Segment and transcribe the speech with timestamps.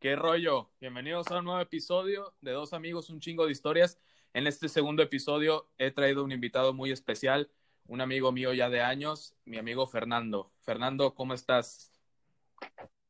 [0.00, 0.70] ¿Qué rollo?
[0.80, 3.98] Bienvenidos a un nuevo episodio de Dos Amigos, un chingo de historias.
[4.32, 7.50] En este segundo episodio he traído un invitado muy especial,
[7.88, 10.52] un amigo mío ya de años, mi amigo Fernando.
[10.60, 11.90] Fernando, ¿cómo estás?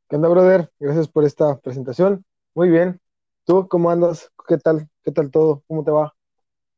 [0.09, 0.73] ¿Qué onda, brother?
[0.79, 2.25] Gracias por esta presentación.
[2.55, 2.99] Muy bien.
[3.45, 4.33] ¿Tú cómo andas?
[4.49, 4.89] ¿Qué tal?
[5.05, 5.63] ¿Qué tal todo?
[5.69, 6.17] ¿Cómo te va?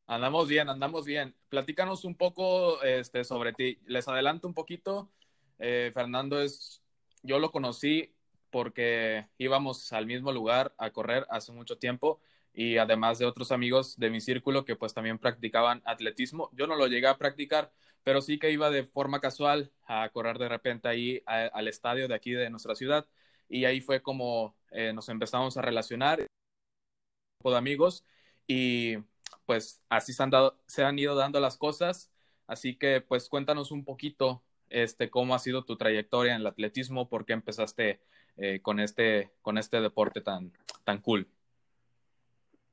[0.07, 1.37] Andamos bien, andamos bien.
[1.47, 3.79] Platícanos un poco este, sobre ti.
[3.85, 5.09] Les adelanto un poquito.
[5.57, 6.83] Eh, Fernando es,
[7.23, 8.13] yo lo conocí
[8.51, 12.19] porque íbamos al mismo lugar a correr hace mucho tiempo
[12.53, 16.49] y además de otros amigos de mi círculo que pues también practicaban atletismo.
[16.53, 17.71] Yo no lo llegué a practicar,
[18.03, 22.15] pero sí que iba de forma casual a correr de repente ahí al estadio de
[22.15, 23.07] aquí de nuestra ciudad
[23.49, 28.05] y ahí fue como eh, nos empezamos a relacionar de amigos
[28.47, 28.97] y
[29.45, 32.11] pues así se han, dado, se han ido dando las cosas.
[32.47, 37.09] Así que pues cuéntanos un poquito este, cómo ha sido tu trayectoria en el atletismo,
[37.09, 38.01] por qué empezaste
[38.37, 40.51] eh, con, este, con este deporte tan,
[40.83, 41.27] tan cool.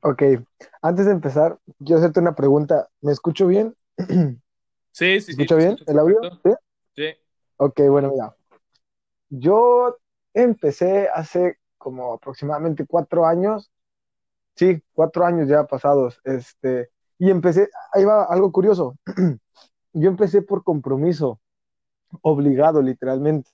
[0.01, 0.23] Ok,
[0.81, 2.89] antes de empezar, quiero hacerte una pregunta.
[3.01, 3.75] ¿Me escucho bien?
[4.91, 6.19] Sí, sí, ¿Me escucho bien el audio?
[6.43, 6.51] ¿Sí?
[6.97, 7.05] Sí.
[7.59, 8.35] Ok, bueno, mira.
[9.29, 9.97] Yo
[10.35, 13.71] empecé hace como aproximadamente cuatro años.
[14.57, 16.21] Sí, cuatro años ya pasados.
[16.25, 18.97] Este, y empecé, ahí va algo curioso.
[19.93, 21.39] Yo empecé por compromiso,
[22.23, 23.51] obligado literalmente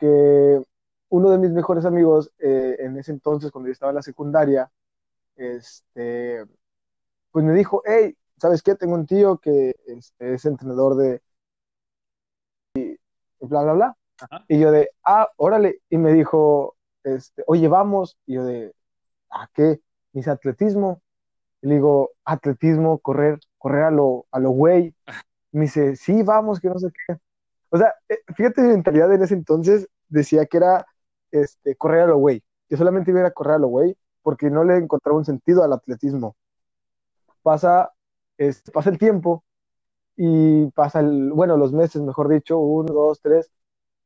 [0.00, 0.64] que
[1.10, 4.70] uno de mis mejores amigos eh, en ese entonces, cuando yo estaba en la secundaria,
[5.36, 6.44] este,
[7.30, 8.74] pues me dijo, hey, ¿sabes qué?
[8.74, 11.22] Tengo un tío que este, es entrenador de...
[12.74, 12.98] Y
[13.40, 13.96] bla, bla, bla.
[14.48, 15.80] Y yo de, ah, órale.
[15.90, 18.16] Y me dijo, este, oye, vamos.
[18.26, 18.74] Y yo de,
[19.30, 19.80] ¿a qué?
[20.12, 21.02] dice, atletismo.
[21.62, 24.94] Y le digo, atletismo, correr, correr a lo, a lo güey.
[25.52, 27.16] Me dice, sí, vamos, que no sé qué.
[27.70, 30.86] O sea, eh, fíjate mi mentalidad en ese entonces decía que era
[31.30, 32.42] este, correr a lo güey.
[32.68, 35.72] Yo solamente iba a, correr a lo güey porque no le encontraba un sentido al
[35.72, 36.36] atletismo.
[37.42, 37.92] Pasa,
[38.72, 39.44] pasa el tiempo
[40.16, 43.50] y pasa el, bueno, los meses, mejor dicho, uno, dos, tres,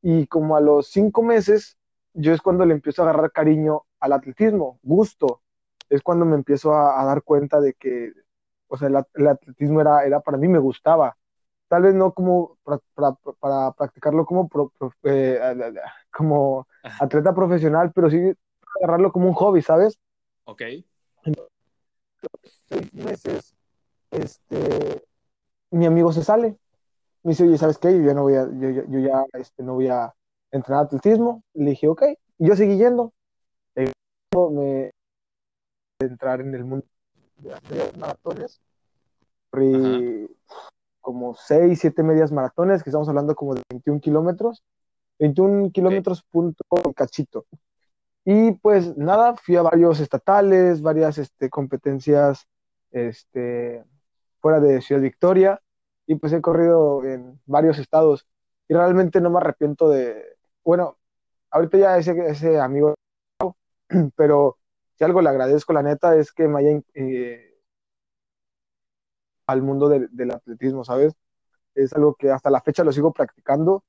[0.01, 1.77] y como a los cinco meses,
[2.13, 5.41] yo es cuando le empiezo a agarrar cariño al atletismo, gusto.
[5.89, 8.13] Es cuando me empiezo a, dar cuenta de que,
[8.67, 11.17] o sea, el, atletismo era, era para mí, me gustaba
[11.67, 12.57] tal vez no como
[13.39, 14.49] para, practicarlo como,
[15.03, 15.39] eh,
[16.11, 18.19] como atleta profesional, pero sí
[18.77, 19.99] agarrarlo como un hobby, ¿sabes?
[20.45, 20.61] Ok.
[22.67, 23.55] seis meses,
[24.11, 25.03] este,
[25.71, 26.57] mi amigo se sale.
[27.23, 27.91] Me dice, oye, ¿sabes qué?
[27.91, 30.13] Yo ya no voy a, yo, ya este, no voy a
[30.51, 31.43] entrenar atletismo.
[31.53, 32.03] Le dije, ok.
[32.37, 33.13] Y yo seguí yendo.
[34.51, 34.91] Me
[35.99, 36.85] entrar en el mundo
[37.37, 38.61] de las maratones
[41.05, 44.63] como 6, 7 medias maratones, que estamos hablando como de 21 kilómetros,
[45.19, 46.63] 21 kilómetros punto
[46.95, 47.45] cachito.
[48.25, 52.47] Y pues nada, fui a varios estatales, varias este, competencias
[52.89, 53.83] este,
[54.41, 55.61] fuera de Ciudad Victoria,
[56.07, 58.25] y pues he corrido en varios estados,
[58.67, 60.23] y realmente no me arrepiento de,
[60.63, 60.97] bueno,
[61.51, 62.95] ahorita ya ese, ese amigo,
[64.15, 64.57] pero
[64.95, 67.44] si algo le agradezco, la neta, es que me haya eh,
[69.47, 71.13] al mundo del atletismo, ¿sabes?
[71.75, 73.83] Es algo que hasta la fecha lo sigo practicando.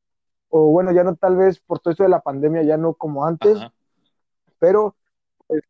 [0.49, 3.27] O bueno, ya no tal vez por todo esto de la pandemia, ya no como
[3.27, 3.59] antes,
[4.59, 4.97] pero
[5.47, 5.63] pues,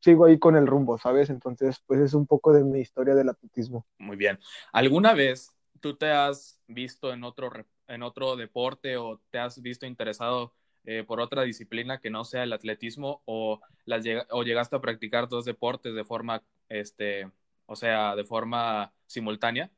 [0.00, 1.30] sigo ahí con el rumbo, ¿sabes?
[1.30, 3.86] Entonces, pues es un poco de mi historia del atletismo.
[3.98, 4.38] Muy bien.
[4.72, 7.50] ¿Alguna vez tú te has visto en otro,
[7.88, 12.42] en otro deporte o te has visto interesado eh, por otra disciplina que no sea
[12.42, 17.30] el atletismo o, las, o llegaste a practicar dos deportes de forma este,
[17.66, 19.70] o sea, de forma simultánea?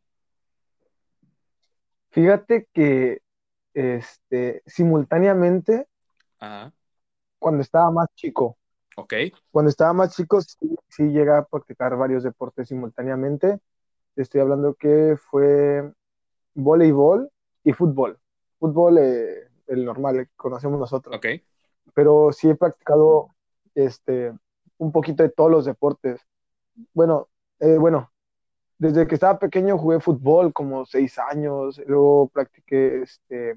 [2.11, 3.21] Fíjate que
[3.75, 5.87] este, simultáneamente,
[7.39, 8.57] cuando estaba más chico,
[8.97, 9.15] ok.
[9.51, 13.61] Cuando estaba más chico, sí, sí llegué a practicar varios deportes simultáneamente.
[14.17, 15.93] Estoy hablando que fue
[16.55, 17.31] voleibol
[17.63, 18.19] y fútbol.
[18.59, 21.15] Fútbol, eh, el normal, el que conocemos nosotros.
[21.15, 21.27] Ok.
[21.93, 23.29] Pero sí he practicado
[23.75, 24.33] este,
[24.79, 26.21] un poquito de todos los deportes.
[26.95, 27.29] Bueno,
[27.61, 28.11] eh, bueno,
[28.79, 33.57] desde que estaba pequeño jugué fútbol como seis años, luego practiqué este,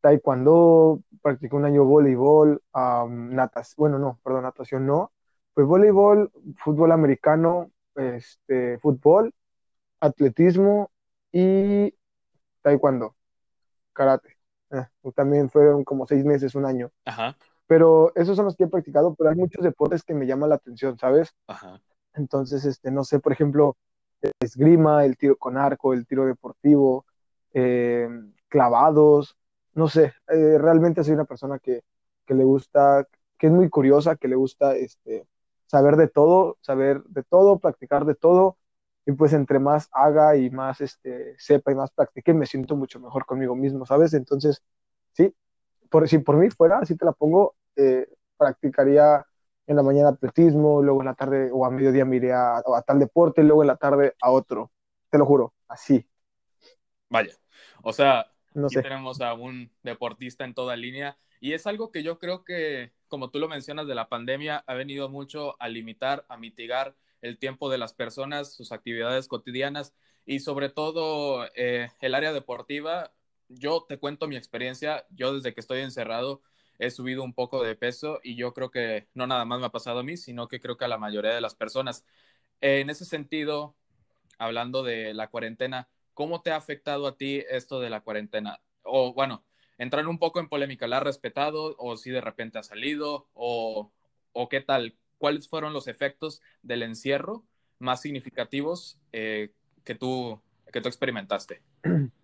[0.00, 2.62] taekwondo, practiqué un año voleibol,
[3.08, 5.12] natación, bueno, no, perdón, natación no,
[5.54, 9.34] pues voleibol, fútbol americano, este, fútbol,
[10.00, 10.90] atletismo
[11.32, 11.94] y
[12.62, 13.16] taekwondo,
[13.92, 14.36] karate.
[14.70, 16.92] Eh, también fueron como seis meses, un año.
[17.04, 17.36] Ajá.
[17.66, 20.56] Pero esos son los que he practicado, pero hay muchos deportes que me llaman la
[20.56, 21.34] atención, ¿sabes?
[21.46, 21.80] Ajá.
[22.14, 23.76] Entonces, este, no sé, por ejemplo,
[24.40, 27.06] esgrima, el tiro con arco, el tiro deportivo,
[27.54, 28.08] eh,
[28.48, 29.36] clavados,
[29.74, 31.82] no sé, eh, realmente soy una persona que,
[32.28, 33.06] le gusta,
[33.38, 35.26] que es muy curiosa, que le gusta este,
[35.66, 38.56] saber de todo, saber de todo, practicar de todo,
[39.04, 43.00] y pues entre más haga y más este, sepa y más practique, me siento mucho
[43.00, 44.14] mejor conmigo mismo, ¿sabes?
[44.14, 44.62] Entonces,
[45.12, 45.34] sí,
[45.90, 49.26] por, si por mí fuera, así te la pongo, eh, practicaría
[49.70, 52.82] en la mañana atletismo, luego en la tarde o a mediodía me iría a, a
[52.82, 54.72] tal deporte, luego en la tarde a otro,
[55.10, 56.04] te lo juro, así.
[57.08, 57.32] Vaya,
[57.82, 61.18] o sea, no aquí tenemos a un deportista en toda línea.
[61.40, 64.74] Y es algo que yo creo que, como tú lo mencionas, de la pandemia ha
[64.74, 69.94] venido mucho a limitar, a mitigar el tiempo de las personas, sus actividades cotidianas
[70.26, 73.12] y sobre todo eh, el área deportiva.
[73.48, 76.42] Yo te cuento mi experiencia, yo desde que estoy encerrado
[76.80, 79.70] he subido un poco de peso y yo creo que no nada más me ha
[79.70, 82.04] pasado a mí, sino que creo que a la mayoría de las personas.
[82.62, 83.76] En ese sentido,
[84.38, 88.60] hablando de la cuarentena, ¿cómo te ha afectado a ti esto de la cuarentena?
[88.82, 89.44] O bueno,
[89.76, 93.92] entrar un poco en polémica, ¿la has respetado o si de repente ha salido o,
[94.32, 94.96] o qué tal?
[95.18, 97.44] ¿Cuáles fueron los efectos del encierro
[97.78, 99.52] más significativos eh,
[99.84, 100.40] que, tú,
[100.72, 101.62] que tú experimentaste?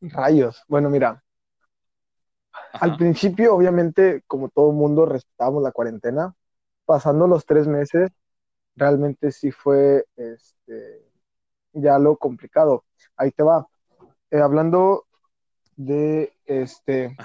[0.00, 0.62] Rayos.
[0.68, 1.22] Bueno, mira.
[2.72, 6.34] Al principio, obviamente, como todo mundo, respetábamos la cuarentena.
[6.84, 8.10] Pasando los tres meses,
[8.76, 11.04] realmente sí fue este,
[11.72, 12.84] ya lo complicado.
[13.16, 13.66] Ahí te va.
[14.30, 15.06] Eh, hablando
[15.76, 17.16] de este,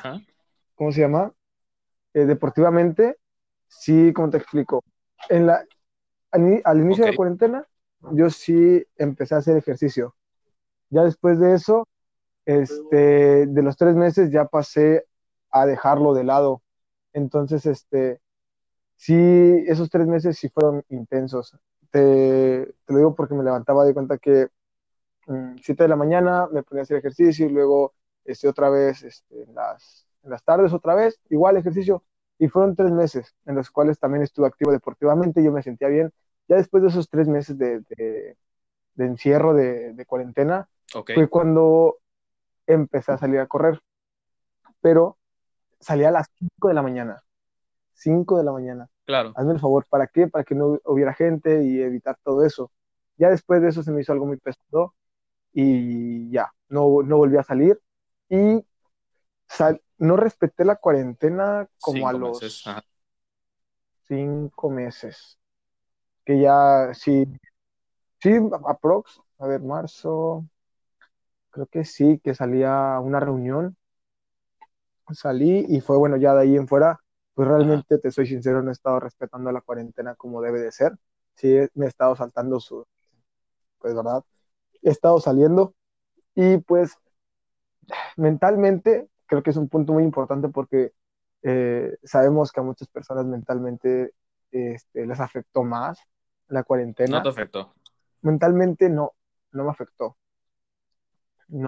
[0.76, 1.34] ¿cómo se llama?
[2.14, 3.18] Eh, deportivamente,
[3.68, 4.84] sí, como te explico.
[5.30, 5.66] En la,
[6.32, 7.68] al, inicio de la cuarentena,
[8.12, 10.16] yo sí empecé a hacer ejercicio.
[10.90, 11.88] Ya después de eso,
[12.46, 15.06] este, de los tres meses ya pasé
[15.50, 16.62] a dejarlo de lado.
[17.14, 18.20] Entonces, este,
[18.96, 19.16] sí,
[19.68, 21.58] esos tres meses sí fueron intensos.
[21.92, 24.50] Te, lo digo porque me levantaba de cuenta que
[25.28, 27.94] um, 7 de la mañana me ponía a hacer ejercicio y luego
[28.26, 32.04] este, otra vez este, en, las, en las tardes otra vez, igual ejercicio.
[32.38, 36.12] Y fueron tres meses en los cuales también estuve activo deportivamente, yo me sentía bien.
[36.50, 38.36] Ya después de esos tres meses de, de,
[38.98, 40.68] encierro, de, de cuarentena,
[41.14, 41.98] fue cuando
[42.68, 43.82] empecé a salir a correr.
[44.82, 45.18] Pero
[45.80, 47.24] salía a las 5 de la mañana.
[47.94, 48.90] 5 de la mañana.
[49.06, 49.34] Claro.
[49.36, 50.28] Hazme el favor, ¿para qué?
[50.28, 52.72] Para que no hubiera gente y evitar todo eso.
[53.18, 54.94] Ya después de eso se me hizo algo muy pesado
[55.54, 57.80] y ya, no, no volví a salir.
[58.30, 58.66] Y
[59.98, 62.64] no respeté la cuarentena como a los meses.
[64.08, 65.38] cinco meses.
[66.26, 67.26] Que ya, sí,
[68.20, 68.32] sí,
[68.68, 70.46] aprox, a ver, marzo,
[71.56, 73.78] creo que sí, que salía a una reunión.
[75.14, 77.00] Salí y fue bueno, ya de ahí en fuera,
[77.34, 80.92] pues realmente te soy sincero, no he estado respetando la cuarentena como debe de ser.
[81.36, 82.86] Sí, me he estado saltando su,
[83.80, 84.22] pues verdad,
[84.82, 85.74] he estado saliendo
[86.34, 86.98] y pues
[88.18, 90.92] mentalmente creo que es un punto muy importante porque
[91.42, 94.12] eh, sabemos que a muchas personas mentalmente
[94.52, 96.00] este, les afectó más
[96.50, 97.20] la cuarentena.
[97.20, 97.74] ¿No te afectó?
[98.24, 99.14] Mentalmente no,
[99.54, 100.18] no me afectó.
[101.48, 101.68] No,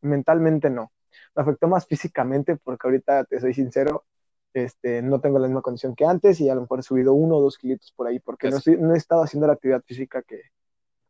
[0.00, 0.92] mentalmente no.
[1.34, 4.04] Me afectó más físicamente porque ahorita, te soy sincero,
[4.54, 7.36] este, no tengo la misma condición que antes y a lo mejor he subido uno
[7.36, 10.42] o dos kilitos por ahí porque no, no, he estado haciendo la actividad física que,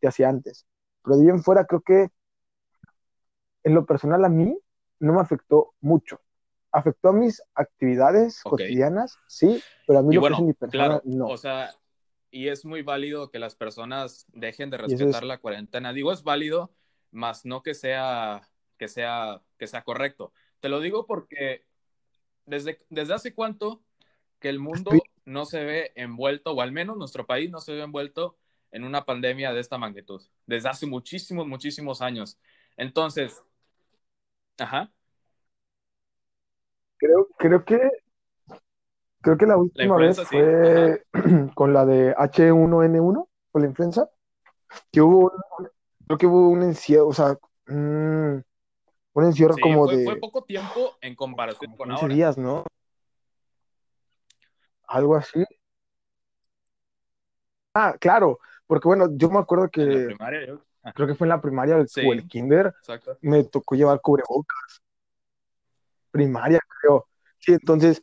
[0.01, 0.67] que hacía antes.
[1.03, 2.11] Pero de bien fuera creo que
[3.65, 4.59] en lo personal a mí
[5.01, 6.21] no me afectó mucho.
[6.71, 11.29] Afectó a mis actividades cotidianas, sí, pero a mí lo que es mi persona no.
[11.29, 11.71] O sea,
[12.31, 15.93] y es muy válido que las personas dejen de respetar la cuarentena.
[15.93, 16.71] Digo, es válido,
[17.11, 20.33] más no que sea, que sea, que sea correcto.
[20.61, 21.65] Te lo digo porque
[22.47, 23.83] desde, desde hace cuánto
[24.41, 24.91] que el mundo
[25.25, 28.37] no se ve envuelto, o al menos nuestro país no se ve envuelto
[28.71, 30.23] en una pandemia de esta magnitud.
[30.47, 32.39] Desde hace muchísimos, muchísimos años.
[32.77, 33.43] Entonces,
[34.59, 34.93] ajá.
[36.97, 37.79] Creo, creo que
[39.21, 41.05] creo que la última vez fue
[41.55, 44.11] con la de H1N1, con la influenza,
[44.91, 45.33] que hubo,
[46.09, 47.37] creo que hubo un encierro, o sea,
[47.69, 48.45] un
[49.15, 50.05] encierro como de...
[50.05, 52.15] Fue poco tiempo en comparación con ahora.
[52.15, 52.65] días, ¿no?
[54.87, 55.45] Algo así.
[57.75, 60.17] Ah, claro, porque bueno, yo me acuerdo que...
[60.95, 62.75] Creo que fue en la primaria o el kinder.
[63.21, 64.81] Me tocó llevar cubrebocas.
[66.11, 67.07] Primaria, creo.
[67.39, 68.03] Sí, entonces...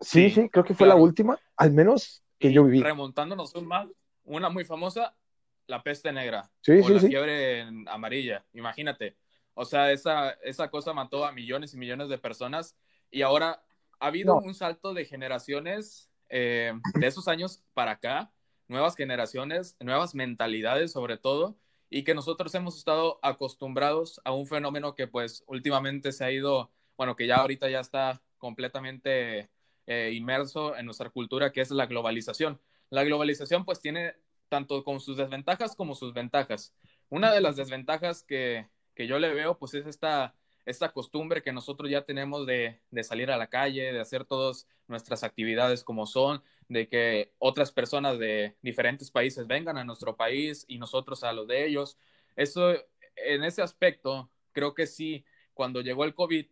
[0.00, 2.82] Sí, sí, creo que fue la última, al menos que yo viví.
[2.82, 3.88] Remontándonos un más,
[4.24, 5.16] una muy famosa,
[5.66, 6.50] la peste negra.
[6.60, 7.08] Sí, o sí, la sí.
[7.08, 9.16] fiebre amarilla, imagínate.
[9.54, 12.76] O sea, esa, esa cosa mató a millones y millones de personas
[13.10, 13.64] y ahora
[14.00, 18.32] ha habido un salto de generaciones eh, de esos años para acá,
[18.66, 21.56] nuevas generaciones, nuevas mentalidades sobre todo,
[21.88, 26.72] y que nosotros hemos estado acostumbrados a un fenómeno que pues últimamente se ha ido,
[26.96, 29.50] bueno, que ya ahorita ya está completamente
[29.86, 32.60] eh, inmerso en nuestra cultura, que es la globalización.
[32.90, 34.14] La globalización pues tiene
[34.54, 36.72] tanto con sus desventajas como sus ventajas.
[37.08, 40.32] Una de las desventajas que, que yo le veo pues es esta
[40.64, 45.24] esta costumbre que nosotros ya tenemos de, salir a la calle, de hacer todas nuestras
[45.24, 50.78] actividades como son, de que otras personas de diferentes países vengan a nuestro país y
[50.78, 51.98] nosotros a los de ellos.
[52.36, 52.74] Eso,
[53.16, 56.46] en ese aspecto, creo que sí, cuando llegó el COVID,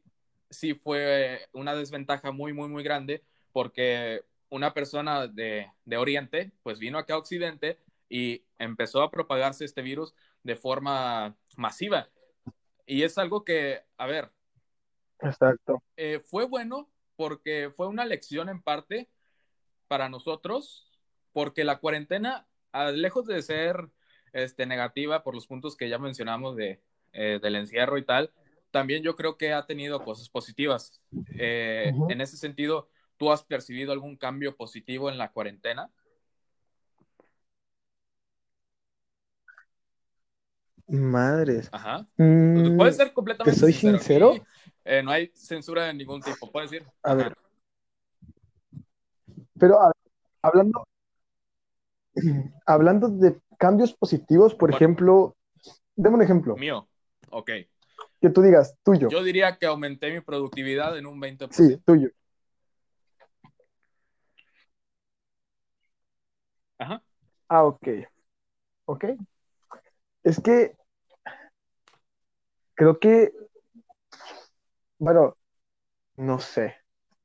[0.51, 6.79] sí fue una desventaja muy, muy, muy grande, porque una persona de, de Oriente, pues
[6.79, 7.79] vino acá a Occidente
[8.13, 12.11] y empezó a propagarse este virus de forma masiva.
[12.85, 14.31] Y es algo que, a ver.
[15.21, 15.83] Exacto.
[15.97, 19.09] Eh, fue bueno porque fue una lección en parte
[19.89, 20.91] para nosotros,
[21.33, 22.47] porque la cuarentena,
[22.93, 23.89] lejos de ser
[24.35, 26.83] este, negativa por los puntos que ya mencionamos de,
[27.15, 28.31] eh, del encierro y tal,
[28.71, 31.01] también yo creo que ha tenido cosas positivas.
[31.39, 35.91] Eh, en ese sentido, ¿tú has percibido algún cambio positivo en la cuarentena?
[40.89, 41.69] Madres.
[41.73, 42.07] Ajá.
[42.17, 43.55] Mm, puede ser completamente.
[43.55, 44.35] ¿Te soy sincero?
[44.85, 46.87] Eh, no hay censura de ningún tipo, puedes decir.
[47.03, 47.35] A ver.
[49.59, 49.79] Pero
[50.43, 50.85] hablando,
[52.67, 55.37] hablando de cambios positivos, por ejemplo,
[55.95, 56.57] deme un ejemplo.
[56.57, 56.89] Mío,
[57.31, 57.51] ok.
[58.21, 59.09] Que tú digas, tuyo.
[59.09, 61.53] Yo diría que aumenté mi productividad en un 20%.
[61.53, 62.11] Sí, tuyo.
[66.79, 67.03] Ajá.
[67.49, 67.89] Ah, ok.
[68.87, 69.05] Ok.
[70.25, 70.77] Es que
[72.75, 73.33] creo que,
[74.99, 75.37] bueno,
[76.17, 76.77] no sé,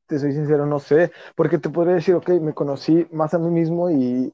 [0.07, 3.49] te soy sincero, no sé, porque te podría decir, ok, me conocí más a mí
[3.49, 4.33] mismo y,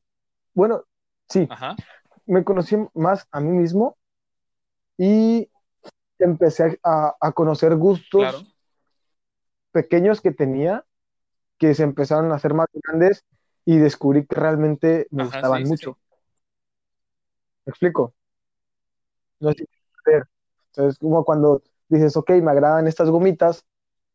[0.53, 0.83] bueno,
[1.29, 1.47] sí,
[2.25, 3.97] me conocí más a mí mismo
[4.97, 5.49] y
[6.19, 8.55] empecé a, conocer gustos
[9.71, 10.85] pequeños que tenía
[11.57, 13.23] que se empezaron a hacer más grandes
[13.65, 15.97] y descubrí que realmente me gustaban mucho.
[17.65, 18.13] ¿Me explico?
[19.43, 23.65] No es como cuando dices, ok, me agradan estas gomitas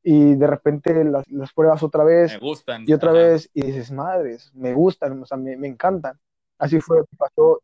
[0.03, 2.33] y de repente las, pruebas otra vez.
[2.33, 2.85] Me gustan.
[2.87, 6.19] Y otra vez y dices, madres, me gustan, o sea, me, encantan.
[6.59, 7.63] Así fue, pasó,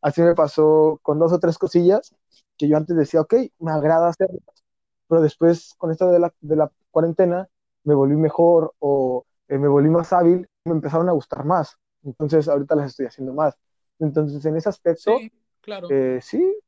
[0.00, 2.14] así me pasó con dos o tres cosillas
[2.56, 4.64] que yo antes decía, ok, me agrada hacerlas,
[5.08, 7.48] pero después con esto de la, de la cuarentena
[7.82, 11.76] me volví mejor o eh, me volví más hábil, me empezaron a gustar más.
[12.04, 13.56] Entonces ahorita las estoy haciendo más.
[13.98, 15.88] Entonces en ese aspecto, sí, claro.
[15.90, 16.58] Eh, sí,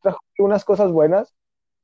[0.00, 1.34] trajo unas cosas buenas,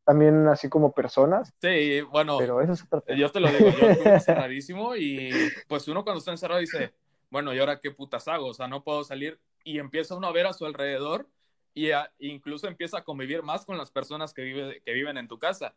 [0.05, 1.53] también así como personas.
[1.61, 5.31] Sí, bueno, pero eso es yo te lo digo, yo estuve encerradísimo y
[5.69, 6.95] pues uno cuando está encerrado dice,
[7.31, 8.47] bueno, ¿y ahora qué putas hago?
[8.47, 11.29] O sea, no puedo salir y empieza uno a ver a su alrededor
[11.75, 15.39] y incluso empieza a convivir más con las personas que, vive, que viven en tu
[15.39, 15.75] casa.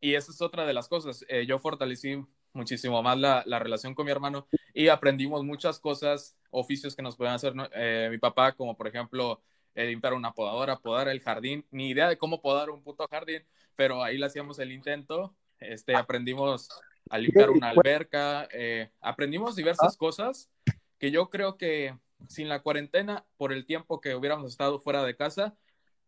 [0.00, 1.24] Y esa es otra de las cosas.
[1.28, 6.36] Eh, yo fortalecí muchísimo más la, la, relación con mi hermano y aprendimos muchas cosas,
[6.50, 9.40] oficios que nos pueden hacer eh, mi papá, como por ejemplo
[9.74, 13.42] eh, limpiar una podadora, podar el jardín, ni idea de cómo podar un puto jardín,
[13.76, 16.68] pero ahí le hacíamos el intento, este, aprendimos
[17.10, 20.50] a limpiar una alberca, eh, aprendimos diversas cosas
[20.98, 21.96] que yo creo que
[22.28, 25.56] sin la cuarentena, por el tiempo que hubiéramos estado fuera de casa,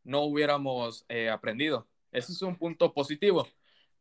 [0.04, 1.86] no hubiéramos eh, aprendido.
[2.12, 3.48] Eso es un punto positivo.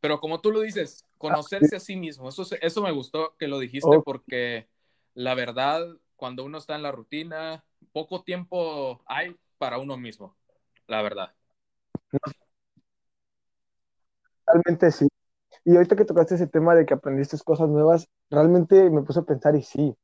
[0.00, 3.58] Pero como tú lo dices, conocerse a sí mismo, eso, eso me gustó que lo
[3.58, 4.68] dijiste porque
[5.14, 5.82] la verdad,
[6.16, 10.36] cuando uno está en la rutina, poco tiempo hay para uno mismo,
[10.86, 11.32] la verdad.
[14.46, 15.08] Realmente sí.
[15.64, 19.22] Y ahorita que tocaste ese tema de que aprendiste cosas nuevas, realmente me puse a
[19.22, 19.96] pensar y sí,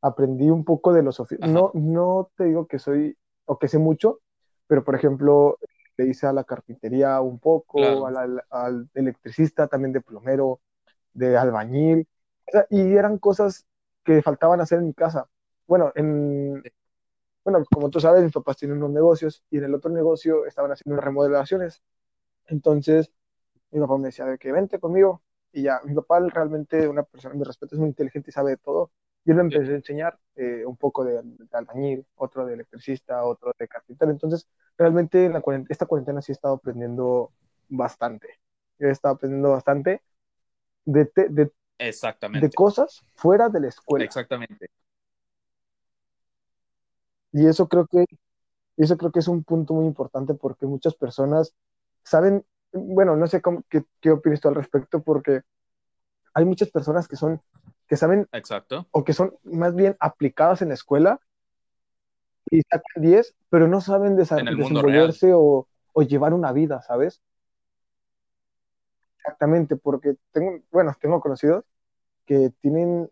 [0.00, 1.48] aprendí un poco de los oficios.
[1.48, 4.20] No, no te digo que soy o que sé mucho,
[4.66, 5.58] pero por ejemplo,
[5.96, 10.60] le hice a la carpintería un poco, al, electricista, también de plomero,
[11.12, 12.06] de albañil,
[12.70, 13.66] y eran cosas
[14.04, 15.28] que faltaban hacer en mi casa.
[15.66, 16.62] Bueno, en,
[17.50, 20.70] bueno, como tú sabes, mis papás tienen unos negocios y en el otro negocio estaban
[20.70, 21.82] haciendo unas remodelaciones.
[22.46, 23.10] Entonces,
[23.70, 25.22] mi papá me decía de que vente conmigo.
[25.52, 28.56] Y ya, mi papá realmente, una persona de respeto, es muy inteligente y sabe de
[28.58, 28.90] todo.
[29.24, 33.66] Yo le empecé a enseñar eh, un poco de, albañil, otro de electricista, otro de
[33.66, 34.10] carpintero.
[34.10, 37.32] Entonces, realmente en la esta cuarentena sí he estado aprendiendo
[37.68, 38.28] bastante.
[38.78, 40.02] He estado aprendiendo bastante
[40.84, 42.46] de, de, Exactamente.
[42.46, 44.04] de cosas fuera de la escuela.
[44.04, 44.68] Exactamente.
[47.38, 48.04] Y eso creo que,
[48.78, 51.54] eso creo que es un punto muy importante porque muchas personas
[52.04, 55.42] saben, bueno, no sé cómo, qué, qué opinas tú al respecto, porque
[56.34, 57.40] hay muchas personas que son,
[57.88, 58.86] que saben, Exacto.
[58.92, 61.20] o que son más bien aplicadas en la escuela
[62.50, 67.22] y sacan 10, pero no saben desa- desenvolverse o, o llevar una vida, ¿sabes?
[69.18, 71.64] Exactamente, porque tengo, bueno, tengo conocidos
[72.26, 73.10] que tienen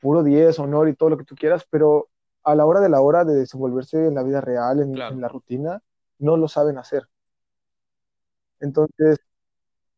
[0.00, 2.08] puro 10, honor y todo lo que tú quieras, pero
[2.42, 5.14] a la hora de la hora de desenvolverse en la vida real, en, Claro.
[5.14, 5.82] en la rutina,
[6.18, 7.08] no lo saben hacer.
[8.60, 9.18] Entonces,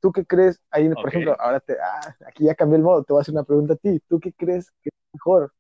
[0.01, 0.61] ¿tú qué crees?
[0.71, 3.35] Ahí, por ejemplo, ahora te, ah, aquí ya cambié el modo, te voy a hacer
[3.35, 4.01] una pregunta a ti.
[4.09, 5.53] ¿Tú qué crees que es mejor?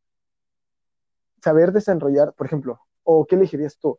[1.43, 3.99] Saber desenrollar, por ejemplo, o qué elegirías tú?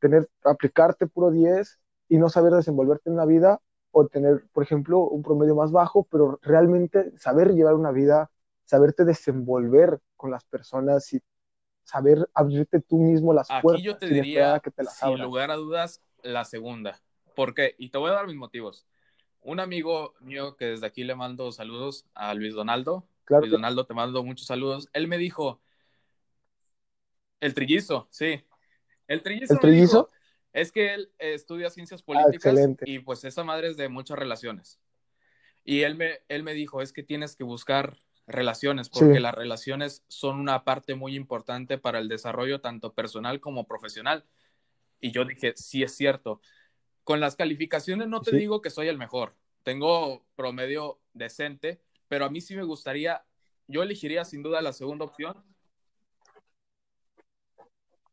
[0.00, 3.60] ¿Tener, aplicarte puro 10 y no saber desenvolverte en la vida?
[3.90, 8.30] ¿O tener, por ejemplo, un promedio más bajo, pero realmente saber llevar una vida,
[8.64, 11.22] saberte desenvolver con las personas y
[11.88, 15.22] saber abrirte tú mismo las Aquí puertas yo te diría, que te las sin abran?
[15.26, 17.00] lugar a dudas, la segunda.
[17.34, 17.74] ¿Por qué?
[17.78, 18.86] Y te voy a dar mis motivos.
[19.40, 23.08] Un amigo mío que desde aquí le mando saludos a Luis Donaldo.
[23.24, 24.88] Claro Luis que Donaldo, te mando muchos saludos.
[24.92, 25.62] Él me dijo,
[27.40, 28.44] el trillizo, sí.
[29.06, 30.10] El trillizo ¿El me dijo, trillizo?
[30.52, 32.84] es que él estudia ciencias Ah, políticas excelente.
[32.86, 34.78] y pues esa madre es de muchas relaciones.
[35.64, 37.96] Y él me, él me dijo, es que tienes que buscar
[38.28, 39.20] relaciones, porque Sí.
[39.20, 44.24] las relaciones son una parte muy importante para el desarrollo tanto personal como profesional.
[45.00, 46.40] Y yo dije, sí es cierto.
[47.04, 48.36] Con las calificaciones no te Sí.
[48.36, 49.34] digo que soy el mejor.
[49.62, 53.24] Tengo promedio decente, pero a mí sí me gustaría,
[53.66, 55.34] yo elegiría sin duda la segunda opción.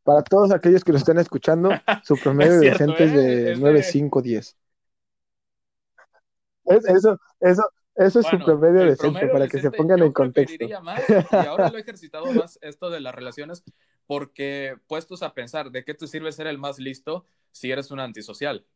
[0.02, 1.70] Para todos aquellos que lo están escuchando,
[2.04, 3.16] su promedio Es cierto, decente es ¿eh?
[3.16, 4.56] de Es 9, de- 5, 10.
[6.64, 9.98] Es- Eso, eso, eso es su Bueno, promedio el decente, promedio para que se pongan
[9.98, 10.68] yo en contexto.
[10.82, 13.64] más, y ahora lo he ejercitado más esto de las relaciones,
[14.06, 18.00] porque puestos a pensar, ¿de qué te sirve ser el más listo si eres un
[18.00, 18.66] antisocial?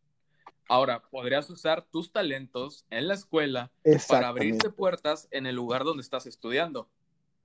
[0.68, 3.72] Ahora, podrías usar tus talentos en la escuela
[4.08, 6.88] para abrirte puertas en el lugar donde estás estudiando.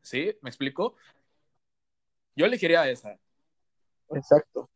[0.02, 0.38] ¿Sí?
[0.42, 0.96] ¿Me explico?
[2.36, 3.18] Yo elegiría esa.
[4.12, 4.70] Exacto.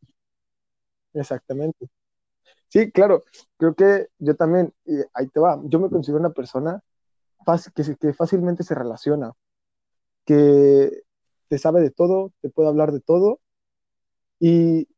[1.14, 1.88] Exactamente.
[2.68, 3.22] Sí, claro.
[3.56, 6.82] Creo que yo también, y ahí te va, yo me considero una persona
[7.74, 9.32] que, fácilmente se relaciona,
[10.24, 11.02] que
[11.48, 13.40] te sabe de todo, te puede hablar de todo,
[14.38, 14.88] y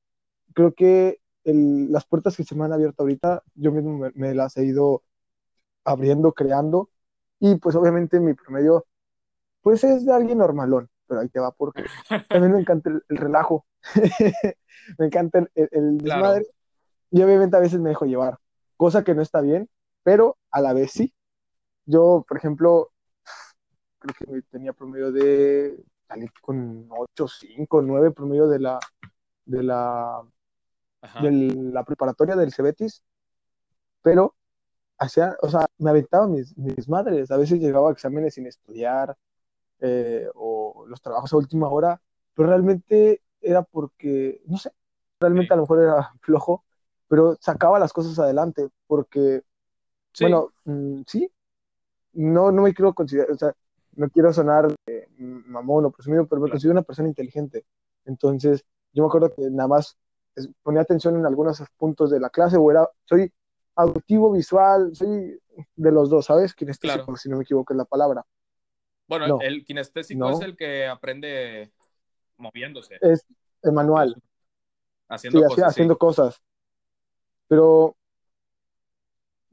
[0.55, 4.35] creo que el- las puertas que se me han abierto ahorita, yo mismo me, me
[4.35, 5.03] las he ido
[5.85, 6.91] abriendo, creando,
[7.41, 8.87] y pues obviamente mi promedio,
[9.63, 11.85] pues es de alguien normalón, pero ahí te va porque
[12.31, 13.67] también me encanta el, el relajo,
[14.99, 16.03] me encanta el, el- el Claro.
[16.15, 16.47] desmadre,
[17.11, 18.39] y obviamente a veces me dejo llevar,
[18.77, 19.69] cosa que no está bien,
[20.05, 21.15] pero a la vez sí.
[21.87, 22.91] Yo, por ejemplo,
[23.99, 28.79] creo que tenía promedio de salir con 8, 5, 9 promedio de la,
[29.45, 30.23] de la,
[31.21, 31.31] de
[31.73, 33.03] la preparatoria del Cebetis,
[34.03, 34.35] pero
[34.99, 39.17] hacía, o sea, me aventaba mis, mis madres, a veces llegaba a exámenes sin estudiar,
[39.81, 42.01] eh, o los trabajos a última hora,
[42.35, 44.73] pero realmente era porque, no sé,
[45.21, 45.55] realmente Sí.
[45.55, 46.65] a lo mejor era flojo,
[47.09, 49.43] pero sacaba las cosas adelante, porque,
[50.15, 51.31] Sí, bueno, mm, sí,
[52.15, 53.53] no, no me quiero considerar, o sea,
[53.95, 56.53] no quiero sonar eh, mamón o presumido, pero me Claro.
[56.55, 57.65] considero una persona inteligente.
[58.05, 59.97] Entonces, yo me acuerdo que nada más
[60.63, 63.31] ponía atención en algunos puntos de la clase, o era, soy
[63.75, 65.39] auditivo, visual, soy
[65.77, 66.55] de los dos, ¿sabes?
[66.55, 67.17] Kinestésico, Claro.
[67.17, 68.25] si no me equivoco es la palabra.
[69.07, 69.41] bueno, no.
[69.43, 70.31] el kinestésico No.
[70.31, 71.73] es el que aprende
[72.39, 73.27] moviéndose, Es
[73.63, 74.17] el manual,
[75.09, 75.57] haciendo sí, cosas.
[75.65, 75.71] sí.
[75.71, 76.43] haciendo cosas.
[77.49, 77.95] Pero,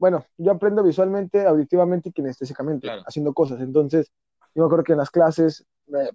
[0.00, 3.02] bueno, yo aprendo visualmente, auditivamente y kinestésicamente, Claro.
[3.06, 3.60] haciendo cosas.
[3.60, 4.10] Entonces,
[4.54, 6.08] yo me acuerdo que en las clases me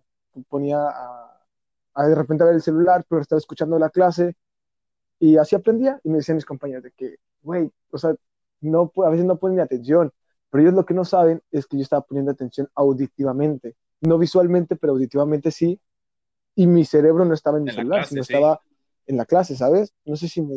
[0.49, 1.45] ponía a,
[1.93, 4.35] a de repente a ver el celular, pero estaba escuchando la clase
[5.19, 5.99] y así aprendía.
[6.03, 8.15] Y me decían mis compañeros de que, güey, o sea,
[8.61, 10.11] no, a veces no ponen ni atención,
[10.49, 14.75] pero ellos lo que no saben es que yo estaba poniendo atención auditivamente, no visualmente,
[14.77, 15.79] pero auditivamente sí.
[16.55, 18.33] Y mi cerebro no estaba en mi En la celular, clase, sino sí.
[18.33, 18.61] estaba
[19.05, 19.93] en la clase, ¿sabes?
[20.05, 20.55] No sé si me...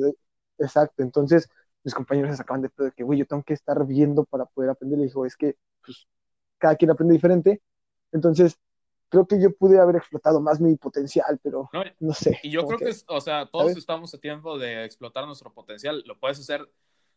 [0.57, 1.49] Exacto, entonces
[1.85, 4.45] mis compañeros se sacaban de todo de que, güey, yo tengo que estar viendo para
[4.47, 4.99] poder aprender.
[5.01, 6.07] Y dijo, es que pues,
[6.59, 7.63] cada quien aprende diferente.
[8.13, 8.59] Entonces,
[9.09, 12.39] creo que yo pude haber explotado más mi potencial, pero No, no sé.
[12.43, 13.79] Y yo creo que, es- o sea, todos ¿sabes?
[13.79, 16.03] estamos a tiempo de explotar nuestro potencial.
[16.07, 16.69] Lo puedes hacer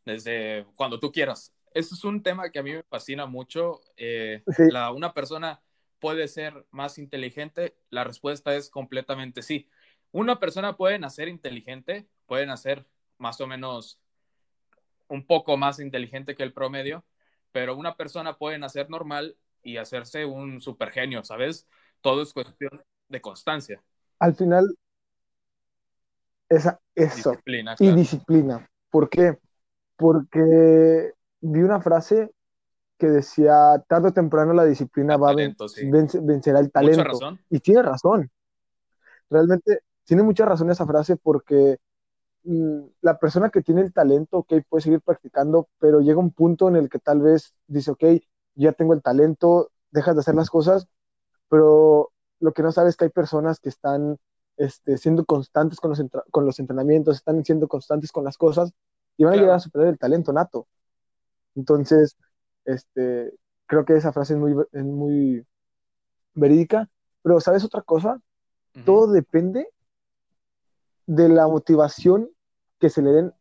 [0.06, 1.54] desde cuando tú quieras.
[1.74, 3.82] Ese es un tema que a mí me fascina mucho.
[3.98, 4.64] Eh, Sí.
[4.70, 5.62] la, una persona
[6.00, 7.78] puede ser más inteligente.
[7.90, 9.70] La respuesta es completamente sí.
[10.12, 12.86] Una persona puede nacer inteligente, puede nacer
[13.18, 14.01] más o menos
[15.12, 17.04] un poco más inteligente que el promedio,
[17.52, 21.68] pero una persona puede nacer normal y hacerse un super genio, ¿sabes?
[22.02, 23.84] Todo es cuestión de constancia,
[24.20, 24.76] Al final,
[26.50, 27.32] esa, eso.
[27.32, 27.74] disciplina.
[27.74, 27.96] y claro.
[27.96, 28.70] disciplina.
[28.90, 29.38] ¿Por qué?
[29.96, 32.32] Porque vi una frase
[32.98, 35.86] que decía, tarde o temprano la disciplina El va a talento, ven- sí.
[35.92, 37.04] vence- vencerá el Mucha talento.
[37.04, 37.40] razón.
[37.50, 38.30] Y tiene razón.
[39.30, 41.78] Realmente, tiene mucha razón esa frase porque
[42.44, 46.76] la persona que tiene el talento, ok, puede seguir practicando, pero llega un punto en
[46.76, 48.04] el que tal vez dice, ok,
[48.56, 50.88] ya tengo el talento, dejas de hacer las cosas,
[51.50, 54.18] pero lo que no sabes es que hay personas que están
[54.58, 56.02] este, siendo constantes con los,
[56.32, 58.74] con los entrenamientos, están siendo constantes con las cosas
[59.18, 60.68] y van a llegar a superar el talento nato.
[61.56, 62.18] Entonces,
[62.66, 63.34] este,
[63.68, 65.46] creo que esa frase es muy, es muy
[66.34, 66.90] verídica,
[67.22, 68.20] pero ¿sabes otra cosa?
[68.86, 69.68] Todo depende
[71.06, 72.30] de la motivación
[72.80, 73.34] que se le den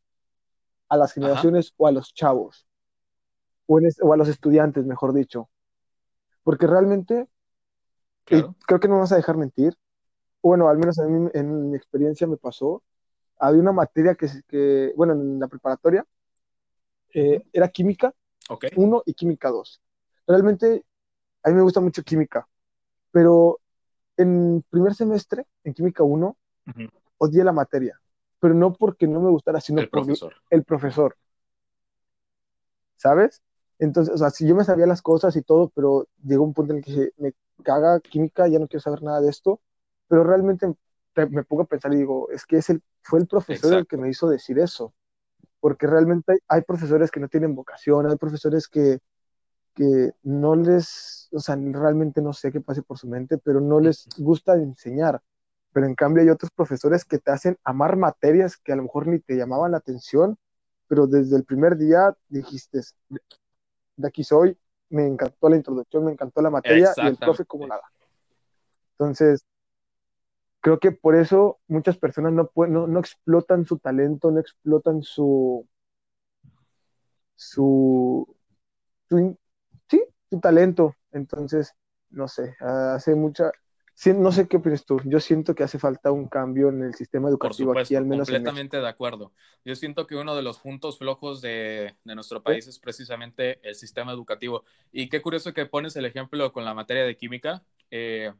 [0.88, 2.66] a las generaciones o a los chavos,
[3.66, 5.48] o, o, a los estudiantes, mejor dicho.
[6.42, 7.28] Porque realmente,
[8.24, 9.76] creo que no vas a dejar mentir,
[10.42, 12.82] bueno, al menos en mi, experiencia me pasó,
[13.38, 16.04] había una materia que, que bueno, en la preparatoria,
[17.12, 18.14] eh, era química
[18.76, 19.80] 1 y química 2.
[20.26, 20.84] Realmente,
[21.42, 22.48] a mí me gusta mucho química,
[23.10, 23.60] pero
[24.16, 26.36] en primer semestre, en química 1,
[27.20, 28.00] odié la materia,
[28.40, 30.34] pero no porque no me gustara, sino el profesor.
[30.48, 31.16] el profesor.
[32.96, 33.42] ¿Sabes?
[33.78, 36.72] Entonces, o sea, si yo me sabía las cosas y todo, pero llegó un punto
[36.72, 39.60] en el que me caga química, ya no quiero saber nada de esto,
[40.08, 40.66] pero realmente
[41.14, 43.96] me pongo a pensar y digo, es que es el, fue el profesor el que
[43.96, 44.94] me hizo decir eso,
[45.60, 48.98] porque realmente hay, profesores que no tienen vocación, hay profesores que,
[49.74, 53.78] que no les, o sea, realmente no sé qué pase por su mente, pero no
[53.80, 55.22] les gusta enseñar.
[55.72, 59.06] Pero en cambio hay otros profesores que te hacen amar materias que a lo mejor
[59.06, 60.36] ni te llamaban la atención,
[60.88, 62.80] pero desde el primer día dijiste,
[63.96, 67.66] de aquí soy, me encantó la introducción, me encantó la materia y el profe como
[67.66, 67.82] nada.
[68.92, 69.44] Entonces,
[70.60, 75.66] creo que por eso muchas personas no, no, no, explotan su talento, no explotan su,
[77.34, 78.36] su,
[79.88, 80.96] sí, su talento.
[81.12, 81.74] Entonces,
[82.10, 83.52] no sé, hace mucha,
[84.06, 85.00] no sé qué opinas tú.
[85.04, 88.28] Yo siento que hace falta un cambio en el sistema educativo aquí, al menos.
[88.28, 89.32] Completamente de acuerdo.
[89.64, 93.74] Yo siento que uno de los puntos flojos de, de nuestro país es precisamente el
[93.74, 94.64] sistema educativo.
[94.92, 97.62] Y qué curioso que pones el ejemplo con la materia de química.
[97.90, 98.32] Eh,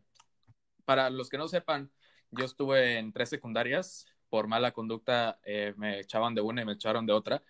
[0.85, 1.91] para los que no sepan,
[2.31, 6.73] yo estuve en tres secundarias, por mala conducta eh, me echaban de una y me
[6.73, 7.43] echaron de otra.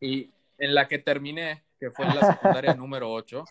[0.00, 3.44] Y en la que terminé, que fue la secundaria número 8,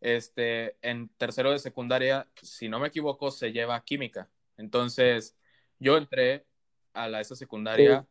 [0.00, 4.28] este, en tercero de secundaria, si no me equivoco, se lleva química.
[4.56, 5.36] Entonces,
[5.78, 6.46] yo entré
[6.92, 8.06] a la, esa secundaria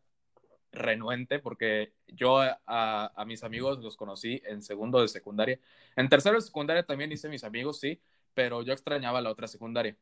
[0.71, 5.59] renuente porque yo a, a, mis amigos los conocí en segundo de secundaria.
[5.95, 8.01] En tercero de secundaria también hice mis amigos, sí,
[8.33, 9.97] pero yo extrañaba la otra secundaria.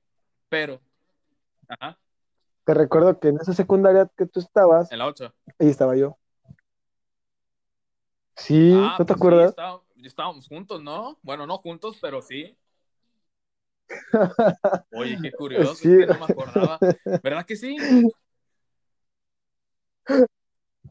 [0.50, 0.82] Pero
[2.64, 4.92] te recuerdo que en esa secundaria que tú estabas.
[4.92, 5.34] En la 8.
[5.60, 6.18] Ahí estaba yo.
[8.36, 9.56] Sí, ah, ¿no te pues acuerdas?
[10.08, 11.18] Estábamos juntos, ¿no?
[11.22, 12.58] Bueno, no juntos, pero sí.
[14.92, 16.80] Oye, qué curioso, es que no me acordaba.
[17.24, 17.78] ¿Verdad que sí?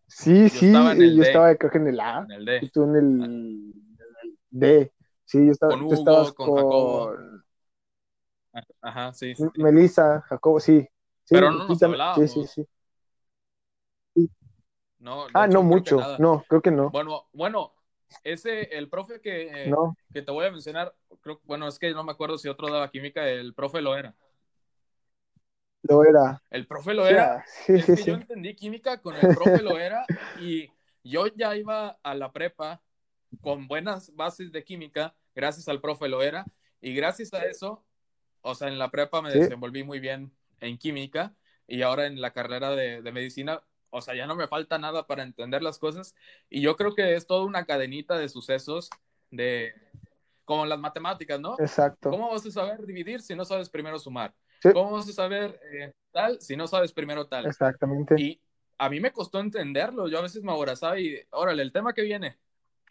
[0.09, 2.25] Sí, sí, yo estaba creo que en el A.
[2.25, 2.59] En el D.
[2.63, 3.75] Y tú en el,
[4.51, 4.93] D.
[5.25, 7.17] Sí, yo estaba, con Hugo, con, Jacobo.
[8.81, 9.35] Ajá, sí.
[9.35, 9.45] sí.
[9.57, 10.89] Melissa, Jacobo, sí.
[11.29, 12.31] Pero no nos hablábamos.
[12.31, 12.69] Sí, sí, sí.
[14.99, 16.91] No, ah, no mucho, no, creo que no.
[16.91, 17.76] Bueno, bueno,
[18.25, 19.73] ese, el profe que,
[20.13, 22.91] que te voy a mencionar, creo, bueno, es que no me acuerdo si otro daba
[22.91, 24.15] química, el profe lo era.
[25.83, 26.43] Lo era.
[26.51, 27.45] El profe lo era.
[27.47, 30.05] Sí, es que yo entendí química con el profe lo era
[30.41, 30.69] y
[31.05, 32.83] yo ya iba a la prepa
[33.41, 36.45] con buenas bases de química gracias al profe lo era
[36.81, 37.85] y gracias a eso
[38.49, 41.35] o sea, en la prepa me desenvolví muy bien en química
[41.67, 45.23] y ahora en la carrera de, medicina, o sea, ya no me falta nada para
[45.23, 46.15] entender las cosas
[46.49, 48.91] y yo creo que es toda una cadenita de sucesos
[49.31, 49.73] de,
[50.45, 51.57] como las matemáticas, ¿no?
[51.59, 52.11] Exacto.
[52.11, 54.35] ¿Cómo vas a saber dividir si no sabes primero sumar?
[54.73, 57.47] ¿Cómo vas a saber eh, tal si no sabes primero tal?
[57.47, 58.15] Exactamente.
[58.19, 58.41] Y
[58.79, 62.03] a mí me costó entenderlo, yo a veces me aborazaba y, órale, el tema que
[62.03, 62.39] viene,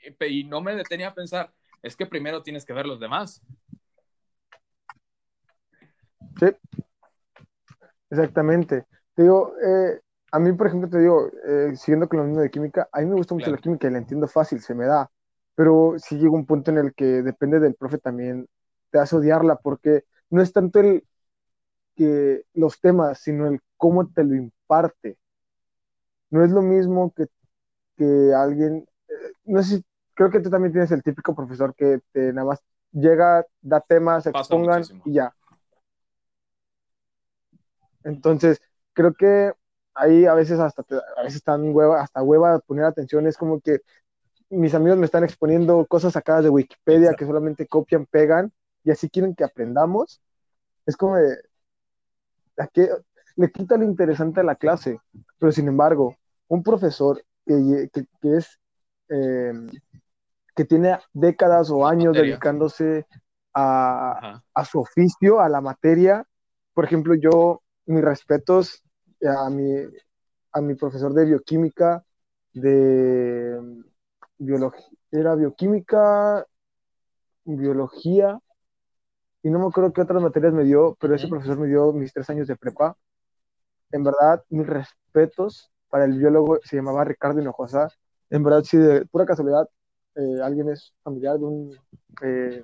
[0.01, 3.41] y, y no me detenía a pensar, es que primero tienes que ver los demás.
[6.39, 6.47] Sí,
[8.10, 8.86] exactamente.
[9.13, 10.01] Te digo, eh,
[10.36, 13.06] a mí, por ejemplo, te digo, eh, siguiendo con lo mismo de química, a mí
[13.06, 15.10] me gusta mucho la química y la entiendo fácil, se me da,
[15.56, 18.45] pero sí llega un punto en el que depende del profe también,
[18.91, 21.06] te hace odiarla, porque no es tanto el
[21.95, 25.17] que los temas, sino el cómo te lo imparte.
[26.32, 27.28] No es lo mismo que,
[27.95, 29.13] que alguien, eh,
[29.45, 32.60] no sé si, creo que tú también tienes el típico profesor que te nada más
[32.91, 35.34] llega, da temas, expongan y ya.
[38.04, 38.60] Entonces,
[38.93, 39.54] creo que
[39.95, 40.84] ahí a veces hasta,
[41.17, 43.79] a veces están hueva, hasta hueva poner atención, es como que
[44.49, 48.51] mis amigos me están exponiendo cosas sacadas de Wikipedia que solamente copian, pegan
[48.84, 50.21] y así quieren que aprendamos.
[50.86, 51.38] Es como de,
[53.36, 54.99] le quita lo interesante a la clase.
[55.39, 56.15] Pero sin embargo,
[56.47, 57.89] un profesor que,
[58.21, 58.60] es,
[59.10, 59.69] em,
[60.55, 63.05] que tiene décadas o años dedicándose
[63.53, 66.25] a, a, su oficio, a la materia,
[66.73, 68.85] por ejemplo, yo, mis respetos
[69.27, 69.71] a mi,
[70.51, 72.03] a mi profesor de bioquímica,
[72.53, 73.83] de
[74.38, 76.45] biología, era bioquímica,
[77.45, 78.39] biología,
[79.43, 82.11] y no me acuerdo qué otras materias me dio, pero ese profesor me dio mis
[82.11, 82.97] tres años de prepa.
[83.91, 87.89] En verdad, mis respetos para el biólogo, se llamaba Ricardo Hinojosa.
[88.31, 89.69] En verdad, si de pura casualidad
[90.15, 91.77] eh, alguien es familiar de un
[92.23, 92.63] eh,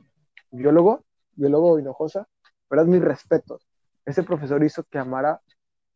[0.50, 1.04] biólogo,
[1.36, 2.28] biólogo Hinojosa,
[2.70, 3.68] verdad, mis respetos.
[4.06, 5.40] Ese profesor hizo que amara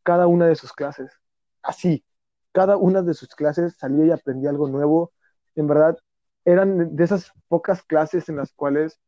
[0.06, 1.10] cada una de sus clases.
[1.62, 2.04] Así,
[2.52, 5.12] cada una de sus clases salía y aprendía algo nuevo.
[5.56, 5.98] En verdad,
[6.44, 9.00] eran de esas pocas clases en las cuales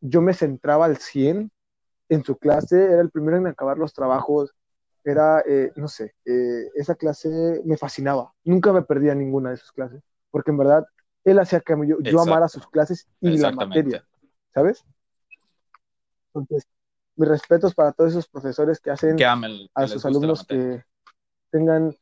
[0.00, 1.50] yo me centraba al 100
[2.08, 4.54] en su clase, era el primero en acabar los trabajos,
[5.02, 9.72] era, eh, no sé, eh, esa clase me fascinaba, nunca me perdía ninguna de sus
[9.72, 10.84] clases, porque en verdad
[11.24, 14.06] él hacía que yo, amara sus clases y la materia,
[14.54, 14.84] ¿sabes?
[16.32, 16.68] Entonces,
[17.16, 19.16] mis respetos para todos esos profesores que hacen
[19.74, 20.82] a sus alumnos que
[21.50, 21.94] tengan,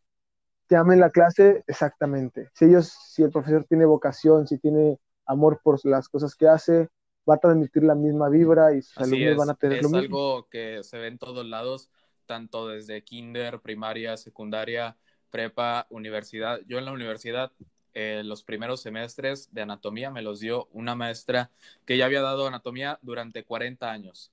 [0.69, 2.51] que amen la clase, exactamente.
[2.55, 6.89] Si ellos, si el profesor tiene vocación, si tiene amor por las cosas que hace,
[7.29, 10.03] va a transmitir la misma vibra y sus alumnos van a tener es lo mismo.
[10.03, 11.91] Es algo que se ve en todos lados,
[12.27, 14.97] tanto desde kinder, primaria, secundaria,
[15.31, 16.61] prepa, universidad.
[16.67, 17.53] Yo en la universidad,
[17.95, 21.51] eh, los primeros semestres de anatomía me los dio una maestra
[21.85, 24.33] que ya había dado anatomía durante 40 años.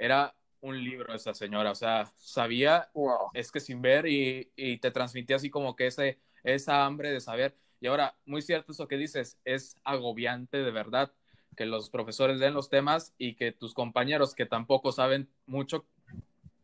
[0.00, 2.90] Era un libro esa señora, o sea, sabía,
[3.34, 7.20] es que sin ver y, y, te transmitía así como que ese, esa hambre de
[7.20, 7.54] saber.
[7.80, 11.12] Y ahora, muy cierto eso que dices, es agobiante de verdad
[11.54, 15.84] que los profesores den los temas y que tus compañeros que tampoco saben mucho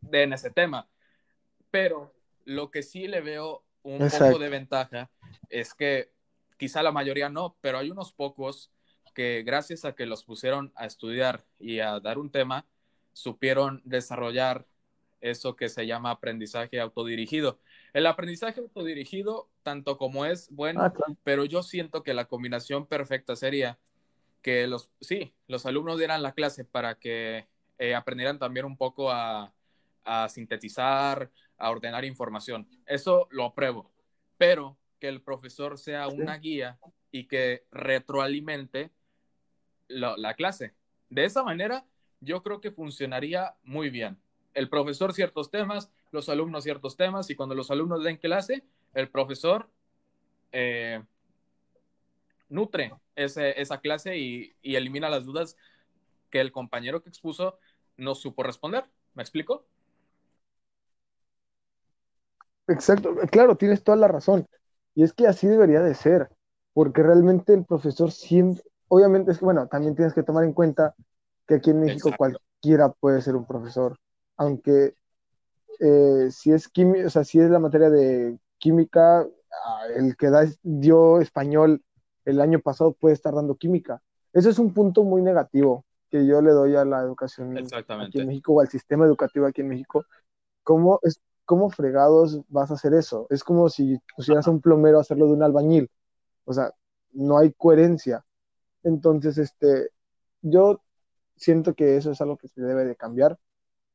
[0.01, 0.89] den ese tema.
[1.69, 5.11] Pero lo que sí le veo un poco de ventaja
[5.49, 6.11] es que
[6.57, 8.71] quizá la mayoría no, pero hay unos pocos
[9.13, 12.65] que gracias a que los pusieron a estudiar y a dar un tema,
[13.17, 14.67] supieron desarrollar
[15.21, 17.59] eso que se llama aprendizaje autodirigido.
[17.93, 23.35] El aprendizaje autodirigido, tanto como es bueno, ah, pero yo siento que la combinación perfecta
[23.35, 23.79] sería
[24.43, 27.47] que los, sí, los alumnos dieran la clase para que
[27.79, 29.51] eh, aprendieran también un poco a,
[30.29, 32.67] sintetizar, a ordenar información.
[32.85, 33.91] Eso lo apruebo,
[34.37, 36.79] pero que el profesor sea una guía
[37.11, 38.91] y que retroalimente
[39.87, 40.75] la clase.
[41.09, 41.83] De esa manera,
[42.19, 44.17] yo creo que funcionaría muy bien.
[44.53, 49.09] El profesor ciertos temas, los alumnos ciertos temas, y cuando los alumnos den clase, el
[49.09, 49.69] profesor
[50.51, 51.03] eh,
[52.49, 55.57] nutre esa clase y, elimina las dudas
[56.29, 57.57] que el compañero que expuso
[57.97, 58.85] no supo responder.
[59.15, 59.65] ¿Me explico?
[62.67, 64.45] Exacto, claro, tienes toda la razón.
[64.93, 66.29] Y es que así debería de ser,
[66.73, 70.95] porque realmente el profesor siempre, obviamente es bueno, también tienes que tomar en cuenta
[71.47, 73.97] que aquí en México cualquiera puede ser un profesor,
[74.35, 74.95] aunque
[75.79, 80.29] eh, si es química, o sea, si es la materia de química, ah, el que
[80.29, 81.81] da, dio español
[82.25, 84.01] el año pasado puede estar dando química.
[84.33, 88.27] Eso es un punto muy negativo que yo le doy a la educación aquí en
[88.27, 90.05] México o al sistema educativo aquí en México.
[90.63, 93.27] ¿Cómo, es, ¿Cómo fregados vas a hacer eso?
[93.29, 95.89] Es como si pusieras a un plomero a hacerlo de un albañil.
[96.45, 96.73] O sea,
[97.13, 98.25] no hay coherencia.
[98.83, 99.89] Entonces, este,
[100.41, 100.81] yo
[101.37, 103.37] siento que eso es algo que se debe de cambiar,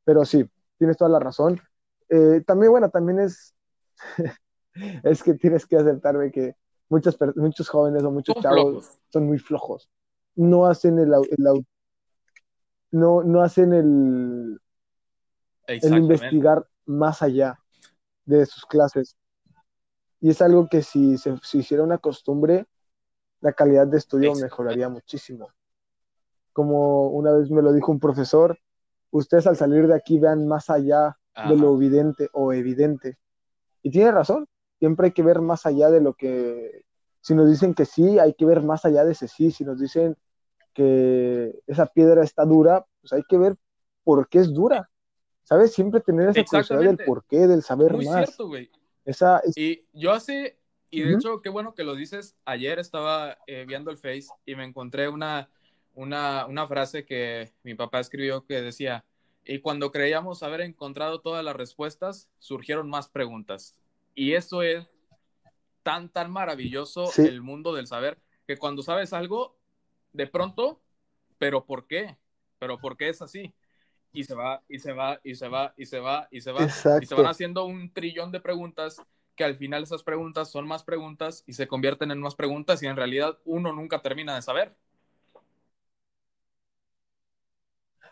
[0.04, 1.60] pero sí, tienes toda la razón.
[2.08, 3.54] Eh, también, bueno, también es,
[5.02, 6.56] es que tienes que aceptarme que
[6.88, 9.90] muchos jóvenes o muchos chavos son muy flojos.
[10.34, 11.12] No hacen el,
[12.90, 14.60] no, no hacen el,
[15.66, 17.58] el investigar más allá
[18.24, 19.16] de sus clases.
[20.20, 22.66] Y es algo que si se hiciera una costumbre,
[23.40, 25.48] la calidad de estudio mejoraría muchísimo.
[26.52, 28.58] Como una vez me lo dijo un profesor,
[29.10, 33.18] ustedes al salir de aquí vean más allá de lo evidente o evidente.
[33.82, 34.46] Y tiene razón,
[34.78, 36.84] siempre hay que ver más allá de lo que,
[37.20, 39.80] si nos dicen que sí, hay que ver más allá de ese sí, si nos
[39.80, 40.16] dicen
[40.74, 43.56] que esa piedra está dura, pues hay que ver
[44.04, 44.90] por qué es dura,
[45.44, 45.72] ¿sabes?
[45.72, 48.26] Siempre tener esa curiosidad del por qué, del saber Muy más.
[48.26, 48.70] Cierto, güey.
[49.04, 50.58] Esa Y yo hace,
[50.90, 54.54] y de hecho, qué bueno que lo dices, ayer estaba eh, viendo el Face y
[54.54, 55.50] me encontré una,
[55.94, 59.04] una, una frase que mi papá escribió que decía,
[59.44, 63.74] y cuando creíamos haber encontrado todas las respuestas, surgieron más preguntas.
[64.14, 64.92] Y eso es
[65.82, 69.56] tan, tan maravilloso el mundo del saber que cuando sabes algo,
[70.12, 70.80] de pronto,
[71.38, 72.16] pero ¿por qué?
[72.58, 73.52] Pero ¿por qué es así?
[74.12, 76.64] y se va, y se va, y se va, y se va, y se va.
[76.64, 77.02] Exacto.
[77.02, 79.02] Y se van haciendo un trillón de preguntas
[79.34, 82.86] que al final esas preguntas son más preguntas y se convierten en más preguntas y
[82.86, 84.76] en realidad uno nunca termina de saber.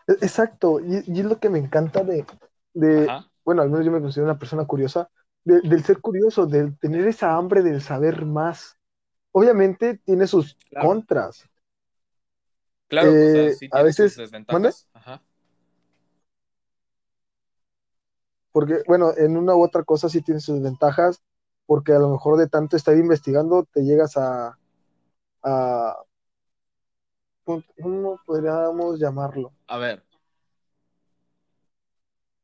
[0.21, 2.25] Exacto, y, y es lo que me encanta de,
[2.73, 3.09] de,
[3.45, 5.09] bueno, al menos yo me considero una persona curiosa,
[5.43, 8.77] de- del ser curioso, del tener esa hambre del saber más.
[9.31, 10.87] Obviamente tiene sus Claro.
[10.89, 11.47] contras.
[12.87, 14.87] claro, o sea, Eh, sí a tiene veces- sus desventajas.
[14.93, 15.21] Ajá,
[18.51, 21.21] Porque, bueno, en una u otra cosa sí tiene sus ventajas,
[21.65, 24.57] porque a lo mejor de tanto estar investigando te llegas a,
[25.43, 25.95] a
[27.81, 29.51] ¿cómo podríamos llamarlo?
[29.67, 30.03] a ver,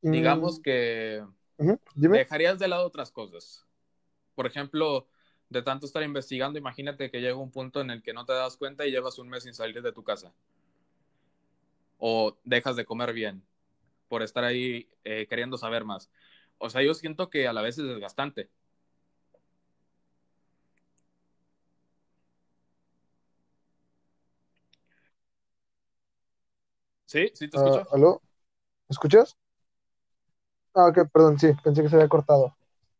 [0.03, 1.23] Mm, digamos que
[1.95, 2.23] dime.
[2.23, 3.65] dejarías de lado otras cosas.
[4.35, 5.07] Por ejemplo,
[5.49, 8.57] de tanto estar investigando, imagínate que llega un punto en el que no te das
[8.57, 10.33] cuenta y llevas un mes sin salir de tu casa.
[11.99, 13.43] O dejas de comer bien
[14.09, 16.09] por estar ahí eh, queriendo saber más.
[16.59, 18.49] O sea, yo siento que a la vez es desgastante.
[27.07, 27.31] ¿Sí?
[27.33, 27.85] ¿Sí te Ah.
[27.91, 29.35] ¿Me escuchas?
[30.75, 32.55] Ah, ok, perdón, sí, pensé que se había cortado.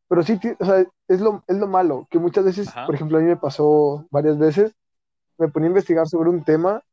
[0.08, 2.86] Pero sí, o sea, es lo, es lo malo, que muchas veces, Ajá.
[2.86, 4.74] por ejemplo, a mí me pasó varias veces,
[5.38, 6.84] me ponía a investigar sobre un tema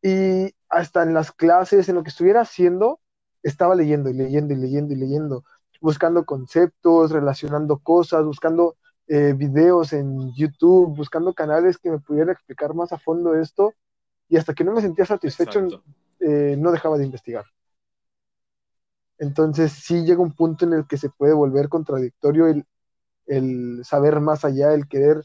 [0.00, 3.00] y hasta en las clases, en lo que estuviera haciendo,
[3.42, 5.44] estaba leyendo y leyendo y leyendo y leyendo,
[5.80, 8.76] buscando conceptos, relacionando cosas, buscando
[9.08, 13.74] eh, videos en YouTube, buscando canales que me pudieran explicar más a fondo esto,
[14.28, 15.82] y hasta que no me sentía satisfecho.
[16.26, 17.44] Eh, no dejaba de investigar.
[19.18, 22.64] Entonces sí llega un punto en el que se puede volver contradictorio el,
[23.26, 25.24] el saber más allá, el querer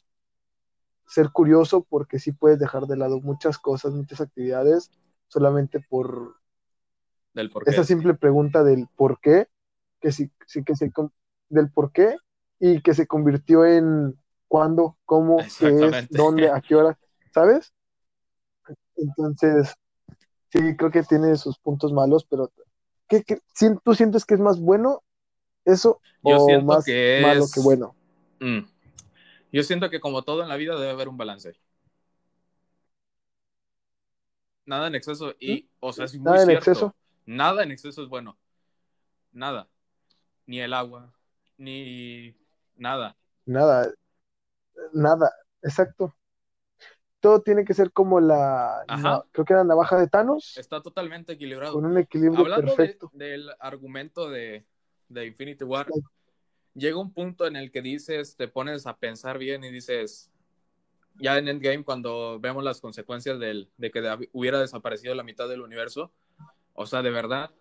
[1.08, 4.92] ser curioso, porque sí puedes dejar de lado muchas cosas, muchas actividades,
[5.28, 6.36] solamente por
[7.34, 7.72] Del por qué.
[7.72, 9.48] esa simple pregunta del por qué,
[10.02, 10.92] que sí, sí que se
[11.50, 12.16] del por qué,
[12.60, 16.98] y que se convirtió en cuándo, cómo, qué es, dónde, a qué hora,
[17.34, 17.74] ¿sabes?
[18.98, 19.74] Entonces,
[20.52, 22.52] sí, creo que tiene sus puntos malos, pero
[23.08, 23.24] ¿qué,
[23.84, 25.04] ¿tú sientes que es más bueno
[25.66, 27.96] eso Yo o más que malo que bueno?
[28.40, 28.60] Mm.
[29.52, 31.60] Yo siento que como todo en la vida debe haber un balance.
[34.66, 36.72] Nada en exceso y, o sea, es muy Nada en cierto.
[36.72, 36.96] exceso.
[37.26, 38.38] Nada en exceso es bueno.
[39.32, 39.68] Nada.
[40.46, 41.12] Ni el agua,
[41.58, 42.36] ni
[42.76, 43.16] nada.
[43.46, 43.92] Nada,
[44.94, 45.32] nada,
[45.64, 46.14] exacto.
[47.20, 48.84] Todo tiene que ser como la,
[49.32, 51.74] creo que era navaja de Thanos, Está totalmente equilibrado.
[51.74, 53.10] con un equilibrio Hablando de- perfecto.
[53.14, 54.66] del argumento de,
[55.10, 55.88] de Infinity War,
[56.76, 60.32] llega un punto en el que dices, te pones a pensar bien y dices,
[61.16, 65.50] ya en Endgame, cuando vemos las consecuencias del, de que de- hubiera desaparecido la mitad
[65.50, 66.14] del universo,
[66.74, 67.52] o sea, de verdad,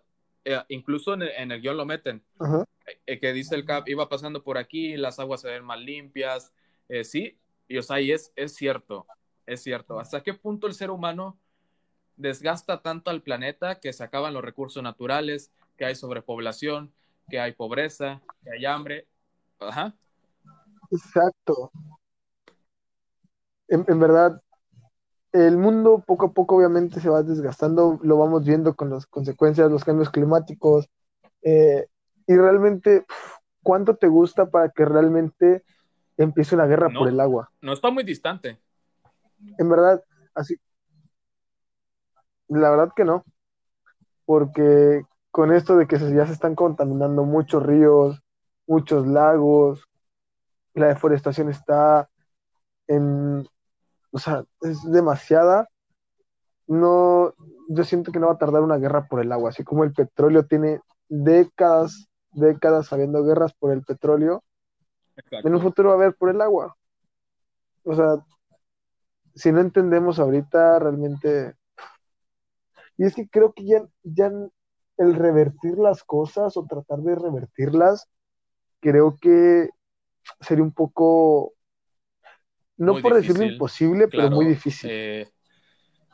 [0.45, 2.63] eh, incluso en el, en el guion lo meten, Ajá.
[3.05, 6.53] eh, que dice el Cap, iba pasando por aquí, las aguas se ven más limpias,
[6.87, 9.05] eh, sí, y o sea, y es, es cierto,
[9.49, 9.99] es cierto.
[9.99, 11.37] ¿Hasta qué punto el ser humano
[12.15, 16.91] desgasta tanto al planeta que se acaban los recursos naturales, que hay sobrepoblación,
[17.29, 19.07] que hay pobreza, que hay hambre?
[19.59, 19.95] Ajá,
[20.91, 21.71] Exacto.
[23.67, 24.41] En, en verdad,
[25.31, 29.69] el mundo poco a poco obviamente se va desgastando, lo vamos viendo con las consecuencias,
[29.69, 30.87] los cambios climáticos,
[31.43, 31.87] eh,
[32.25, 33.05] y realmente,
[33.61, 35.63] ¿cuánto te gusta para que realmente
[36.17, 36.99] empiece una guerra No.
[36.99, 37.51] por el agua?
[37.61, 38.57] no está muy distante.
[39.57, 40.55] En verdad, así,
[42.47, 43.23] la verdad que no,
[44.25, 48.21] porque con esto de que ya se están contaminando muchos ríos,
[48.67, 49.83] muchos lagos,
[50.73, 52.09] la deforestación está
[52.87, 53.47] en,
[54.11, 55.67] o sea, es demasiada.
[56.67, 57.33] No,
[57.69, 59.93] yo siento que no va a tardar una guerra por el agua, así como el
[59.93, 64.43] petróleo tiene décadas, décadas habiendo guerras por el petróleo,
[65.15, 65.59] en un Exacto.
[65.61, 66.75] futuro va a haber por el agua.
[67.83, 68.23] O sea,
[69.39, 71.55] si no entendemos ahorita realmente.
[72.97, 74.31] Y es que creo que ya, ya
[74.97, 78.09] el revertir las cosas o tratar de revertirlas,
[78.81, 79.69] creo que
[80.41, 81.53] sería un poco,
[82.75, 84.89] no Muy por decirlo imposible, pero muy difícil.
[84.91, 85.29] eh,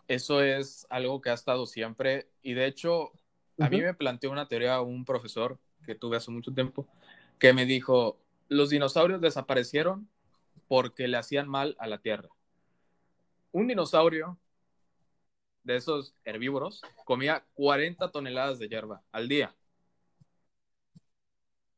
[0.08, 3.12] eso es algo que ha estado siempre y de hecho
[3.60, 5.58] a mí me planteó una teoría un profesor
[5.88, 6.88] que tuve hace mucho tiempo
[7.40, 10.08] que me dijo, los dinosaurios desaparecieron
[10.68, 12.30] porque le hacían mal a la Tierra.
[13.56, 14.38] Un dinosaurio
[15.64, 19.56] de esos herbívoros comía 40 toneladas de hierba al día.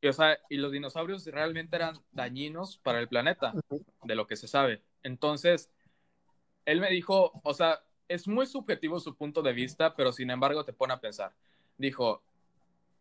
[0.02, 3.54] Y, o sea, y los dinosaurios realmente eran dañinos para el planeta,
[4.04, 4.82] de lo que se sabe.
[5.04, 5.70] Entonces,
[6.66, 10.66] él me dijo, o sea, es muy subjetivo su punto de vista, pero sin embargo
[10.66, 11.36] te pone a pensar.
[11.78, 12.24] dijo,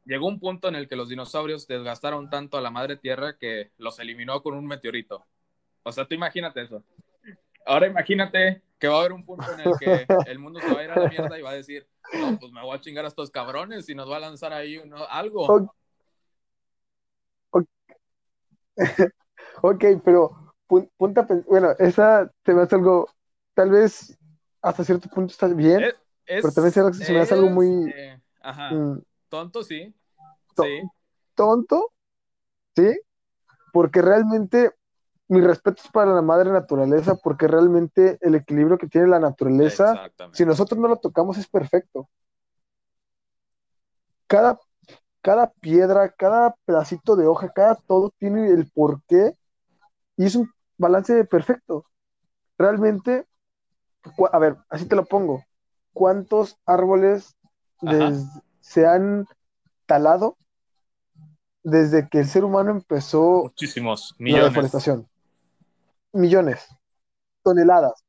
[0.04, 3.70] llegó un punto en el que los dinosaurios desgastaron tanto a la madre tierra que
[3.78, 5.24] los eliminó con un meteorito.
[5.82, 6.84] O sea, tú imagínate eso.
[7.64, 10.80] Ahora imagínate que va a haber un punto en el que el mundo se va
[10.80, 13.04] a ir a la mierda y va a decir, no, pues me voy a chingar
[13.04, 15.46] a estos cabrones y nos va a lanzar ahí uno, algo.
[17.50, 17.66] Ok,
[19.62, 20.30] ok, pero
[20.68, 23.08] pun- punta, bueno, esa te me hace algo,
[23.54, 24.16] tal vez
[24.62, 25.94] hasta cierto punto está bien, Es,
[26.26, 28.98] es- pero también se, se me hace algo es, muy eh, ajá, mm,
[29.28, 29.94] tonto, sí.
[30.56, 30.82] Sí,
[31.34, 31.92] tonto,
[32.76, 33.00] ¿sí?
[33.72, 34.72] Porque realmente
[35.28, 40.10] mi respeto es para la madre naturaleza, porque realmente el equilibrio que tiene la naturaleza,
[40.32, 42.08] si nosotros no lo tocamos, es perfecto.
[44.26, 44.58] Cada,
[45.22, 49.34] cada piedra, cada pedacito de hoja, cada todo tiene el porqué
[50.16, 51.86] y es un balance perfecto.
[52.58, 53.26] Realmente,
[54.32, 55.44] a ver, así te lo pongo.
[55.92, 57.36] ¿Cuántos árboles
[57.82, 58.26] des-
[58.60, 59.26] se han
[59.86, 60.36] talado
[61.62, 65.08] desde que el ser humano empezó Muchísimos la deforestación?
[66.12, 66.66] Millones,
[67.42, 68.04] toneladas.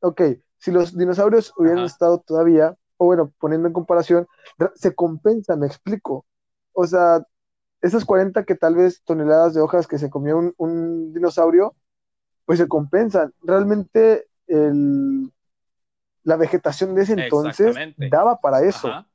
[0.00, 0.22] Ok,
[0.58, 1.86] si los dinosaurios hubieran Ajá.
[1.86, 4.26] estado todavía, o bueno, poniendo en comparación,
[4.74, 6.26] se compensa, me explico.
[6.72, 7.26] O sea,
[7.82, 11.74] esas 40 que tal vez toneladas de hojas que se comió un, un dinosaurio,
[12.46, 13.32] pues se compensan.
[13.42, 15.32] Realmente el-
[16.24, 17.76] la vegetación de ese entonces
[18.10, 18.88] daba para eso.
[18.88, 19.06] Ajá.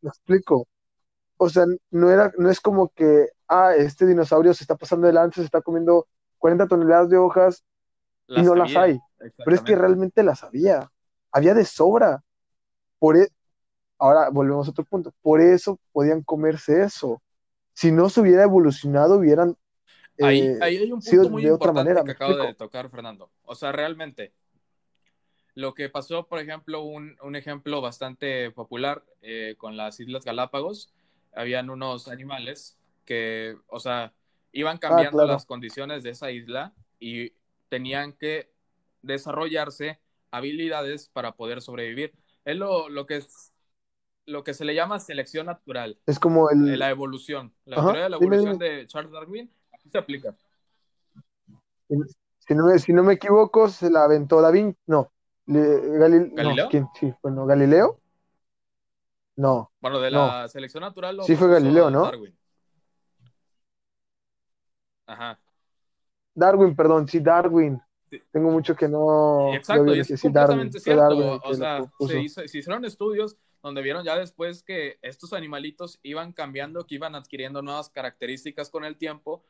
[0.00, 0.66] Me explico.
[1.38, 5.12] O sea, no era, no es como que, ah, este dinosaurio se está pasando de
[5.12, 6.08] lanza, se está comiendo
[6.38, 7.64] 40 toneladas de hojas
[8.28, 8.98] y no las hay.
[9.44, 10.90] Pero es que realmente las había.
[11.32, 12.22] Había de sobra.
[12.98, 13.28] Por e-
[13.98, 15.12] Ahora volvemos a otro punto.
[15.22, 17.20] Por eso podían comerse eso.
[17.74, 19.56] Si no se hubiera evolucionado, hubieran
[20.20, 22.54] Ahí, eh, ahí hay un sido punto muy de otra manera, que ¿me acabo de
[22.54, 23.30] tocar, Fernando.
[23.44, 24.32] O sea, realmente,
[25.54, 30.92] lo que pasó, por ejemplo, un, un ejemplo bastante popular eh, con las Islas Galápagos,
[31.34, 34.12] habían unos animales que, o sea,
[34.52, 35.32] iban cambiando Ah, claro.
[35.32, 37.32] las condiciones de esa isla y
[37.68, 38.50] tenían que
[39.02, 42.14] desarrollarse habilidades para poder sobrevivir.
[42.44, 43.52] Es lo, lo que es
[44.26, 46.78] lo que se le llama selección natural, Es como el.
[46.78, 47.54] la evolución.
[47.64, 48.64] La Ajá, teoría de la evolución dime.
[48.76, 50.36] de Charles Darwin aquí se aplica.
[52.40, 54.78] Si no, me- si no me equivoco, se la aventó Da Vinci.
[54.86, 55.10] No.
[55.46, 55.58] Le-
[55.98, 56.68] Galil- no, ¿Galileo?
[56.70, 56.86] ¿quién?
[56.98, 57.98] Sí, bueno, Galileo.
[59.36, 59.70] No.
[59.80, 60.26] Bueno, de No.
[60.26, 62.02] la selección natural lo Sí fue Galileo, ¿no?
[62.02, 62.37] Darwin.
[65.08, 65.40] Ajá.
[66.34, 67.80] Darwin, perdón, sí, Darwin.
[68.10, 68.22] Sí.
[68.30, 70.70] Tengo mucho que no Exacto, y es Sí, Darwin.
[70.70, 71.40] completamente Darwin cierto.
[71.42, 75.98] que O sea, se, hizo- se hicieron estudios donde vieron ya después que estos animalitos
[76.02, 79.42] iban cambiando, que iban adquiriendo nuevas características con el tiempo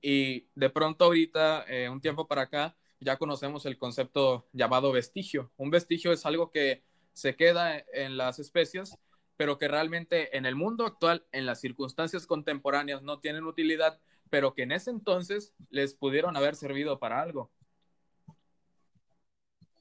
[0.00, 5.50] y de pronto ahorita, eh, un tiempo para acá, ya conocemos el concepto llamado vestigio.
[5.56, 6.82] Un vestigio es algo que
[7.12, 8.96] se queda en las especies,
[9.36, 14.00] pero que realmente en el mundo actual, en las circunstancias contemporáneas, no tienen utilidad,
[14.30, 17.50] pero que en ese entonces les pudieron haber servido para algo.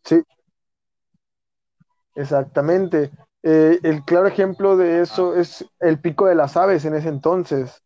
[0.03, 0.23] Sí,
[2.15, 3.11] exactamente.
[3.43, 7.83] Eh, el claro ejemplo de eso es el pico de las aves en ese entonces.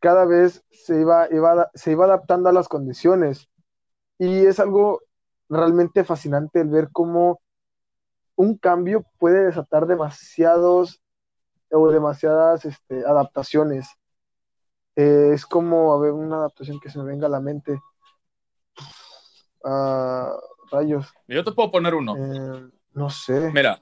[0.00, 3.48] Cada vez se iba, iba- se iba adaptando a las condiciones.
[4.18, 5.00] Y es algo
[5.48, 7.40] realmente fascinante el ver cómo
[8.36, 11.00] un cambio puede desatar demasiados
[11.70, 13.88] o demasiadas este, adaptaciones.
[14.98, 17.80] Eh, es como, a ver, una adaptación que se me venga a la mente.
[19.64, 20.36] Ah,
[20.72, 21.14] rayos.
[21.28, 22.16] Yo te puedo poner uno.
[22.16, 23.52] Eh, no sé.
[23.52, 23.80] Mira,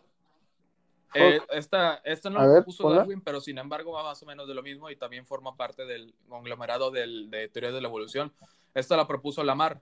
[1.14, 2.98] eh, esta, esta no A lo ver, propuso ponla.
[2.98, 5.86] Darwin, pero sin embargo va más o menos de lo mismo y también forma parte
[5.86, 8.34] del conglomerado del, de teorías de la evolución.
[8.74, 9.80] Esta la propuso Lamar.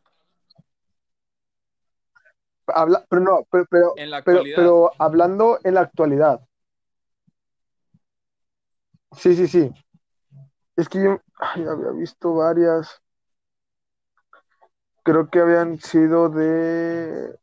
[2.68, 6.46] Habla, pero no, pero, pero, En la pero, pero hablando en la actualidad.
[9.16, 9.72] Sí, sí, sí.
[10.76, 13.00] Es que yo ay, había visto varias.
[15.02, 17.38] Creo que habían sido de.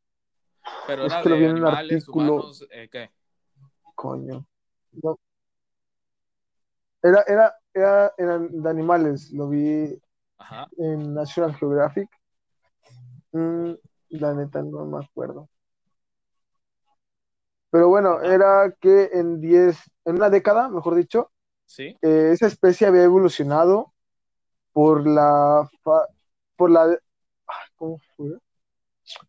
[0.88, 2.34] pero es era que lo vi en un animales, artículo.
[2.36, 3.12] humanos, eh, ¿qué?
[3.96, 4.46] Coño.
[5.04, 5.18] No.
[7.04, 9.32] Era, era, era, eran de animales.
[9.32, 10.00] Lo vi
[10.38, 10.68] Ajá.
[10.78, 12.10] en National Geographic.
[13.34, 13.74] Mm,
[14.10, 15.48] la neta no me acuerdo.
[17.70, 21.32] Pero bueno, era que en 10, en una década, mejor dicho,
[21.76, 23.94] Sí, eh, esa especie había evolucionado
[24.74, 26.08] por la, fa-
[26.58, 26.98] por la,
[27.76, 28.40] ¿cómo fue?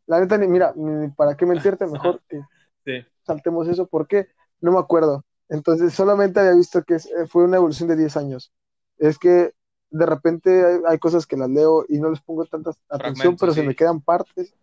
[0.07, 0.75] La neta, ni, mira,
[1.17, 2.41] para qué mentirte, mejor que
[2.85, 3.05] sí.
[3.25, 4.29] saltemos eso, porque
[4.61, 5.25] no me acuerdo.
[5.49, 8.53] Entonces, solamente había visto que eh, fue una evolución de 10 años.
[8.99, 9.55] Es que
[9.91, 13.55] de repente hay, hay cosas que las leo y no les pongo tanta atención, pero
[13.55, 14.55] se me quedan partes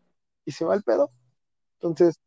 [0.46, 1.12] y se va el pedo.
[1.76, 2.20] Entonces,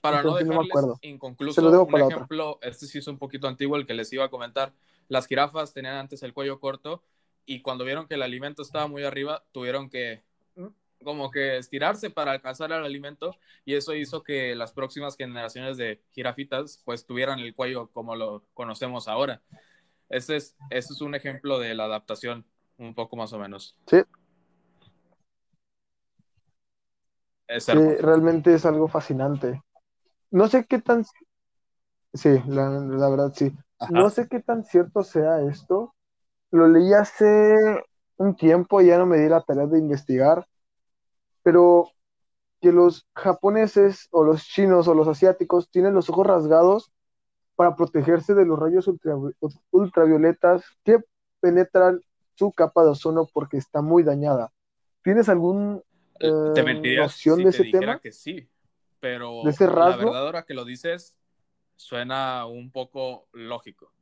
[0.00, 0.98] para no dejarles acuerdo.
[1.02, 2.16] inconcluso, Se lo un para otra.
[2.16, 4.72] ejemplo, este sí es un poquito antiguo, el que les iba a comentar.
[5.08, 7.02] Las jirafas tenían antes el cuello corto
[7.44, 10.22] y cuando vieron que el alimento estaba muy arriba, tuvieron que
[11.02, 16.00] como que estirarse para alcanzar el alimento y eso hizo que las próximas generaciones de
[16.12, 19.42] jirafitas pues tuvieran el cuello como lo conocemos ahora.
[20.08, 22.44] Ese es, ese es un ejemplo de la adaptación,
[22.78, 23.76] un poco más o menos.
[23.86, 23.98] Sí,
[27.48, 29.62] Es sí, realmente es algo fascinante.
[30.40, 31.04] No sé qué tan,
[32.14, 33.52] sí, la, la verdad sí.
[33.88, 35.94] No sé qué tan cierto sea esto.
[36.50, 37.56] Lo leí hace
[38.18, 40.46] un tiempo y ya no me di la tarea de investigar,
[41.42, 41.90] pero
[42.60, 46.92] que los japoneses o los chinos o los asiáticos tienen los ojos rasgados
[47.56, 49.16] para protegerse de los rayos ultra-
[49.72, 50.98] ultravioletas que
[51.40, 52.00] penetran
[52.36, 54.52] su capa de ozono porque está muy dañada.
[55.04, 55.82] ¿Tienes algún
[56.52, 58.00] Te eh, mentiría noción si de te ese tema?
[58.00, 58.48] que sí,
[59.02, 61.16] pero ¿De ese la verdad ahora que lo dices
[61.76, 63.92] suena un poco lógico.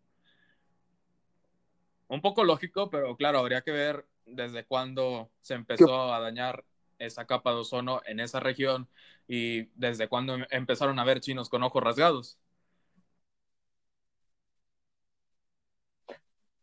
[2.09, 6.65] Un poco lógico, pero claro, habría que ver desde cuándo se ¿Qué- empezó a dañar
[6.99, 8.89] esa capa de ozono en esa región
[9.29, 12.39] y desde cuándo em- empezaron a ver chinos con ojos rasgados.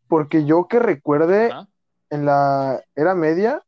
[0.10, 1.54] Porque yo que recuerde
[2.10, 3.64] en la era media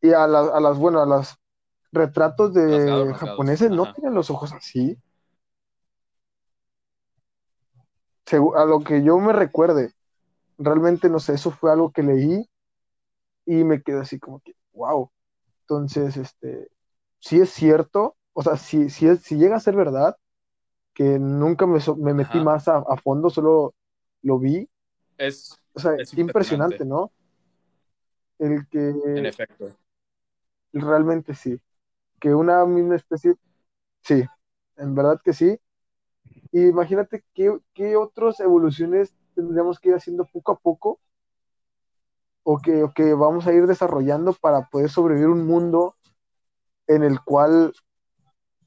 [0.00, 1.34] y a, la- a las, bueno, a los
[1.94, 4.98] retratos de japoneses no tienen los ojos así.
[8.56, 9.92] A lo que yo me recuerde,
[10.58, 12.48] realmente no sé, eso fue algo que leí
[13.46, 15.10] y me quedé así como que, wow.
[15.62, 16.68] Entonces, este,
[17.20, 20.16] sí es cierto, o sea, si, si, es, si llega a ser verdad,
[20.94, 22.44] que nunca me, so- me metí Ajá.
[22.44, 23.74] más a, a fondo, solo
[24.22, 24.68] lo vi,
[25.18, 27.12] Es, o sea, es impresionante, impresionante, ¿no?
[28.38, 28.64] El
[29.14, 29.76] en que efecto.
[30.72, 31.58] realmente sí,
[32.20, 33.34] que una misma especie,
[34.02, 34.24] sí,
[34.76, 35.58] en verdad que sí.
[36.52, 41.00] Y imagínate qué, qué otras evoluciones tendríamos que ir haciendo poco a poco
[42.44, 45.96] o que, o que vamos a ir desarrollando para poder sobrevivir un mundo
[46.86, 47.72] en el cual,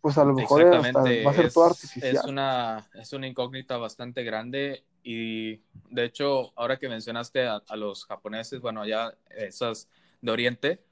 [0.02, 2.30] pues a lo mejor hasta va a ser todo es, es artificial.
[2.30, 8.06] una, es una incógnita bastante grande y de hecho, ahora que mencionaste a, a los
[8.06, 9.88] japoneses, bueno, ya esas
[10.22, 10.84] de Oriente,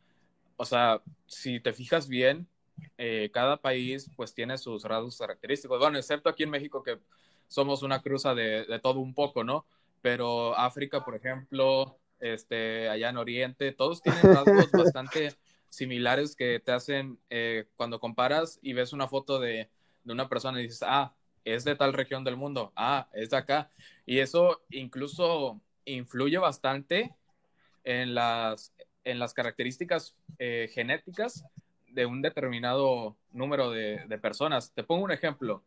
[0.57, 2.47] o sea, si te fijas bien,
[2.97, 6.99] eh, cada país pues tiene sus rasgos característicos, bueno, excepto aquí en México que
[7.47, 9.65] somos una cruza de, de todo un poco, ¿no?
[10.01, 15.33] Pero África, por ejemplo, este, allá en Oriente, todos tienen rasgos bastante
[15.69, 19.69] similares que te hacen, eh, cuando comparas y ves una foto de,
[20.03, 23.37] de una persona y dices, ah, es de tal región del mundo, ah, es de
[23.37, 23.69] acá.
[24.05, 27.15] Y eso incluso influye bastante
[27.83, 28.73] en las,
[29.05, 31.45] en las características eh, genéticas
[31.87, 34.73] de un determinado número de, de personas.
[34.73, 35.63] Te pongo un ejemplo.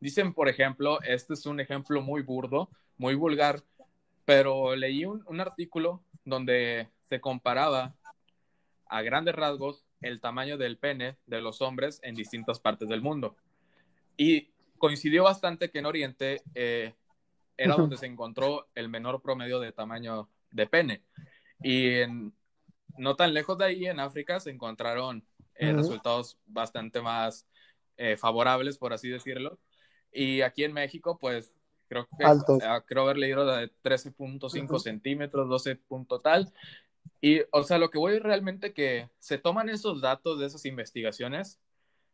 [0.00, 3.62] Dicen, por ejemplo, este es un ejemplo muy burdo, muy vulgar,
[4.24, 7.94] pero leí un, un artículo donde se comparaba
[8.86, 13.36] a grandes rasgos el tamaño del pene de los hombres en distintas partes del mundo.
[14.16, 16.94] Y coincidió bastante que en Oriente eh,
[17.56, 21.02] era donde se encontró el menor promedio de tamaño de pene.
[21.62, 22.32] Y en,
[22.98, 25.24] no tan lejos de ahí, en África, se encontraron
[25.54, 27.46] eh, resultados bastante más
[27.96, 29.58] eh, favorables, por así decirlo.
[30.12, 31.54] Y aquí en México, pues
[31.88, 32.62] creo que Altos.
[32.62, 34.78] eh, creo haber leído de 13.5 Ujú.
[34.78, 36.52] centímetros, 12 punto tal.
[37.20, 41.58] Y, o sea, lo que voy realmente que se toman esos datos de esas investigaciones,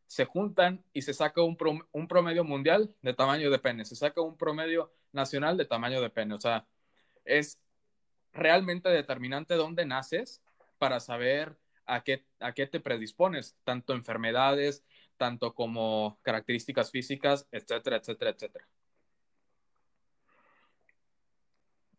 [0.07, 3.97] se juntan y se saca un, prom- un promedio mundial de tamaño de pene, se
[3.97, 6.35] saca un promedio nacional de tamaño de pene.
[6.35, 6.67] O sea,
[7.25, 7.59] es
[8.33, 10.43] realmente determinante dónde naces
[10.85, 11.57] para saber
[11.87, 14.85] a qué, a qué te predispones, tanto enfermedades,
[15.17, 18.69] tanto como características físicas, etcétera, etcétera, etcétera.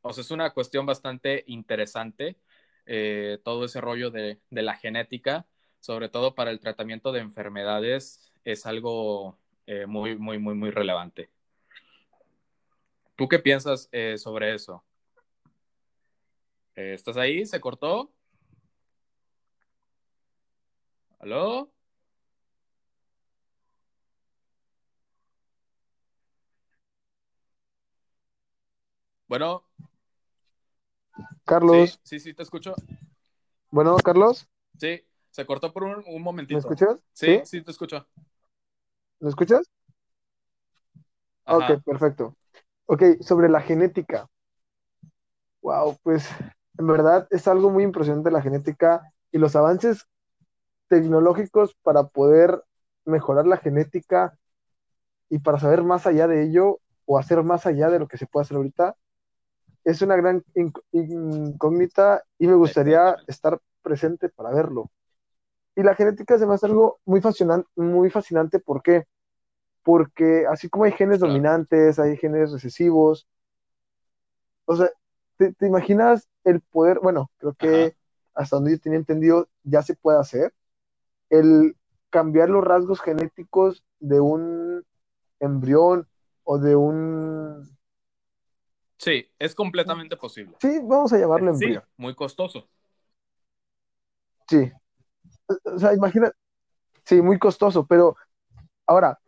[0.01, 2.37] O sea, es una cuestión bastante interesante
[2.85, 5.47] eh, todo ese rollo de, de, la genética,
[5.79, 11.31] sobre todo para el tratamiento de enfermedades, es algo eh, muy, muy, muy, muy relevante.
[13.15, 14.83] ¿Tú qué piensas eh, sobre eso?
[16.75, 17.47] ¿Estás ahí?
[17.47, 18.11] ¿Se cortó?
[21.19, 21.71] ¿Aló?
[29.27, 29.63] Bueno.
[31.45, 31.99] Carlos.
[32.03, 32.75] Sí, sí, sí, te escucho.
[33.71, 34.47] Bueno, Carlos.
[34.79, 35.01] Sí,
[35.31, 36.55] se cortó por un, un momentito.
[36.55, 36.99] ¿Me escuchas?
[37.13, 38.05] Sí, sí, sí te escucho.
[39.19, 39.69] ¿Me escuchas?
[41.45, 41.73] Ajá.
[41.73, 42.35] Ok, perfecto.
[42.85, 44.29] Ok, sobre la genética.
[45.61, 46.29] Wow, pues
[46.77, 50.05] en verdad es algo muy impresionante la genética y los avances
[50.87, 52.63] tecnológicos para poder
[53.05, 54.37] mejorar la genética
[55.29, 58.27] y para saber más allá de ello o hacer más allá de lo que se
[58.27, 58.95] puede hacer ahorita,
[59.83, 60.43] es una gran
[60.91, 64.91] incógnita y me gustaría estar presente para verlo.
[65.75, 69.05] Y la genética se me hace algo muy fascinante, muy fascinante ¿por qué?
[69.83, 73.27] Porque así como hay genes dominantes, hay genes recesivos,
[74.65, 74.89] o sea,
[75.37, 76.99] ¿te, imaginas el poder?
[77.01, 77.95] Bueno, creo que
[78.33, 80.53] hasta donde yo tenía entendido ya se puede hacer,
[81.29, 81.75] el
[82.09, 84.85] cambiar los rasgos genéticos de un
[85.39, 86.07] embrión
[86.43, 87.75] o de un
[88.97, 90.55] Sí, es completamente posible.
[90.61, 91.83] Sí, vamos a llamarlo embrión.
[91.83, 92.67] Sí, muy costoso.
[94.47, 94.71] Sí.
[95.63, 96.31] O sea, imagina,
[97.03, 98.15] sí, muy costoso, pero
[98.85, 99.19] ahora,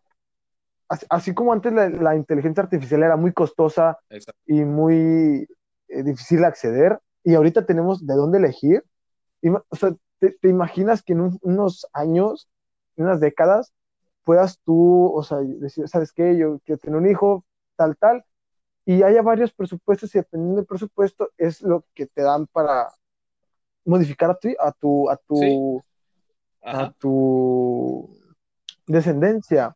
[1.09, 3.99] así, como antes la, inteligencia artificial era muy costosa
[4.45, 5.47] y muy
[5.89, 8.83] eh, difícil de acceder, y ahorita tenemos de dónde elegir,
[9.69, 12.49] o sea, te, imaginas que en unos años,
[12.95, 13.73] en unas décadas,
[14.23, 16.37] puedas tú, o sea, decir, ¿sabes qué?
[16.37, 17.45] Yo quiero tener un hijo,
[17.75, 18.25] tal, tal,
[18.85, 22.93] y haya varios presupuestos y dependiendo del presupuesto es lo que te dan para
[23.85, 25.83] modificar a tu, a tu, a tu,
[26.61, 28.09] a tu
[28.85, 29.75] descendencia.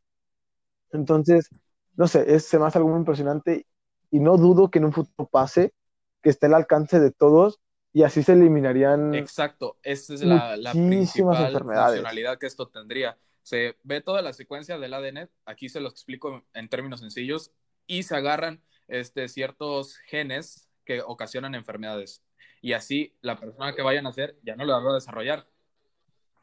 [0.92, 1.50] Entonces,
[1.96, 3.66] no sé, es, se me hace algo muy impresionante
[4.10, 5.74] y no dudo que en un futuro pase,
[6.22, 7.60] que esté al alcance de todos
[7.94, 9.14] y así se eliminarían.
[9.14, 13.18] Exacto, esa es la, la principal funcionalidad que esto tendría.
[13.44, 17.52] Se ve toda la secuencia del ADN, aquí se lo explico en términos sencillos,
[17.88, 22.24] y se agarran este, ciertos genes que ocasionan enfermedades.
[22.62, 25.48] Y así la persona que vaya a nacer ya no lo va a desarrollar.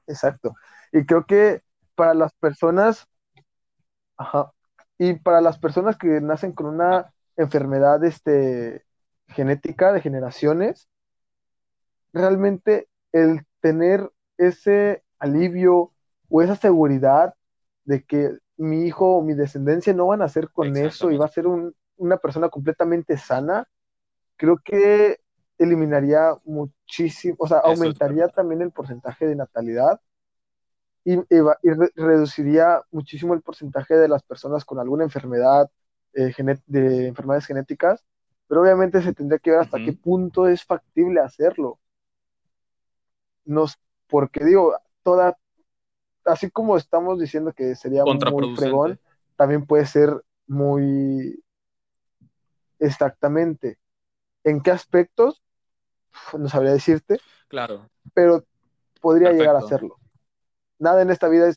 [0.07, 0.55] Exacto.
[0.93, 1.63] Y creo que
[1.95, 3.07] para las personas,
[4.17, 4.53] ajá,
[4.99, 8.85] y para las personas que nacen con una enfermedad este,
[9.29, 10.89] genética de generaciones,
[12.13, 15.93] realmente el tener ese alivio
[16.29, 17.35] o esa seguridad
[17.85, 21.27] de que mi hijo o mi descendencia no van a nacer con eso y va
[21.27, 23.69] a ser un, una persona completamente sana,
[24.37, 25.21] creo que
[25.59, 30.01] eliminaría muchísimo, o sea, aumentaría también el porcentaje de natalidad
[31.05, 31.17] y,
[31.97, 35.71] reduciría muchísimo el porcentaje de las personas con alguna enfermedad,
[36.13, 36.35] eh,
[36.67, 38.05] de enfermedades genéticas,
[38.47, 41.79] pero obviamente se tendría que ver hasta qué punto es factible hacerlo.
[43.49, 43.79] Nos,
[44.09, 45.39] porque digo, toda,
[46.27, 49.01] así como estamos diciendo que sería muy fregón,
[49.37, 51.43] también puede ser muy
[52.79, 53.79] exactamente
[54.45, 55.43] en qué aspectos,
[56.37, 57.19] no sabría decirte.
[57.49, 57.89] Claro.
[58.13, 58.45] Pero
[59.01, 59.97] podría llegar a hacerlo.
[60.79, 61.57] Nada en esta vida es,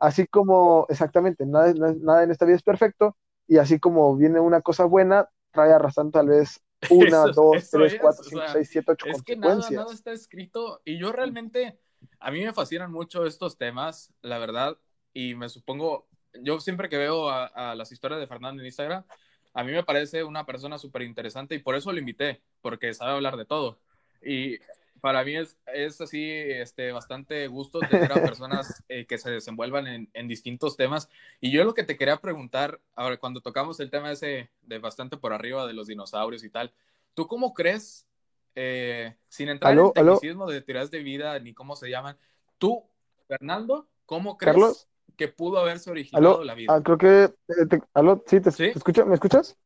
[0.00, 4.62] así como, exactamente, nada, nada en esta vida es perfecto, y así como viene una
[4.62, 9.22] cosa buena, trae arrastrando tal vez una, dos, tres, cuatro, cinco, seis, siete, ocho es
[9.22, 11.78] que nada, nada está escrito, y yo realmente,
[12.18, 14.78] a mí me fascinan mucho estos temas, la verdad,
[15.12, 16.08] y me supongo,
[16.42, 19.04] yo siempre que veo a, a las historias de Fernando en Instagram,
[19.52, 23.12] a mí me parece una persona súper interesante y por eso lo invité, porque sabe
[23.12, 23.80] hablar de todo.
[24.22, 24.58] Y
[25.00, 29.86] para mí es, es así este, bastante gusto tener a personas eh, que se desenvuelvan
[29.86, 31.08] en, en, distintos temas.
[31.40, 35.16] Y yo lo que te quería preguntar, ahora cuando tocamos el tema ese de bastante
[35.16, 36.72] por arriba de los dinosaurios y tal,
[37.14, 38.06] ¿tú cómo crees,
[38.54, 42.16] eh, sin entrar en el tecnicismo de teorías de vida ni cómo se llaman,
[42.58, 42.84] tú,
[43.26, 44.86] Fernando, ¿cómo crees Carlos?
[45.16, 46.74] que pudo haberse originado la vida.
[46.74, 47.24] Ah, creo que.
[47.24, 48.24] Eh, ¿Aló?
[48.26, 48.40] ¿Sí?
[48.40, 49.04] Te, escucho?
[49.04, 49.56] ¿Me escuchas?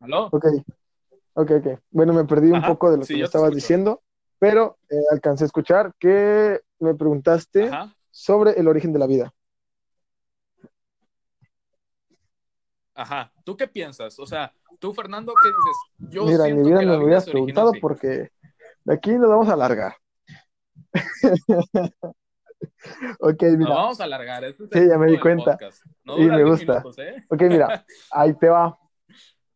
[0.00, 0.26] ¿Aló?
[0.26, 0.44] Ok.
[1.32, 1.80] Ok, ok.
[1.90, 4.02] Bueno, me perdí un poco de lo que me estabas diciendo,
[4.38, 7.70] pero eh, alcancé a escuchar que me preguntaste
[8.10, 9.32] sobre el origen de la vida.
[12.94, 13.32] Ajá.
[13.44, 14.18] ¿Tú qué piensas?
[14.18, 15.76] O sea, tú, Fernando, ¿qué dices?
[16.12, 18.32] Yo Mira, en mi vida me lo hubieras preguntado porque
[18.84, 19.94] de aquí nos vamos a alargar.
[23.20, 23.74] ok, mira.
[23.74, 24.44] vamos a alargar.
[24.44, 25.56] Este sí, ya me di cuenta.
[26.04, 26.82] y me gusta.
[26.98, 27.24] ¿eh?
[27.28, 28.76] Ok, mira, ahí te va.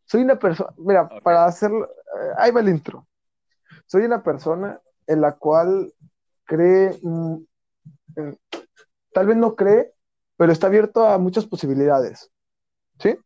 [0.05, 3.07] Soy una persona, mira, para hacerlo, eh, ahí va el intro.
[3.93, 5.93] Soy una persona en la cual
[6.45, 7.37] cree, mm,
[9.13, 9.93] tal vez no cree,
[10.39, 12.31] pero está abierto a muchas posibilidades.
[12.99, 13.19] ¿Sí?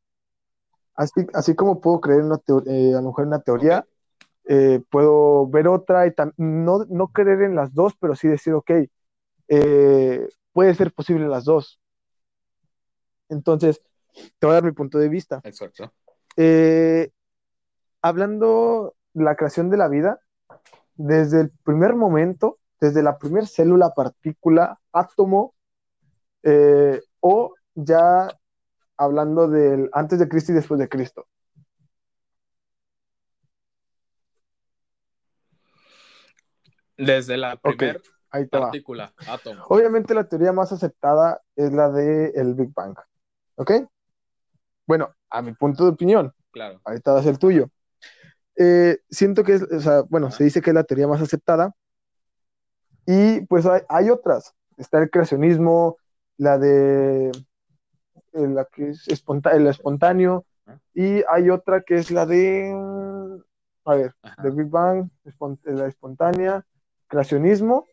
[0.97, 3.87] Así, así como puedo creer una eh, a lo mejor en una teoría,
[4.91, 8.71] puedo ver otra y no, no creer en las dos, pero sí decir, ok,
[9.47, 11.81] eh, puede ser posible las dos.
[13.29, 13.81] Entonces,
[14.41, 15.41] te voy a dar mi punto de vista.
[15.45, 15.93] Exacto.
[16.37, 17.13] Eh,
[18.03, 20.19] hablando de la creación de la vida,
[20.97, 25.55] desde el primer momento, desde la primera célula, partícula, átomo,
[26.43, 28.29] eh, o ya
[28.97, 31.27] hablando del antes de Cristo y después de Cristo.
[36.97, 38.61] Desde la primera va.
[38.61, 39.65] Partícula, átomo.
[39.69, 42.97] Obviamente la teoría más aceptada es la del el Big Bang.
[43.57, 43.73] ¿Ok?
[44.87, 46.81] Bueno, a mi punto de opinión, Claro.
[46.85, 47.71] ahorita va a ser el tuyo.
[48.57, 51.75] Eh, siento que es, o sea, bueno, se dice que es la teoría más aceptada.
[53.07, 54.55] Y pues hay, hay otras.
[54.77, 55.97] Está el creacionismo,
[56.39, 57.29] la de
[58.33, 60.45] eh, la que es el espontáneo,
[60.93, 64.43] y hay otra que es la de, mm, a ver, Ajá.
[64.43, 66.65] de Big Bang, espon- la espontánea,
[67.07, 67.87] creacionismo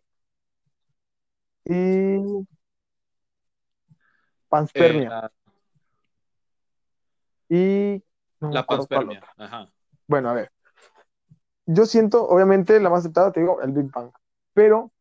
[1.66, 2.46] y
[4.50, 5.08] panspermia.
[5.08, 5.32] Eh, la,
[7.50, 8.04] y
[8.40, 9.22] no la panspermia.
[9.38, 9.70] Ajá.
[10.08, 10.52] Bueno, a ver.
[11.66, 14.12] Yo siento, obviamente, la más aceptada, te digo, el Big Bang.
[14.54, 14.92] Pero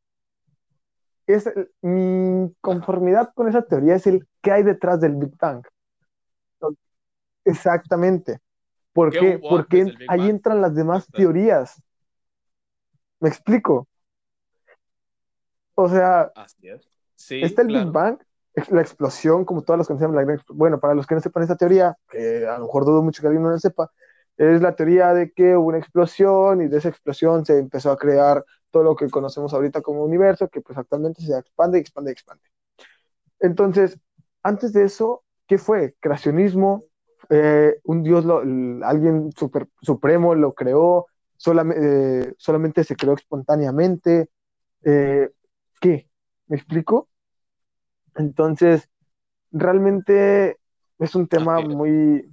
[1.26, 5.64] es el- mi conformidad con esa teoría es el qué hay detrás del Big Bang.
[7.44, 8.40] Exactamente.
[8.92, 9.38] ¿Por ¿Qué qué?
[9.38, 10.30] Porque ahí Bang?
[10.30, 11.82] entran las demás teorías.
[13.20, 13.88] ¿Me explico?
[15.74, 16.82] O sea, Así es.
[17.16, 17.86] Sí, está el claro.
[17.86, 18.18] Big Bang,
[18.70, 21.56] la explosión, como todas las conocemos, la gran bueno, para los que no sepan esta
[21.56, 23.90] teoría, que a lo mejor dudo mucho que alguien no la sepa,
[24.36, 27.98] es la teoría de que hubo una explosión y de esa explosión se empezó a
[27.98, 32.42] crear todo lo que conocemos ahorita como universo, que pues actualmente se expande expande expande.
[33.40, 33.98] Entonces,
[34.42, 35.94] antes de eso, ¿qué fue?
[36.00, 36.84] Creacionismo,
[37.30, 38.40] eh, un dios, lo-
[38.86, 41.06] alguien super, supremo lo creó,
[41.36, 44.30] solamente, eh, solamente se creó espontáneamente.
[44.84, 45.30] eh,
[45.80, 46.08] ¿qué?
[46.48, 47.08] ¿Me explico?
[48.14, 48.88] Entonces,
[49.52, 50.58] realmente
[50.98, 52.30] es un tema muy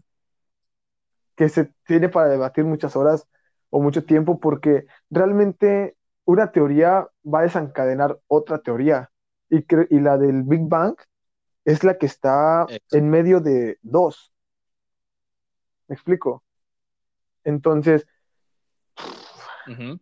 [1.40, 3.26] que se tiene para debatir muchas horas
[3.70, 9.10] o mucho tiempo porque realmente una teoría va a desencadenar otra teoría
[9.50, 10.98] y, y la del Big Bang
[11.64, 12.98] es la que está Exacto.
[12.98, 14.34] en medio de dos.
[15.88, 16.44] ¿Me explico?
[17.46, 18.06] Entonces,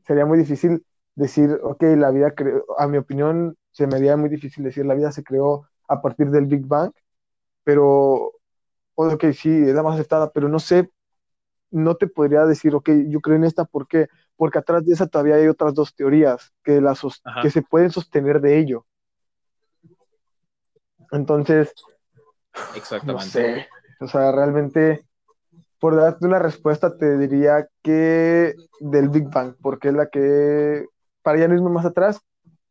[0.08, 0.84] sería muy difícil
[1.14, 2.34] decir, ok, la vida
[2.80, 6.32] a mi opinión, se me haría muy difícil decir, la vida se creó a partir
[6.32, 6.92] del Big Bang,
[7.64, 8.34] pero,
[8.96, 10.90] ok, sí, es la más aceptada, pero no sé,
[11.72, 14.08] no te podría decir, ok, yo creo en esta, ¿por qué?
[14.36, 16.96] Porque atrás de esa todavía hay otras dos teorías que, la
[17.42, 18.86] que se pueden sostener de ello.
[21.12, 21.74] Entonces,
[22.54, 23.24] no Exactamente.
[23.24, 23.68] sé,
[24.00, 25.06] o sea, realmente,
[25.80, 30.86] por darte una respuesta, te diría que del Big Bang, porque es la que,
[31.22, 32.22] para ya no irme más atrás,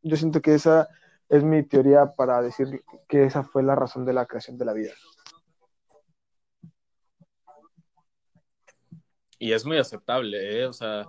[0.02, 0.88] yo siento que esa
[1.28, 4.72] es mi teoría para decir que esa fue la razón de la creación de la
[4.72, 4.92] vida.
[9.38, 10.66] Y es muy aceptable, ¿eh?
[10.66, 11.04] O sea,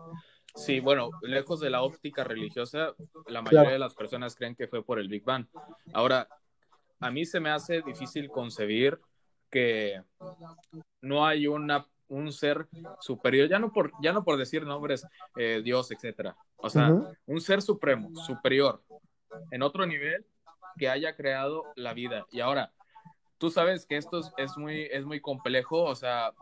[0.55, 2.93] sí, bueno, lejos de la óptica religiosa,
[3.27, 3.71] la mayoría Claro.
[3.71, 5.47] de las personas creen que fue por el Big Bang.
[5.93, 6.27] Ahora,
[6.99, 8.99] a mí se me hace difícil concebir
[9.49, 10.01] que
[11.01, 12.67] no hay una, un ser
[12.99, 15.05] superior, ya no por, ya no por decir nombres,
[15.37, 16.35] eh, Dios, etcétera.
[16.57, 16.91] O sea,
[17.25, 18.81] un ser supremo, superior,
[19.51, 20.25] en otro nivel,
[20.77, 22.25] que haya creado la vida.
[22.31, 22.71] Y ahora,
[23.37, 26.33] tú sabes que esto es, es muy, es muy complejo, o sea,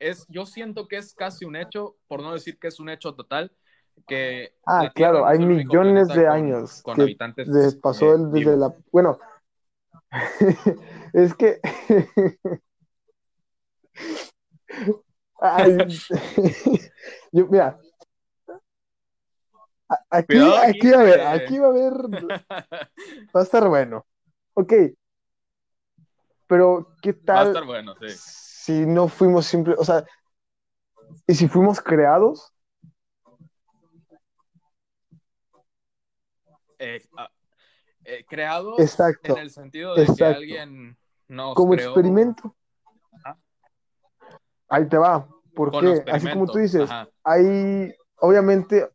[0.00, 3.14] es, yo siento que es casi un hecho, por no decir que es un hecho
[3.14, 3.52] total,
[4.06, 8.58] que Ah, claro, hay millones de años con que habitantes de- pasó eh, desde vivos.
[8.58, 8.74] la...
[8.92, 9.18] Bueno,
[11.12, 11.60] es que...
[15.40, 15.78] Ay,
[17.32, 17.78] yo, mira,
[20.10, 21.92] aquí, aquí, aquí va a haber, porque- aquí va a haber,
[23.34, 24.06] va a estar bueno.
[24.54, 24.72] Ok,
[26.46, 28.06] pero ¿qué Va a tal estar bueno, sí.
[28.68, 30.04] Si no fuimos simple, o sea,
[31.26, 32.52] y si fuimos creados?
[36.78, 37.30] Eh, ah,
[38.04, 40.98] eh, creados Exacto, en el sentido de que alguien
[41.28, 42.54] nos como creó experimento.
[43.24, 43.38] Ajá.
[44.68, 45.26] Ahí te va.
[45.54, 45.92] ¿Por con qué?
[45.92, 46.14] experimento.
[46.14, 47.08] Así como tú dices, Ajá.
[47.24, 48.86] hay, obviamente,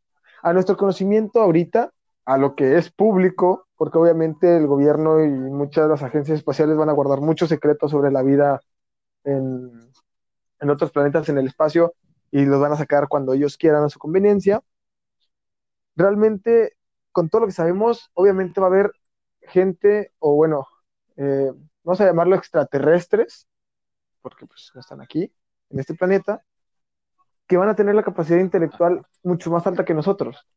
[0.43, 1.91] a nuestro conocimiento ahorita,
[2.25, 6.77] a lo que es público, porque obviamente el gobierno y muchas de las agencias espaciales
[6.77, 8.61] van a guardar muchos secretos sobre la vida
[9.23, 9.91] en,
[10.59, 11.93] en otros planetas en el espacio
[12.31, 14.61] y los van a sacar cuando ellos quieran a su conveniencia.
[15.95, 16.77] Realmente,
[17.11, 18.91] con todo lo que sabemos, obviamente va a haber
[19.41, 20.67] gente, o bueno,
[21.17, 21.51] eh,
[21.83, 23.47] vamos a llamarlo extraterrestres,
[24.21, 25.31] porque pues no están aquí,
[25.69, 26.43] en este planeta,
[27.45, 30.47] que van a tener la capacidad intelectual mucho más alta que nosotros.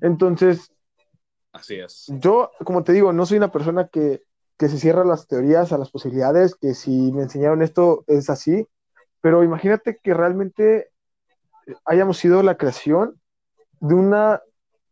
[0.00, 0.72] Entonces,
[1.52, 2.06] Así es.
[2.08, 4.22] yo, como te digo, no soy una persona que,
[4.60, 8.28] que se cierra a las teorías, a las posibilidades, que si me enseñaron esto es
[8.28, 8.68] así,
[9.22, 10.90] pero imagínate que realmente
[11.86, 13.18] hayamos sido la creación
[13.80, 14.42] de una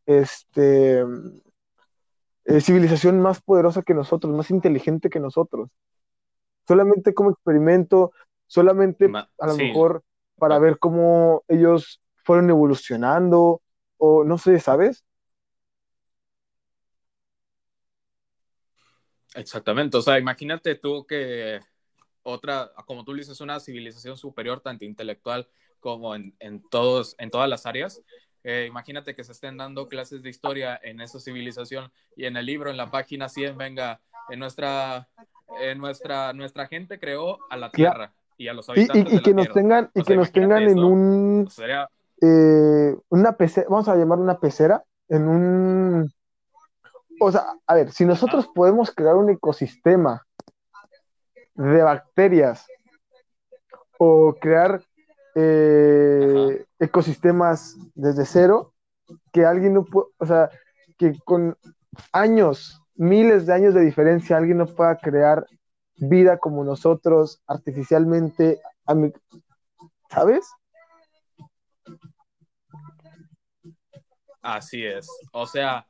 [0.07, 1.05] este,
[2.47, 5.69] eh, civilización más poderosa que nosotros, más inteligente que nosotros.
[6.67, 8.13] Solamente como experimento,
[8.47, 9.65] solamente Ma- a lo sí.
[9.65, 10.03] mejor
[10.39, 13.61] para ver cómo ellos fueron evolucionando,
[13.99, 15.05] o no sé, ¿sabes?
[19.35, 21.61] Exactamente, o sea, imagínate tú que
[22.23, 25.49] otra, como tú dices, una civilización superior, tanto intelectual
[25.81, 28.03] como en, en todos, en todas las áreas.
[28.45, 32.47] Eh, imagínate que se estén dando clases de historia en esa civilización y en el
[32.47, 34.01] libro, en la página 100, venga,
[34.31, 35.09] en nuestra,
[35.61, 39.23] en nuestra, nuestra gente creó a la Tierra y a los habitantes y, y, y
[39.23, 41.89] que nos tengan y que nos tengan en un sería...
[42.23, 46.13] eh, una pecera, vamos a llamar una pecera, en un
[47.21, 50.27] o sea, a ver, si nosotros podemos crear un ecosistema
[51.55, 52.67] de bacterias
[53.99, 54.83] o crear
[55.35, 58.75] eh, ecosistemas desde cero,
[59.33, 60.51] que alguien no puede, o sea,
[60.97, 61.57] que con
[62.13, 65.47] años, miles de años de diferencia, alguien no pueda crear
[65.97, 68.61] vida como nosotros artificialmente,
[70.11, 70.49] ¿sabes?
[74.43, 75.09] Así es.
[75.33, 75.88] O sea,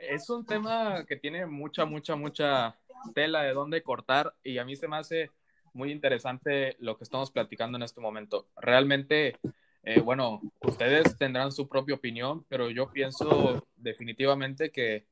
[0.00, 2.76] es un tema que tiene mucha, mucha, mucha
[3.14, 5.30] tela de dónde cortar y a mí se me hace
[5.72, 8.48] muy interesante lo que estamos platicando en este momento.
[8.56, 9.38] Realmente,
[9.82, 15.06] eh, bueno, ustedes tendrán su propia opinión, pero yo pienso definitivamente que,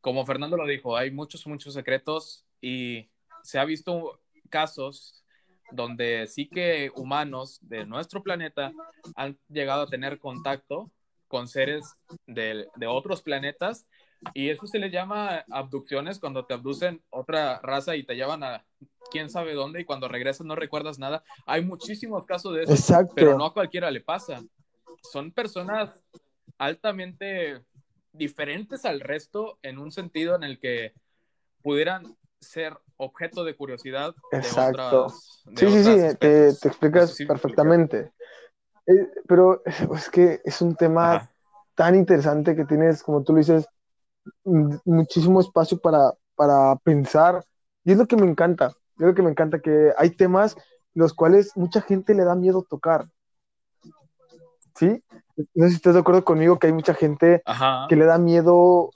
[0.00, 3.10] como Fernando lo dijo, hay muchos, muchos secretos y
[3.42, 4.20] se ha visto
[4.50, 5.24] casos
[5.70, 8.72] donde sí que humanos de nuestro planeta
[9.16, 10.90] han llegado a tener contacto
[11.26, 11.84] con seres
[12.26, 13.86] de, de otros planetas
[14.34, 18.64] y eso se le llama abducciones cuando te abducen otra raza y te llevan a
[19.10, 21.22] quién sabe dónde y cuando regresas no recuerdas nada.
[21.46, 24.42] Hay muchísimos casos de eso, pero no a cualquiera le pasa.
[25.02, 26.00] Son personas
[26.58, 27.62] altamente
[28.12, 30.92] diferentes al resto en un sentido en el que
[31.62, 34.14] pudieran ser objeto de curiosidad.
[34.32, 35.08] Exacto.
[35.10, 38.12] sí, sí, sí, te, explicas perfectamente.
[38.86, 41.30] Eh, pero es que es un tema
[41.74, 43.68] tan interesante que tienes, como tú lo dices,
[44.44, 47.44] muchísimo espacio para, para pensar.
[47.84, 48.68] Y es lo que me encanta,
[48.98, 50.56] es lo que me encanta, que hay temas
[50.94, 53.08] los cuales mucha gente le da miedo tocar.
[54.74, 55.02] ¿Sí?
[55.54, 57.42] No sé si estás de acuerdo conmigo que hay mucha gente
[57.88, 58.90] que le da miedo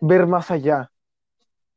[0.00, 0.90] ver más allá.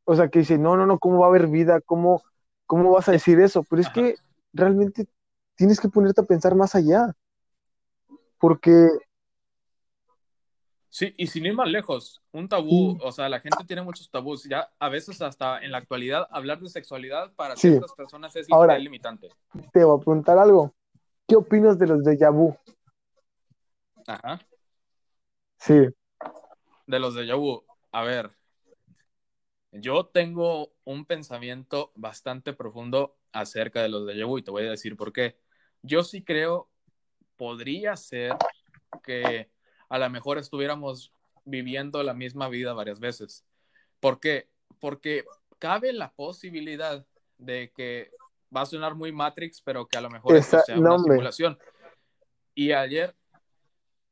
[0.06, 1.80] O sea, que dice, no, no, no, ¿cómo va a haber vida?
[1.82, 2.24] ¿Cómo,
[2.66, 3.64] cómo vas a decir eso?
[3.64, 4.16] Pero es que
[4.52, 5.08] realmente
[5.56, 7.14] tienes que ponerte a pensar más allá.
[8.40, 8.90] Porque
[10.94, 14.44] Sí, y sin ir más lejos, un tabú, o sea, la gente tiene muchos tabús,
[14.44, 18.78] ya a veces hasta en la actualidad hablar de sexualidad para ciertas personas es Ahora,
[18.78, 19.30] limitante.
[19.72, 20.72] Te voy a preguntar algo,
[21.28, 22.56] ¿qué opinas de los de vu?
[24.06, 24.40] Ajá.
[25.58, 25.88] Sí.
[26.86, 28.30] De los de vu, a ver,
[29.72, 34.70] yo tengo un pensamiento bastante profundo acerca de los de vu y te voy a
[34.70, 35.40] decir por qué.
[35.82, 36.70] Yo sí creo,
[37.36, 38.36] podría ser
[39.02, 39.53] que
[39.94, 41.14] a lo mejor estuviéramos
[41.46, 43.46] viviendo la misma vida varias veces.
[44.00, 44.50] ¿Por qué?
[44.80, 45.24] Porque
[45.60, 47.06] cabe la posibilidad
[47.38, 48.10] de que
[48.56, 51.60] va a sonar muy Matrix, pero que a lo mejor sea una simulación.
[52.56, 53.16] Y ayer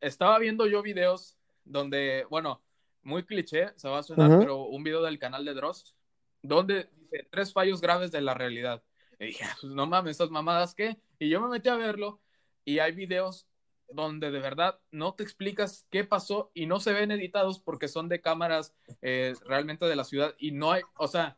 [0.01, 2.61] estaba viendo yo videos donde, bueno,
[3.01, 5.95] muy cliché, se va a sonar, pero un video del canal de Dross,
[6.43, 8.84] donde dice tres fallos graves de la realidad.
[9.19, 10.99] Y dije, pues no mames, esas mamadas qué.
[11.17, 12.21] Y yo me metí a verlo
[12.65, 13.47] y hay videos
[13.94, 18.10] donde de verdad no te explicas qué pasó y no se ven editados porque son
[18.10, 21.38] de cámaras eh, realmente de la ciudad y no hay, o sea,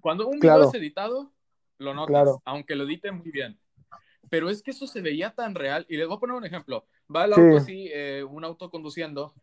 [0.00, 1.32] cuando un video es editado,
[1.78, 3.58] lo notas, aunque lo editen muy bien.
[4.30, 6.86] Pero es que eso se veía tan real y les voy a poner un ejemplo.
[7.14, 9.34] Va el auto así, eh, un auto conduciendo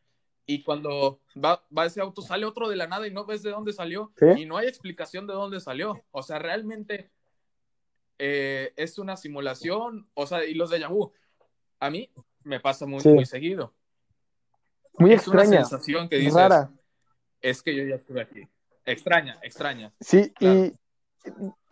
[0.46, 3.50] y cuando va, va, ese auto sale otro de la nada y no ves de
[3.50, 6.04] dónde salió y no hay explicación de dónde salió.
[6.12, 7.10] O sea, realmente
[8.20, 11.14] eh, es una simulación, o sea, y los de Yahoo.
[11.80, 12.10] A mí
[12.46, 13.74] me pasa muy, muy seguido.
[14.98, 15.50] Muy es extraña.
[15.60, 16.72] Una sensación que dices, rara.
[17.41, 18.48] Es que yo ya estuve aquí.
[18.86, 19.93] Extraña, extraña.
[20.00, 20.74] Sí, y,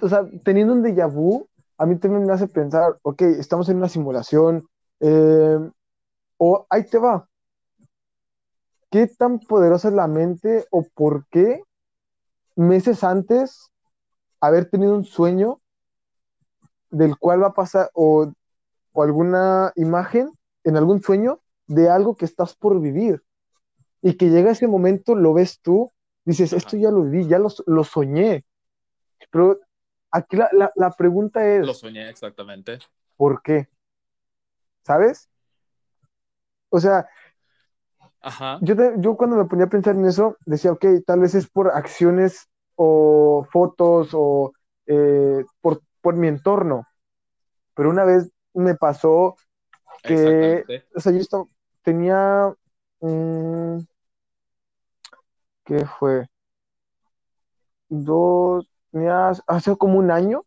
[0.01, 1.47] o sea, teniendo un déjà vu,
[1.77, 4.67] a mí también me hace pensar, ok, estamos en una simulación,
[4.99, 5.59] eh,
[6.37, 7.27] o ahí te va.
[8.89, 11.63] ¿Qué tan poderosa es la mente o por qué
[12.55, 13.71] meses antes
[14.39, 15.61] haber tenido un sueño
[16.89, 18.31] del cual va a pasar, o,
[18.91, 20.31] o alguna imagen
[20.63, 23.23] en algún sueño de algo que estás por vivir
[24.01, 25.91] y que llega ese momento, lo ves tú,
[26.25, 28.45] dices, esto ya lo viví, ya lo, lo soñé.
[29.31, 29.59] Pero
[30.11, 31.65] aquí la, la, pregunta es...
[31.65, 32.79] Lo soñé exactamente.
[33.15, 33.69] ¿Por qué?
[34.83, 35.29] ¿Sabes?
[36.69, 37.07] O sea,
[38.61, 41.69] Yo, yo cuando me ponía a pensar en eso, decía, ok, tal vez es por
[41.71, 44.53] acciones o fotos o
[44.85, 46.87] eh, por, por mi entorno.
[47.73, 49.35] Pero una vez me pasó
[50.01, 50.65] que,
[50.95, 51.45] o sea, yo estaba,
[51.83, 52.53] tenía,
[55.65, 56.27] ¿qué fue?
[57.89, 60.45] dos, tenías, hace como un año.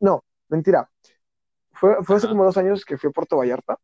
[0.00, 0.90] No, mentira.
[1.72, 3.78] Fue, fue hace como dos años que fui a Puerto Vallarta.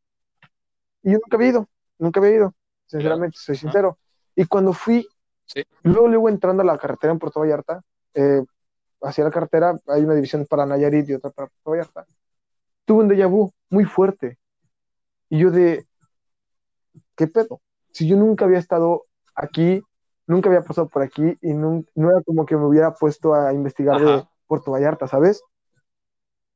[1.02, 2.54] Y yo nunca había ido, nunca había ido,
[2.86, 3.62] sinceramente, soy Ajá.
[3.62, 3.98] sincero.
[4.36, 5.08] Y cuando fui,
[5.46, 5.64] Sí.
[5.82, 7.82] luego, luego entrando a la carretera en Puerto Vallarta,
[8.14, 8.42] eh,
[9.02, 12.06] hacia la carretera hay una división para Nayarit y otra para Puerto Vallarta.
[12.84, 14.38] Tuve un déjà vu muy fuerte.
[15.30, 15.86] Y yo de,
[17.16, 17.60] ¿qué pedo?
[17.92, 19.82] Si yo nunca había estado aquí,
[20.26, 23.52] nunca había pasado por aquí y nun- no, era como que me hubiera puesto a
[23.52, 24.30] investigar de Ajá.
[24.46, 25.42] Puerto Vallarta, ¿sabes?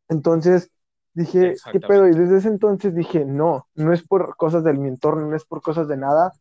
[0.08, 0.70] Entonces
[1.12, 2.08] dije, ¿qué pedo?
[2.08, 5.44] Y desde ese entonces dije, no, no es por cosas de mi entorno, no es
[5.44, 6.32] por cosas de nada,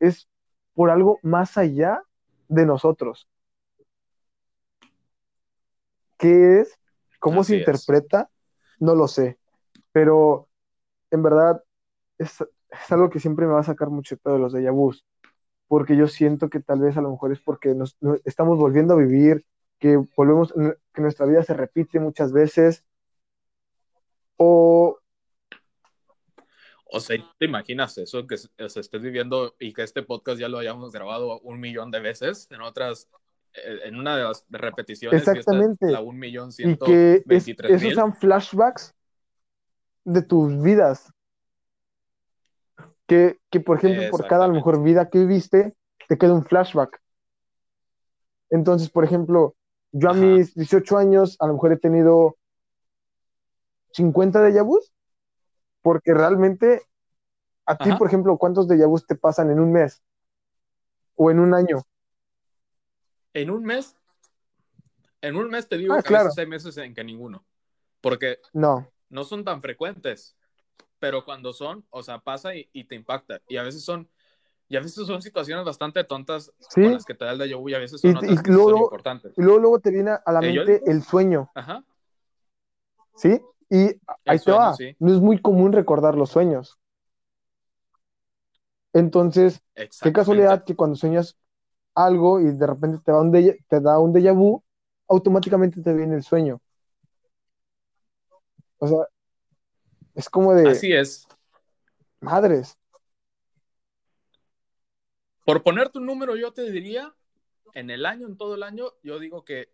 [0.00, 0.28] es
[0.74, 2.02] por algo más allá
[2.48, 3.28] de nosotros.
[6.18, 6.78] ¿Qué es?
[7.18, 7.60] ¿Cómo se es.
[7.60, 8.30] interpreta?
[8.78, 9.38] No lo sé,
[9.92, 10.49] pero
[11.10, 11.62] en verdad
[12.18, 15.04] es, es algo que siempre me va a sacar mucho de de los déjà vus,
[15.68, 18.94] porque yo siento que tal vez a lo mejor es porque nos, no- estamos volviendo
[18.94, 19.44] a vivir,
[19.78, 20.52] que volvemos,
[20.92, 22.84] que nuestra vida se repite muchas veces,
[24.36, 24.98] o
[26.92, 30.48] O sea, ¿te imaginas eso que se se estés viviendo y que este podcast ya
[30.48, 33.08] lo hayamos grabado un millón de veces en otras,
[33.54, 37.70] eh, en una de las repeticiones, exactamente, la un millón y ciento que es- veintitrés
[37.70, 37.94] esos mil?
[37.94, 38.92] sean flashbacks
[40.04, 41.12] de tus vidas,
[43.06, 45.74] que, que por ejemplo, por cada a lo mejor vida que viviste,
[46.08, 47.00] te queda un flashback.
[48.50, 49.54] Entonces, por ejemplo,
[49.92, 50.14] yo a Ajá.
[50.14, 52.36] mis 18 años a lo mejor he tenido
[53.92, 54.92] 50 déjà vus,
[55.82, 56.82] porque realmente
[57.66, 60.02] a ti, por ejemplo, ¿cuántos déjà vus te pasan en un mes
[61.16, 61.82] o en un año?
[63.34, 63.96] En un mes,
[65.22, 67.44] en un mes te digo Ah, que a claro, veces hay meses en que ninguno,
[68.00, 70.36] porque no, no son tan frecuentes,
[71.00, 73.42] pero cuando son, o sea, pasa y, y te impacta.
[73.48, 74.10] Y a veces son,
[74.68, 76.94] y a veces son situaciones bastante tontas con ¿sí?
[76.94, 78.52] las que te da el déjà vu y a veces Y, son y otras que
[78.52, 79.34] sí son luego, importantes.
[79.36, 81.84] y luego, luego te viene a la Eh, yo mente digo, el sueño, ajá,
[83.14, 83.40] ¿sí?
[83.70, 86.78] Y ahí el te sueño, va, sí, no es muy común recordar los sueños.
[88.92, 89.60] Entonces,
[90.00, 91.36] qué casualidad que cuando sueñas
[91.94, 94.62] algo y de repente te da un te da un déjà vu,
[95.08, 96.60] automáticamente te viene el sueño.
[98.80, 98.98] O sea,
[100.14, 101.28] es como de Así es.
[102.20, 102.76] madres.
[105.44, 107.14] Por ponerte un número, yo te diría,
[107.74, 109.68] en el año, en todo el año, yo digo que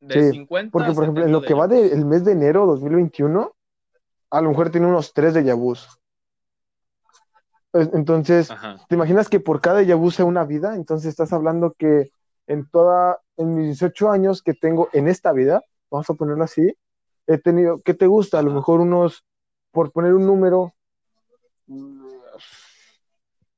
[0.00, 2.66] de Sí, 50 porque por ejemplo, en 70 lo que va del mes de enero
[2.66, 3.54] 2021,
[4.30, 5.88] a lo mejor tiene unos tres vus.
[7.72, 8.84] Es- Entonces, Ajá.
[8.88, 10.74] ¿te imaginas que por cada vu sea una vida?
[10.76, 12.10] Entonces estás hablando que
[12.46, 16.76] en toda, en mis 18 años que tengo en esta vida, vamos a ponerlo así,
[17.28, 18.38] he tenido, ¿qué te gusta?
[18.38, 19.24] A lo mejor unos,
[19.70, 20.74] por poner un número,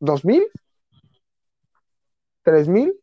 [0.00, 0.46] ¿dos mil?
[2.42, 2.98] ¿Tres mil?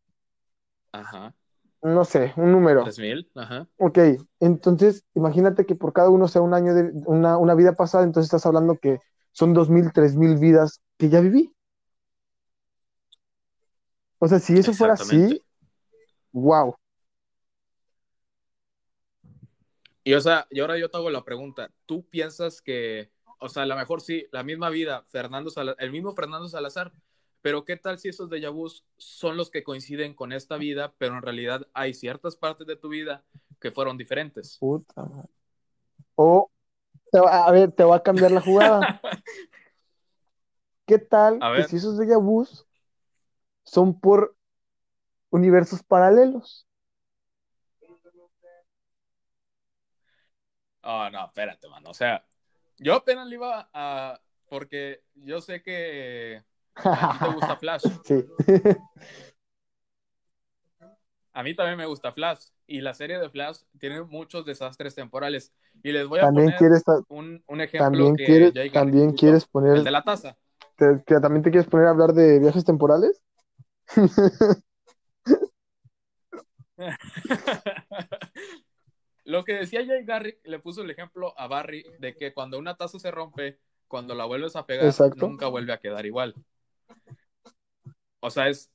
[0.91, 1.33] Ajá.
[1.81, 2.83] No sé, un número.
[2.83, 3.31] 3000.
[3.35, 3.67] Ajá.
[3.77, 3.99] Ok,
[4.39, 8.27] entonces imagínate que por cada uno sea un año de una, una vida pasada, entonces
[8.27, 8.99] estás hablando que
[9.31, 11.53] son dos mil, tres mil vidas que ya viví.
[14.19, 15.41] O sea, si eso fuera así,
[16.33, 16.75] wow.
[20.07, 23.63] Y o sea, y ahora yo te hago la pregunta, ¿tú piensas que, o sea,
[23.63, 26.93] a lo mejor sí, la misma vida, Fernando Sala- el mismo Fernando Salazar,
[27.41, 31.15] pero qué tal si esos déjà vus son los que coinciden con esta vida, pero
[31.15, 33.25] en realidad hay ciertas partes de tu vida
[33.59, 34.55] que fueron diferentes?
[34.61, 35.27] Puta madre.
[36.15, 36.49] O,
[37.11, 39.01] te va- a ver, te va a cambiar la jugada.
[40.85, 42.65] ¿Qué tal que si esos déjà vus
[43.65, 44.37] son por
[45.31, 46.66] universos paralelos?
[50.89, 51.89] Oh, no, espérate, mano.
[51.89, 52.25] O sea,
[52.77, 54.17] yo apenas le iba a.
[54.49, 56.41] Porque yo sé que
[56.75, 57.83] a ti te gusta Flash.
[58.05, 58.25] Sí.
[61.33, 62.45] A mí también me gusta Flash.
[62.65, 65.53] Y la serie de Flash tiene muchos desastres temporales.
[65.83, 69.11] Y les voy a También poner quieres, un, un ejemplo también que quieres, Jay también
[69.13, 70.37] quieres el poner, de la taza.
[70.77, 73.21] te- que también te quieres poner a hablar de viajes temporales.
[79.27, 82.77] Lo que decía Jay Garrick le puso el ejemplo a Barry de que cuando una
[82.77, 83.59] taza se rompe,
[83.89, 85.27] cuando la vuelves a pegar, Exacto.
[85.27, 86.33] nunca vuelve a quedar igual.
[88.21, 88.71] O sea, es.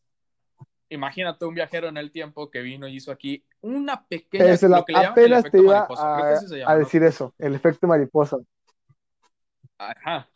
[0.91, 4.53] Imagínate un viajero en el tiempo que vino y hizo aquí una pequeña.
[4.53, 6.67] Es la- lo que le apenas te iba mariposa.
[6.67, 8.37] A, decir eso, el efecto mariposa.
[9.79, 10.29] Ajá.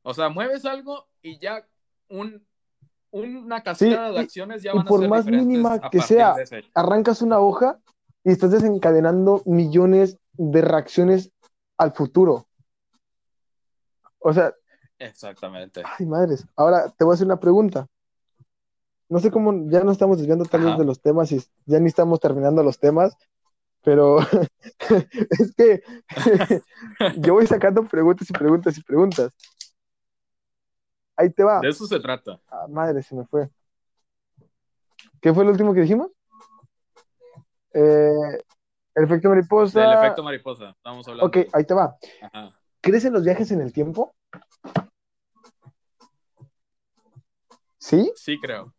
[0.00, 1.68] O sea, mueves algo y ya
[2.08, 2.42] un,
[3.10, 6.00] una Sí, cascada de acciones ya y van a por ser más diferentes mínima que
[6.00, 6.36] sea,
[6.74, 7.78] arrancas una hoja
[8.24, 11.30] y estás desencadenando millones de reacciones
[11.78, 12.46] al futuro.
[14.18, 14.54] O sea,
[14.98, 15.82] Exactamente.
[15.98, 16.46] ay madres.
[16.56, 17.86] Ahora te voy a hacer una pregunta.
[19.08, 21.86] no sé cómo, ya no estamos desviando tal vez de los temas y ya ni
[21.86, 23.16] estamos terminando los temas,
[23.82, 24.18] pero
[25.40, 25.82] es que
[27.18, 29.32] yo voy sacando preguntas y preguntas y preguntas.
[31.16, 31.60] Ahí te va.
[31.60, 32.40] De eso se trata.
[32.48, 33.50] Ah, madre, se me fue.
[35.20, 36.10] ¿Qué fue lo último que dijimos?
[37.72, 38.42] Eh,
[38.94, 39.80] el efecto mariposa.
[39.80, 41.26] Del efecto mariposa, estamos hablando.
[41.26, 41.96] Ok, ahí te va.
[42.22, 42.56] Ajá.
[42.80, 44.14] ¿Crees en los viajes en el tiempo?
[47.78, 48.12] ¿Sí?
[48.16, 48.74] Sí, creo.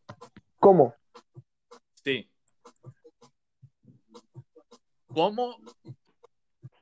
[0.60, 0.96] ¿Cómo?
[2.04, 2.30] Sí.
[5.08, 5.58] ¿Cómo?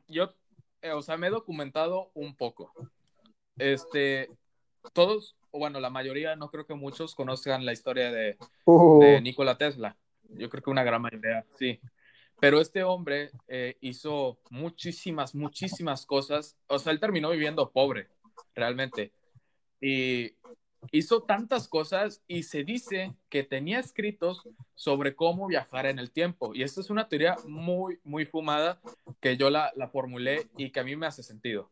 [0.07, 0.33] Yo,
[0.81, 2.71] eh, o sea, me he documentado un poco.
[3.57, 4.29] Este,
[4.93, 9.21] todos, o bueno, la mayoría, no creo que muchos conozcan la historia de, Uh, de
[9.21, 9.97] Nikola Tesla.
[10.29, 11.79] Yo creo que una gran mayoría, sí.
[12.39, 16.57] Pero este hombre eh, hizo muchísimas, muchísimas cosas.
[16.67, 18.07] O sea, él terminó viviendo pobre,
[18.55, 19.11] realmente.
[19.81, 20.33] Y
[20.91, 26.55] hizo tantas cosas y se dice que tenía escritos sobre cómo viajar en el tiempo.
[26.55, 28.79] Y esta es una teoría muy, muy fumada
[29.19, 31.69] que yo la, la formulé y que a mí me hace sentido.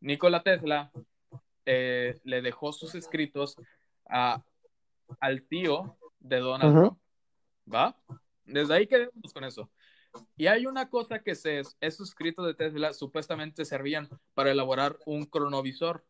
[0.00, 0.92] Nikola Tesla
[1.66, 3.56] eh, le dejó sus escritos
[4.08, 4.42] a,
[5.18, 6.74] al tío de Donald.
[6.74, 6.98] Trump.
[7.72, 7.96] ¿Va?
[8.44, 9.70] Desde ahí quedamos con eso.
[10.36, 15.24] Y hay una cosa que se, esos escritos de Tesla supuestamente servían para elaborar un
[15.24, 16.04] cronovisor,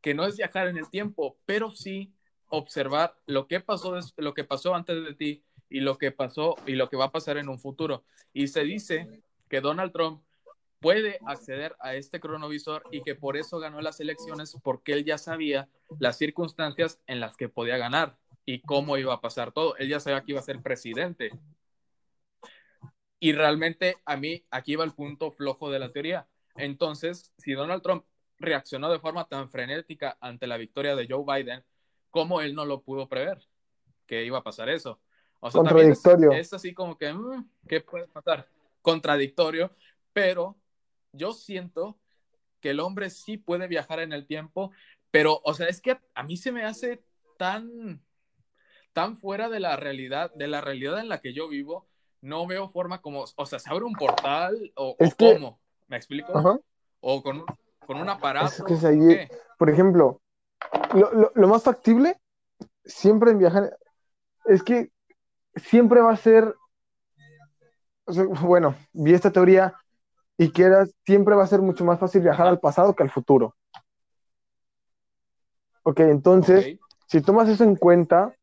[0.00, 2.12] que no es viajar en el tiempo, pero sí
[2.48, 6.72] observar lo que pasó, lo que pasó antes de ti y lo que pasó y
[6.72, 8.04] lo que va a pasar en un futuro.
[8.32, 10.22] Y se dice que Donald Trump
[10.80, 15.16] puede acceder a este cronovisor y que por eso ganó las elecciones porque él ya
[15.16, 15.68] sabía
[16.00, 19.76] las circunstancias en las que podía ganar y cómo iba a pasar todo.
[19.76, 21.30] Él ya sabía que iba a ser presidente.
[23.22, 26.26] Y realmente a mí aquí va el punto flojo de la teoría.
[26.56, 28.04] Entonces, si Donald Trump
[28.40, 31.62] reaccionó de forma tan frenética ante la victoria de Joe Biden,
[32.10, 33.38] ¿cómo él no lo pudo prever?
[34.06, 35.00] Que iba a pasar eso.
[35.38, 36.36] O sea, también es, Contradictorio.
[36.36, 38.48] es así como que, mm, ¿qué puede pasar?
[38.80, 39.70] Contradictorio,
[40.12, 40.56] pero
[41.12, 42.00] yo siento
[42.60, 44.72] que el hombre sí puede viajar en el tiempo,
[45.12, 47.04] pero, o sea, es que a mí se me hace
[47.38, 48.02] tan,
[48.92, 51.86] tan fuera de la realidad, de la realidad en la que yo vivo,
[52.22, 55.58] no veo forma como, o sea, se abre un portal o, Es o que- cómo,
[55.88, 56.36] ¿me explico?
[56.36, 56.58] Ajá.
[57.00, 57.46] O con, un-
[57.86, 58.46] con un aparato.
[58.46, 59.28] Es que es ¿o ahí- qué?
[59.58, 60.20] Por ejemplo,
[60.94, 62.18] lo, lo- lo más factible
[62.84, 63.76] siempre en viajar
[64.46, 64.90] es que
[65.56, 66.54] siempre va a ser,
[68.04, 69.74] o sea, bueno, vi esta teoría
[70.38, 73.10] y que era, siempre va a ser mucho más fácil viajar al pasado que al
[73.10, 73.54] futuro.
[75.84, 78.34] Ok, entonces, si tomas eso en cuenta,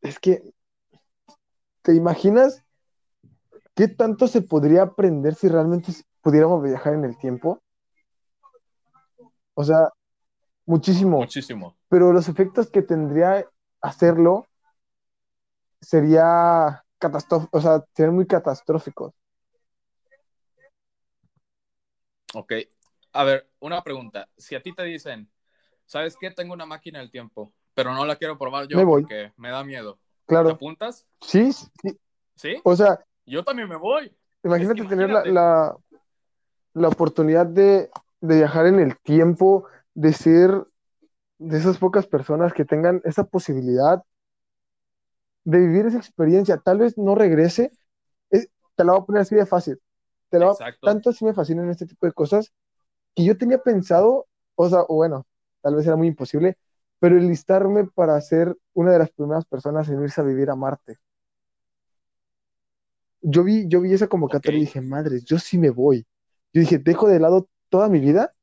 [0.00, 0.42] es que,
[1.82, 2.64] ¿te imaginas
[3.74, 7.60] qué tanto se podría aprender si realmente pudiéramos viajar en el tiempo?
[9.54, 9.88] O sea,
[10.64, 11.76] muchísimo, Muchísimo.
[11.88, 13.46] pero los efectos que tendría
[13.80, 14.46] hacerlo
[15.80, 19.12] sería catastrófico, o sea, serían muy catastróficos.
[22.34, 22.52] Ok.
[23.12, 24.28] A ver, una pregunta.
[24.38, 25.28] Si a ti te dicen,
[25.84, 26.30] ¿sabes qué?
[26.30, 29.02] Tengo una máquina del tiempo, pero no la quiero probar yo Me voy.
[29.02, 29.98] porque me da miedo.
[30.44, 31.06] ¿Te Claro, apuntas?
[31.20, 31.70] sí, sí,
[32.36, 32.62] ¿Sí?
[32.64, 34.16] o sea, Yo también me voy.
[34.44, 35.26] imagínate Es que tener la, imagínate.
[35.26, 35.76] la,
[36.74, 40.66] la oportunidad de, de viajar en el tiempo, de ser
[41.38, 44.02] de esas pocas personas que tengan esa posibilidad
[45.44, 46.58] de vivir esa experiencia.
[46.58, 47.72] Tal vez no regrese,
[48.30, 48.46] eh,
[48.76, 49.80] te la voy a poner así de fácil.
[50.30, 52.52] Te la voy tanto así me fascinan este tipo de cosas
[53.14, 55.26] que yo tenía pensado, o sea, o bueno,
[55.62, 56.58] tal vez era muy imposible,
[57.02, 60.98] pero enlistarme para ser una de las primeras personas en irse a vivir a Marte.
[63.22, 64.66] Yo vi, yo vi esa convocatoria y Ok.
[64.66, 66.06] dije, madres, yo sí me voy.
[66.52, 68.34] Yo dije, dejo de lado toda mi vida,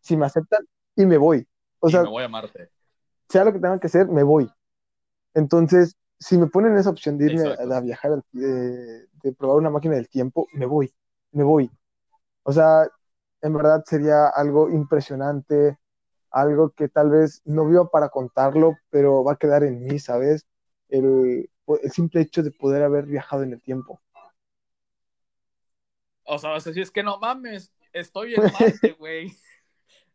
[0.00, 1.46] si me aceptan, y me voy.
[1.80, 2.70] O y sea, me voy a Marte.
[3.28, 4.48] sea lo que tenga que hacer, me voy.
[5.34, 9.70] Entonces, si me ponen esa opción de irme a, a viajar, de, de probar una
[9.70, 10.94] máquina del tiempo, me voy,
[11.32, 11.70] me voy.
[12.44, 12.88] O sea,
[13.42, 15.78] en verdad sería algo impresionante,
[16.30, 20.46] algo que tal vez no viva para contarlo, pero va a quedar en mí, ¿sabes?
[20.88, 21.50] El,
[21.82, 24.00] el simple hecho de poder haber viajado en el tiempo.
[26.24, 29.32] O sea, vas a decir, es que no mames, estoy en Marte, güey.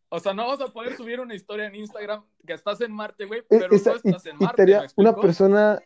[0.09, 3.25] O sea, no vas a poder subir una historia en Instagram que estás en Marte,
[3.25, 5.11] güey, E- pero esa- no y, estás en y Marte, estaría ¿me explico?
[5.11, 5.81] una persona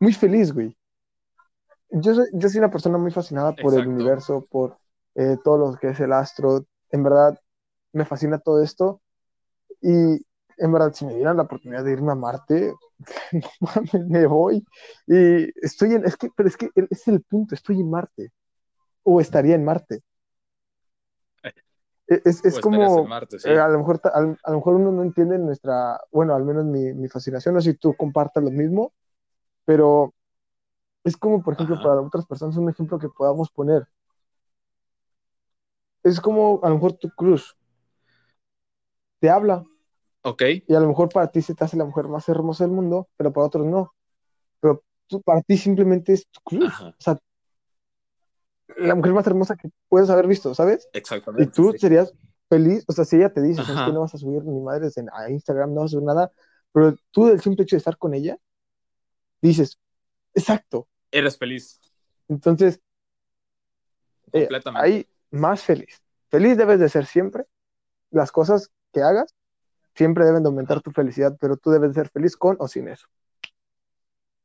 [0.00, 0.76] muy feliz, güey.
[1.90, 3.86] Yo soy, yo soy una persona muy fascinada por el Exacto.
[3.86, 4.78] universo, por
[5.14, 6.66] eh, todo lo que es el astro.
[6.90, 7.38] En verdad,
[7.92, 9.00] me fascina todo esto.
[9.82, 10.24] Y
[10.58, 12.74] en verdad, si me dieran la oportunidad de irme a Marte,
[13.32, 14.64] no mames, me voy.
[15.06, 18.32] Y estoy en, es que, pero es que ese es el punto, estoy en Marte.
[19.04, 20.02] O estaría en Marte.
[22.08, 23.50] E, Es, es como, sí.
[23.50, 26.64] eh, a, lo mejor, al- a lo mejor uno no entiende nuestra, bueno, al menos
[26.64, 28.92] mi, mi fascinación, no sé si tú compartas lo mismo,
[29.66, 30.14] pero
[31.04, 31.80] es como, por ejemplo, Ajá.
[31.80, 33.84] para otras personas, un ejemplo que podamos poner.
[36.02, 37.56] Es como, a lo mejor tu cruz
[39.20, 39.64] te habla
[40.22, 42.72] Ok, y a lo mejor para ti se te hace la mujer más hermosa del
[42.72, 43.94] mundo, pero para otros no.
[44.60, 46.68] Pero tú, para ti simplemente es tu cruz.
[46.68, 46.88] Ajá.
[46.88, 47.18] O sea,
[48.76, 50.88] la mujer más hermosa que puedes haber visto, ¿sabes?
[50.92, 51.52] Y exactamente.
[51.52, 51.78] tú sí.
[51.78, 52.12] serías
[52.48, 54.96] feliz, o sea, si ella te dice, es que no vas a subir ni madres
[54.96, 56.32] en, a Instagram, no vas a subir nada,
[56.72, 58.38] pero tú del simple hecho de estar con ella,
[59.40, 59.78] dices,
[60.34, 60.88] exacto.
[61.10, 61.80] Eres feliz,
[62.28, 62.80] Entonces,
[64.32, 66.02] eh, ahí más feliz.
[66.28, 67.44] Feliz debes de ser siempre.
[68.10, 69.34] Las cosas que hagas
[69.98, 72.86] siempre deben de aumentar tu felicidad, pero tú debes de ser feliz con o sin
[72.86, 73.08] eso.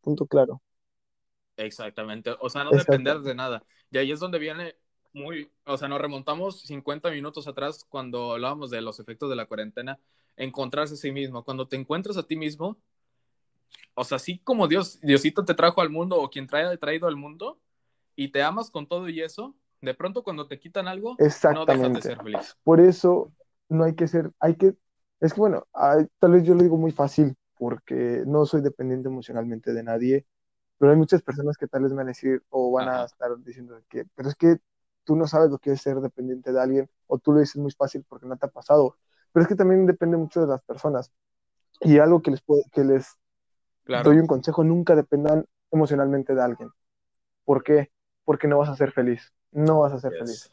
[0.01, 0.61] Punto claro.
[1.57, 2.35] Exactamente.
[2.39, 3.63] O sea, no depender de nada.
[3.91, 4.75] Y ahí es donde viene
[5.13, 9.45] muy, o sea, nos remontamos 50 minutos atrás cuando hablábamos de los efectos de la
[9.45, 9.99] cuarentena,
[10.37, 11.45] encontrarse a sí mismo.
[11.45, 12.77] Cuando te encuentras a ti mismo,
[13.93, 17.15] o sea, así como Dios, Diosito te trajo al mundo o quien trae traído al
[17.15, 17.59] mundo
[18.15, 21.15] y te amas con todo y eso, de pronto cuando te quitan algo,
[21.53, 22.57] no dejas de ser feliz.
[22.63, 23.31] Por eso
[23.73, 24.75] no hay que ser, hay que,
[25.21, 29.09] es que bueno, hay- tal vez yo lo digo muy fácil porque no soy dependiente
[29.09, 30.27] emocionalmente de nadie,
[30.77, 33.37] pero hay muchas personas que tal vez me van a decir o van a estar
[33.43, 34.57] diciendo que, pero es que
[35.03, 37.71] tú no sabes lo que es ser dependiente de alguien o tú lo dices muy
[37.71, 38.97] fácil porque no te ha pasado,
[39.31, 41.11] pero es que también depende mucho de las personas
[41.81, 43.07] y algo que les puedo, que les
[43.85, 44.11] Claro.
[44.11, 46.69] doy un consejo, nunca dependan emocionalmente de alguien.
[47.45, 47.91] ¿Por qué?
[48.25, 50.51] Porque no vas a ser feliz, no vas a ser feliz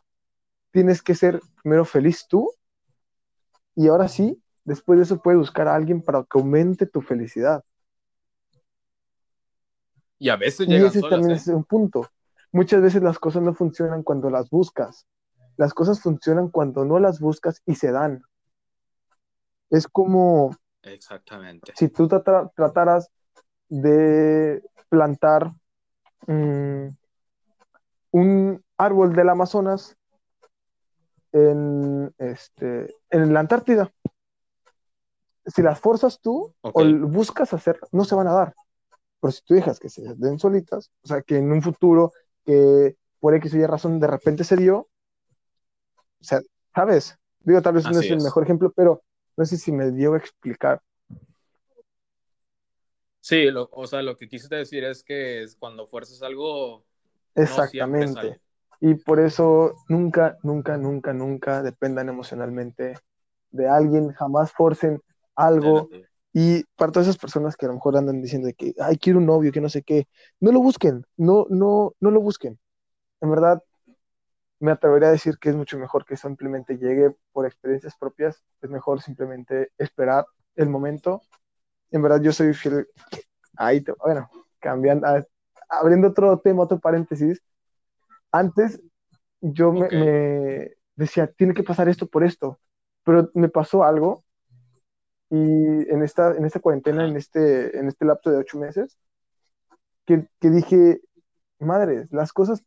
[0.73, 2.51] tienes que ser primero feliz tú
[3.75, 7.65] y ahora sí, después de eso puedes buscar a alguien para que aumente tu felicidad.
[10.19, 11.41] Y a veces Y llegan ese solas, también ¿eh?
[11.41, 12.07] es un punto.
[12.53, 15.07] Muchas veces las cosas no funcionan cuando las buscas.
[15.57, 18.23] Las cosas funcionan cuando no las buscas y se dan.
[19.71, 21.73] Es como Exactamente.
[21.77, 23.11] si tú trata- trataras
[23.69, 25.53] de plantar
[26.27, 26.89] mm,
[28.13, 29.97] un árbol del Amazonas
[31.33, 33.93] en, este, en la Antártida.
[35.47, 38.55] Si las forzas tú o buscas hacer, no se van a dar.
[39.21, 42.13] Pero si tú dejas que se den solitas, o sea, que en un futuro,
[42.45, 44.89] que por X o Y razón de repente se dio, o
[46.25, 46.41] sea,
[46.75, 47.19] ¿sabes?
[47.41, 49.03] Digo, tal vez no es el mejor ejemplo, pero
[49.37, 50.81] no sé si me dio a explicar.
[53.21, 56.85] Sí, lo- o sea, lo que quisiste decir es que es cuando fuerzas algo,
[57.35, 58.41] Exactamente.
[58.81, 62.95] Y por eso nunca, nunca, nunca, nunca dependan emocionalmente
[63.51, 65.01] de alguien, jamás forcen
[65.37, 65.91] algo.
[66.33, 69.19] Y para todas esas personas que a lo mejor andan diciendo de que, ay, quiero
[69.19, 70.07] un novio, que no sé qué,
[70.41, 72.59] no lo busquen, no, no, no lo busquen.
[73.23, 73.63] En verdad,
[74.61, 78.71] me atrevería a decir que es mucho mejor que simplemente llegue por experiencias propias, es
[78.71, 80.27] mejor simplemente esperar
[80.57, 81.23] el momento.
[81.91, 82.89] En verdad, yo soy fiel,
[83.57, 84.31] ahí, te- bueno,
[84.61, 85.25] cambiando, a-
[85.71, 87.43] abriendo otro tema, otro paréntesis,
[88.33, 88.81] antes
[89.41, 92.59] yo me, decía, tiene que pasar esto por esto,
[93.05, 94.25] pero me pasó algo
[95.31, 98.99] y en esta, en esta cuarentena, en este, en este lapso de ocho meses,
[100.05, 101.01] que, que dije,
[101.59, 102.65] madres, las cosas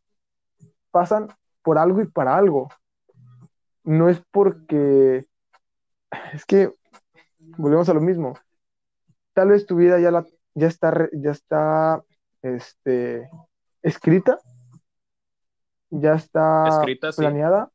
[0.90, 1.28] pasan
[1.62, 2.68] por algo y para algo.
[3.82, 5.26] No es porque,
[6.32, 6.72] es que
[7.58, 8.34] volvemos a lo mismo.
[9.34, 10.24] Tal vez tu vida ya, la,
[10.54, 12.02] ya está, ya está
[12.42, 13.28] este,
[13.82, 14.38] escrita,
[16.02, 16.34] ya está
[16.70, 17.24] Escrita, sí.
[17.24, 17.70] planeada,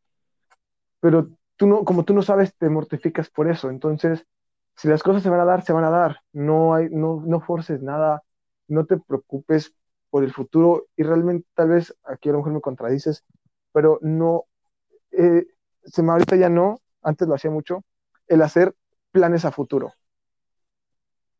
[0.99, 3.69] pero tú no, como tú no sabes, te mortificas por eso.
[3.69, 4.25] Entonces,
[4.75, 6.21] si las cosas se van a dar, se van a dar.
[6.33, 8.23] No hay, no, no forces nada,
[8.67, 9.73] no te preocupes
[10.09, 10.87] por el futuro.
[10.95, 13.23] Y realmente, tal vez aquí a lo mejor me contradices,
[13.71, 14.45] pero no,
[15.11, 15.47] eh,
[15.83, 17.83] se me ahorita ya no, antes lo hacía mucho,
[18.27, 18.75] el hacer
[19.11, 19.93] planes a futuro.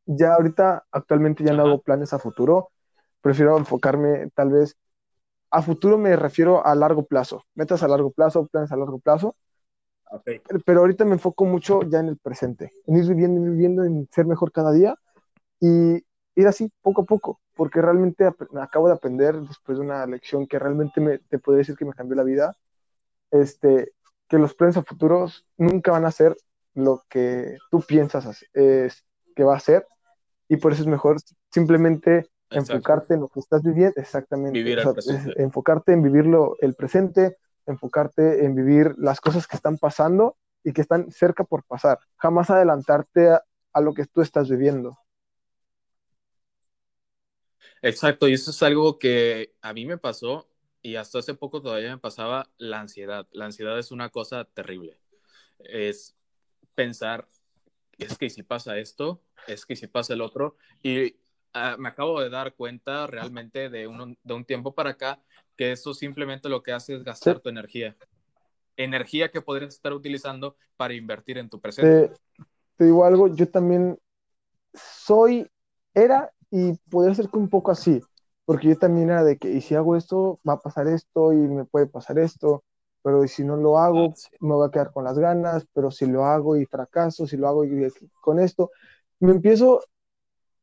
[0.05, 1.69] Ya ahorita, actualmente ya no Ajá.
[1.69, 2.71] hago planes a futuro,
[3.21, 4.75] prefiero enfocarme tal vez,
[5.51, 9.35] a futuro me refiero a largo plazo, metas a largo plazo, planes a largo plazo,
[10.65, 14.07] pero ahorita me enfoco mucho ya en el presente, en ir viviendo, ir viviendo, en
[14.11, 14.95] ser mejor cada día
[15.61, 16.03] y
[16.35, 20.47] ir así poco a poco, porque realmente ap- acabo de aprender después de una lección
[20.47, 22.57] que realmente me, te podría decir que me cambió la vida,
[23.31, 23.93] este,
[24.29, 26.35] que los planes a futuros nunca van a ser
[26.75, 29.05] lo que tú piensas es,
[29.35, 29.87] que va a ser
[30.49, 31.17] y por eso es mejor
[31.51, 32.75] simplemente Exacto.
[32.75, 37.37] enfocarte en lo que estás viviendo, exactamente, Vivir o sea, enfocarte en vivirlo el presente,
[37.65, 42.49] enfocarte en vivir las cosas que están pasando y que están cerca por pasar, jamás
[42.49, 43.43] adelantarte a,
[43.73, 44.97] a lo que tú estás viviendo.
[47.81, 50.49] Exacto, y eso es algo que a mí me pasó
[50.81, 53.27] y hasta hace poco todavía me pasaba la ansiedad.
[53.31, 54.99] La ansiedad es una cosa terrible.
[55.59, 56.15] es
[56.75, 57.27] pensar,
[57.99, 60.57] es que si pasa esto, es que si pasa el otro.
[60.83, 61.17] Y
[61.55, 65.19] uh, me acabo de dar cuenta realmente de un, de un tiempo para acá
[65.55, 67.41] que eso simplemente lo que hace es gastar sí.
[67.43, 67.95] tu energía.
[68.77, 72.09] Energía que podrías estar utilizando para invertir en tu presente.
[72.09, 72.45] Te,
[72.77, 73.99] te digo algo, yo también
[74.73, 75.49] soy,
[75.93, 78.01] era y podría ser que un poco así,
[78.45, 81.35] porque yo también era de que, y si hago esto, va a pasar esto y
[81.35, 82.63] me puede pasar esto,
[83.03, 86.05] pero si no lo hago, ah, me voy a quedar con las ganas, pero si
[86.05, 87.87] lo hago y fracaso, si lo hago y
[88.21, 88.71] con esto,
[89.19, 89.81] me empiezo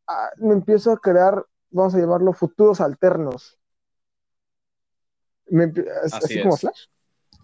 [0.07, 3.59] a, me empiezo a crear, vamos a llamarlo, futuros alternos.
[5.49, 5.65] Me,
[6.05, 6.87] así, así como Flash.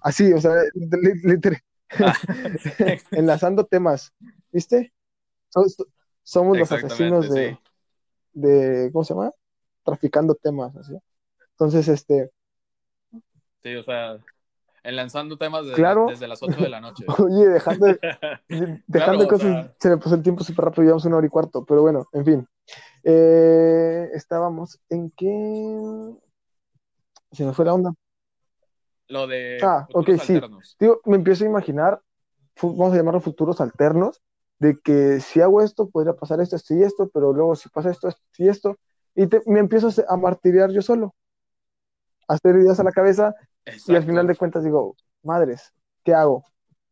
[0.00, 0.52] Así, o sea,
[1.24, 1.60] literal.
[2.00, 2.16] Ah,
[3.12, 4.12] enlazando temas,
[4.50, 4.92] ¿viste?
[5.48, 5.76] Somos,
[6.22, 7.58] somos los asesinos de, sí.
[8.32, 9.32] de, ¿cómo se llama?
[9.84, 10.96] Traficando temas, así.
[11.52, 12.30] Entonces, este.
[13.62, 14.18] Sí, o sea,
[14.84, 16.06] enlazando temas de, claro.
[16.08, 17.04] desde las 8 de la noche.
[17.18, 17.86] Oye, dejando,
[18.48, 19.74] dejando claro, cosas, o sea...
[19.78, 22.24] se me pasó el tiempo súper rápido, llevamos una hora y cuarto, pero bueno, en
[22.24, 22.48] fin.
[23.04, 26.14] Eh, estábamos en qué.
[27.32, 27.92] Se me fue la onda.
[29.08, 29.58] Lo de.
[29.62, 30.40] Ah, ok, sí.
[30.78, 32.00] Digo, me empiezo a imaginar,
[32.62, 34.22] vamos a llamarlo futuros alternos,
[34.58, 37.90] de que si hago esto, podría pasar esto, esto y esto, pero luego si pasa
[37.90, 38.78] esto, esto y esto,
[39.14, 41.14] y te, me empiezo a martiriar yo solo,
[42.28, 43.34] hacer ideas a la cabeza,
[43.64, 43.92] Exacto.
[43.92, 45.72] y al final de cuentas digo, madres,
[46.04, 46.44] ¿qué hago?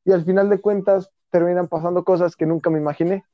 [0.05, 3.25] Y al final de cuentas terminan pasando cosas que nunca me imaginé.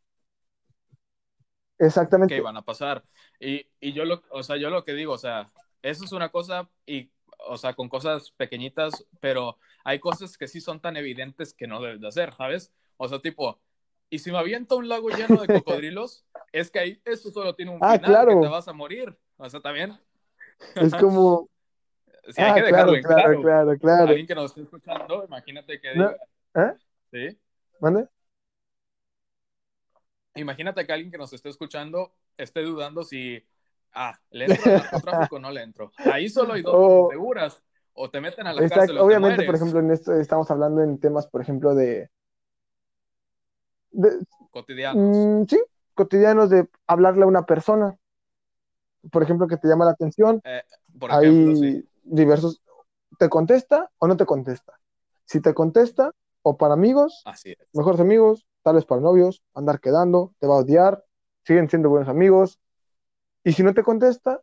[1.78, 2.34] Exactamente.
[2.34, 3.04] Que iban a pasar.
[3.38, 5.52] Y, y yo, lo, o sea, yo lo que digo, o sea,
[5.82, 7.10] eso es una cosa, y,
[7.46, 11.80] o sea, con cosas pequeñitas, pero hay cosas que sí son tan evidentes que no
[11.80, 12.72] debes de hacer, ¿sabes?
[12.96, 13.60] O sea, tipo,
[14.08, 17.72] y si me aviento un lago lleno de cocodrilos, es que ahí eso solo tiene
[17.72, 18.34] un ah, final claro.
[18.34, 19.16] que te vas a morir.
[19.36, 19.98] O sea, también.
[20.74, 21.48] Es como.
[22.36, 25.92] Hay ah, que dejarlo claro, claro, claro, claro, Alguien que nos esté escuchando, imagínate que
[25.92, 26.16] diga.
[26.54, 26.62] ¿No?
[26.62, 26.74] ¿Eh?
[27.12, 27.38] ¿Sí?
[27.80, 28.08] ¿Mande?
[30.34, 33.42] Imagínate que alguien que nos esté escuchando esté dudando si.
[33.92, 35.92] Ah, ¿le entro al narcotráfico o no le entro?
[36.12, 37.08] Ahí solo hay dos oh.
[37.10, 37.62] seguras.
[37.98, 38.80] O te meten a la Exacto.
[38.80, 38.98] cárcel.
[38.98, 42.10] Obviamente, por ejemplo, en esto estamos hablando en temas, por ejemplo, de
[43.96, 45.16] de, cotidianos.
[45.16, 45.58] Mmm, sí,
[45.94, 47.96] cotidianos de hablarle a una persona,
[49.10, 50.42] por ejemplo, que te llama la atención.
[50.44, 50.62] Eh,
[50.98, 51.88] por ejemplo, hay sí.
[52.06, 52.62] Diversos,
[53.18, 54.78] ¿te contesta o no te contesta?
[55.24, 56.12] Si te contesta,
[56.42, 57.68] o para amigos, Así es.
[57.72, 61.04] mejores amigos, tal vez para novios, andar quedando, te va a odiar,
[61.44, 62.60] siguen siendo buenos amigos.
[63.42, 64.40] Y si no te contesta,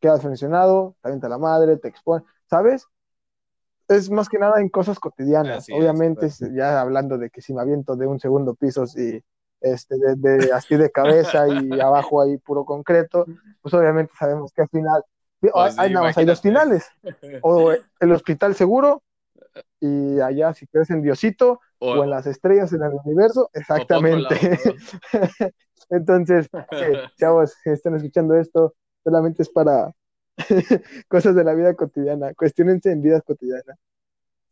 [0.00, 2.86] quedas mencionado, te avienta la madre, te expone, ¿sabes?
[3.88, 5.58] es más que nada en cosas cotidianas.
[5.58, 9.22] Así Obviamente, es, ya hablando de que si me aviento de un segundo piso y
[9.60, 13.26] este, de, de, así de cabeza y abajo hay puro concreto,
[13.62, 15.02] pues obviamente sabemos que al final
[15.40, 16.86] pues hay, sí, hay, hay dos finales.
[17.42, 19.02] O el hospital seguro
[19.80, 24.34] y allá si crees en Diosito o, o en las estrellas en el universo, exactamente.
[24.34, 25.50] Lado,
[25.90, 29.92] Entonces, eh, chavos, si están escuchando esto, solamente es para
[31.08, 33.78] cosas de la vida cotidiana, cuestionense en vidas cotidianas.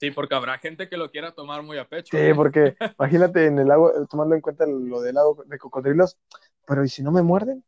[0.01, 2.17] Sí, porque habrá gente que lo quiera tomar muy a pecho.
[2.17, 6.19] Sí, porque imagínate en el lago, tomando en cuenta lo del lago de cocodrilos,
[6.67, 7.65] pero ¿y si no me muerden?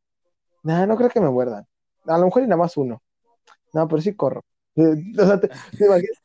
[0.63, 1.67] Nah, no creo que me muerdan.
[2.07, 3.03] A lo mejor y nada más uno.
[3.77, 4.45] No, pero sí corro.
[4.77, 6.23] O sea, te, te imaginas...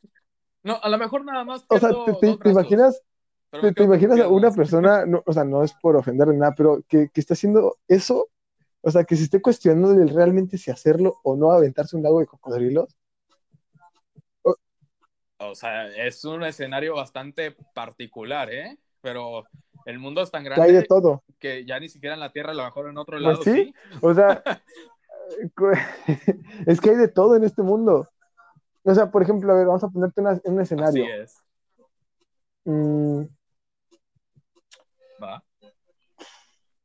[0.62, 1.64] No, a lo mejor nada más.
[1.68, 3.02] O sea, te, te, te imaginas,
[3.50, 7.08] te, imaginas a una persona, no, o sea, no es por ofenderle nada, pero que,
[7.12, 8.28] que está haciendo eso
[8.82, 12.26] o sea, que se esté cuestionando realmente si hacerlo o no aventarse un lago de
[12.26, 12.96] cocodrilos.
[14.42, 14.56] O,
[15.38, 18.76] o sea, es un escenario bastante particular, ¿eh?
[19.00, 19.44] Pero
[19.86, 21.22] el mundo es tan grande que, hay de todo.
[21.38, 23.42] que ya ni siquiera en la Tierra, a lo mejor en otro pues lado.
[23.42, 23.52] ¿Sí?
[23.52, 23.74] sí.
[24.00, 24.42] O sea,
[26.66, 28.08] es que hay de todo en este mundo.
[28.84, 31.04] O sea, por ejemplo, a ver, vamos a ponerte una, un escenario.
[31.04, 31.42] Así es.
[32.64, 33.22] Mm.
[35.22, 35.44] Va.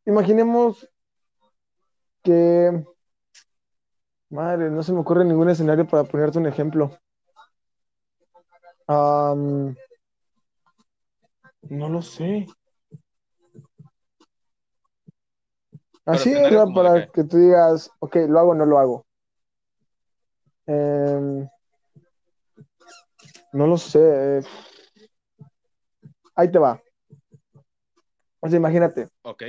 [0.05, 0.87] Imaginemos
[2.23, 2.85] que...
[4.29, 6.91] Madre, no se me ocurre ningún escenario para ponerte un ejemplo.
[8.87, 9.75] Um,
[11.63, 12.47] no lo sé.
[16.07, 19.05] Así es, para que tú digas, ok, lo hago o no lo hago.
[20.65, 21.47] Eh,
[23.53, 24.41] no lo sé.
[26.35, 26.81] Ahí te va.
[28.39, 29.09] O sea, imagínate.
[29.23, 29.43] Ok.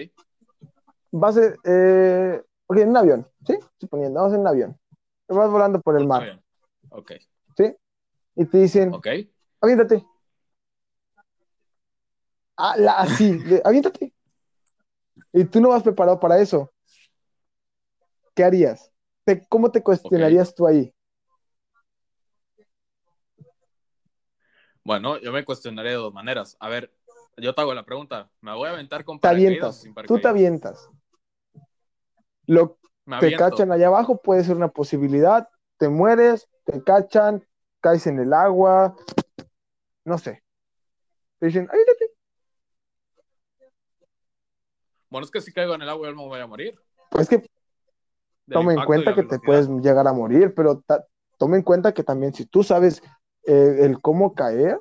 [1.10, 3.58] Vas a, eh, Ok, en un avión, ¿sí?
[3.80, 4.78] Suponiendo, vamos en un avión.
[5.26, 6.22] Vas volando por el mar.
[6.22, 6.44] Avión.
[6.90, 7.12] Ok.
[7.56, 7.74] ¿Sí?
[8.36, 9.06] Y te dicen, ok.
[9.62, 10.04] Aviéntate.
[12.58, 14.12] Ah, la, así, de, aviéntate.
[15.38, 16.72] Y tú no vas preparado para eso.
[18.34, 18.90] ¿Qué harías?
[19.22, 20.56] Te, ¿Cómo te cuestionarías okay.
[20.56, 20.94] tú ahí?
[24.82, 26.56] Bueno, yo me cuestionaría de dos maneras.
[26.58, 26.92] A ver,
[27.36, 29.76] yo te hago la pregunta, ¿me voy a aventar con Te paracaídas o avientas.
[29.76, 30.90] sin Tú te avientas.
[32.46, 32.80] Lo
[33.20, 35.48] te cachan allá abajo, puede ser una posibilidad.
[35.76, 37.46] Te mueres, te cachan,
[37.80, 38.96] caes en el agua,
[40.04, 40.42] no sé.
[41.38, 41.97] Te dicen, aviéntate.
[45.10, 46.74] Bueno, es que si caigo en el agua yo no me voy a morir.
[47.10, 47.48] Pues que
[48.50, 50.82] toma en cuenta que te puedes llegar a morir, pero
[51.38, 53.02] toma en cuenta que también si tú sabes
[53.44, 54.78] eh, el cómo caer,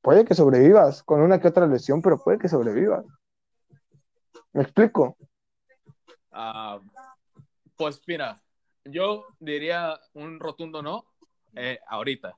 [0.00, 3.04] puede que sobrevivas con una que otra lesión, pero puede que sobrevivas.
[4.52, 5.16] ¿Me explico?
[6.30, 6.80] Ah,
[7.76, 8.40] pues mira,
[8.84, 11.04] yo diría un rotundo no
[11.54, 12.36] eh, ahorita.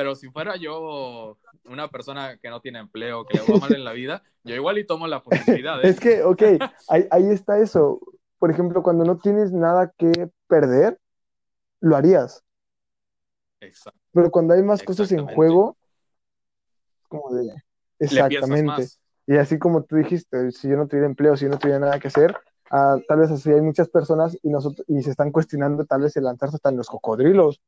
[0.00, 1.36] Pero si fuera yo
[1.66, 4.78] una persona que no tiene empleo, que le va mal en la vida, yo igual
[4.78, 5.84] y tomo la posibilidad.
[5.84, 5.90] ¿eh?
[5.90, 6.42] Es que, ok,
[6.88, 8.00] ahí, ahí está eso.
[8.38, 10.98] Por ejemplo, cuando no tienes nada que perder,
[11.80, 12.42] lo harías.
[13.60, 14.00] Exacto.
[14.14, 15.76] Pero cuando hay más cosas en juego,
[17.08, 17.52] como de...
[17.98, 18.64] Exactamente.
[18.64, 19.00] más.
[19.26, 22.00] Y así como tú dijiste, si yo no tuviera empleo, si yo no tuviera nada
[22.00, 22.34] que hacer,
[22.70, 26.16] ah, tal vez así hay muchas personas y, nosotros, y se están cuestionando tal vez
[26.16, 27.60] el lanzarse hasta en los cocodrilos.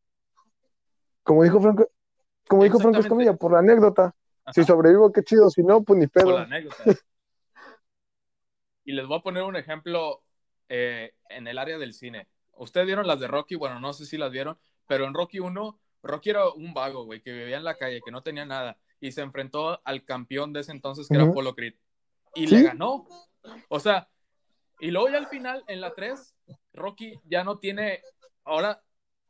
[1.22, 1.88] Como dijo Franco,
[2.48, 3.01] como dijo Franco.
[3.01, 4.14] Escamilla, por la anécdota.
[4.52, 6.39] Si sobrevivo, qué chido, si no, pues ni por pedo.
[6.39, 6.77] la anécdota.
[8.85, 10.24] Y les voy a poner un ejemplo
[10.69, 12.27] eh, en el área del cine.
[12.56, 14.59] Ustedes vieron las de Rocky, bueno, no sé si las vieron,
[14.89, 18.10] pero en Rocky 1, Rocky era un vago, güey, que vivía en la calle, que
[18.10, 21.24] no tenía nada, y se enfrentó al campeón de ese entonces, que era.
[21.24, 21.74] Apollo Creed,
[22.35, 22.56] y Sí.
[22.56, 23.06] le ganó.
[23.69, 24.09] O sea,
[24.81, 26.35] y luego ya al final, en la 3,
[26.73, 28.02] Rocky ya no tiene,
[28.44, 28.82] ahora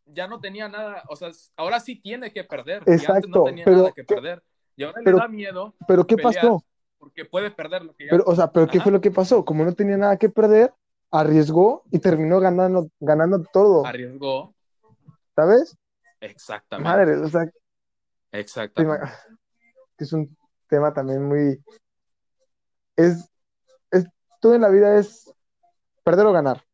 [0.06, 3.44] ya no tenía nada, o sea, ahora sí tiene que perder, y antes no Exacto,
[3.44, 4.42] tenía pero nada que ¿qué- perder.
[4.76, 6.64] Y ahora pero- le da miedo Pero ¿qué pasó?
[6.98, 9.44] porque puede perder lo que ya Pero, o sea, pero ¿qué fue lo que pasó?
[9.44, 10.72] Como no tenía nada que perder,
[11.10, 14.54] arriesgó y terminó ganando, ganando todo, arriesgó.
[15.34, 15.76] ¿sabes?
[16.20, 16.88] Exactamente.
[16.88, 19.04] Madre, o sea, te Exactamente.
[19.98, 20.36] es un
[20.68, 21.62] tema también muy...
[22.96, 23.28] Es,
[23.90, 24.06] es,
[24.40, 25.30] todo en la vida es
[26.04, 26.64] perder o ganar,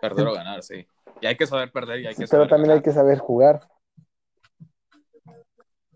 [0.00, 0.84] Perder o ganar, sí.
[1.22, 3.68] Y hay que saber perder y hay que pero saber también hay que saber jugar.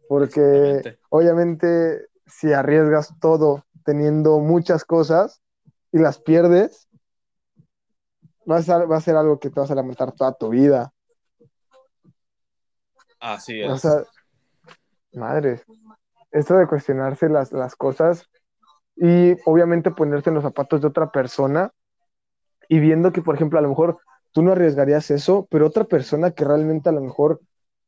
[0.08, 5.42] Porque obviamente si arriesgas todo teniendo muchas cosas
[5.90, 6.88] y las pierdes,
[8.48, 10.92] va a ser, va a ser algo que te vas a lamentar toda tu vida.
[13.18, 13.68] Así es.
[13.68, 14.04] O sea,
[15.12, 15.60] madre,
[16.30, 18.30] esto de cuestionarse las, las cosas
[18.94, 21.72] y obviamente ponerse en los zapatos de otra persona
[22.68, 23.98] y viendo que, por ejemplo, a lo mejor
[24.36, 27.40] tú no arriesgarías eso, pero otra persona que realmente a lo mejor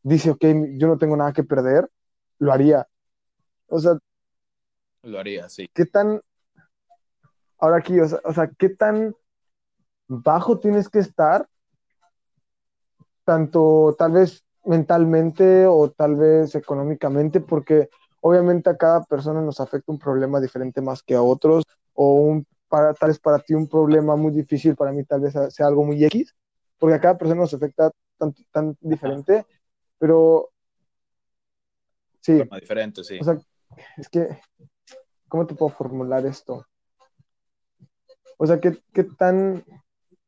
[0.03, 0.43] dice, ok,
[0.79, 1.91] yo no tengo nada que perder,
[2.39, 2.89] lo haría.
[3.67, 3.99] O sea,
[5.03, 5.69] Lo haría, sí.
[5.75, 6.23] ¿qué tan...
[7.59, 9.15] Ahora aquí, o sea, o sea, ¿qué tan
[10.09, 11.47] bajo tienes que estar?
[13.27, 17.91] Tanto tal vez mentalmente o tal vez económicamente, porque
[18.23, 22.47] obviamente a cada persona nos afecta un problema diferente más que a otros, o un,
[22.69, 25.85] para, tal vez para ti un problema muy difícil, para mí tal vez sea algo
[25.85, 26.35] muy X,
[26.79, 29.47] porque a cada persona nos afecta tan, tan diferente,
[29.99, 30.51] pero
[32.21, 33.19] sí, Forma diferente, sí.
[33.21, 33.39] o sea,
[33.97, 34.29] es que,
[35.29, 36.67] ¿cómo te puedo formular esto?
[38.37, 39.65] O sea, ¿qué, qué tan...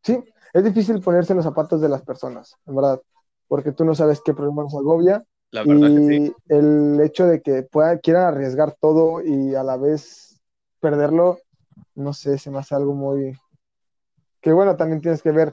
[0.03, 0.19] Sí,
[0.53, 3.01] es difícil ponerse en los zapatos de las personas, en verdad,
[3.47, 6.35] porque tú no sabes qué problema nos agobia La verdad que sí.
[6.49, 10.41] y el hecho de que pueda, quieran arriesgar todo y a la vez
[10.81, 11.39] perderlo,
[11.95, 13.39] no sé, se me hace algo muy...
[14.41, 15.53] Que bueno, también tienes que ver,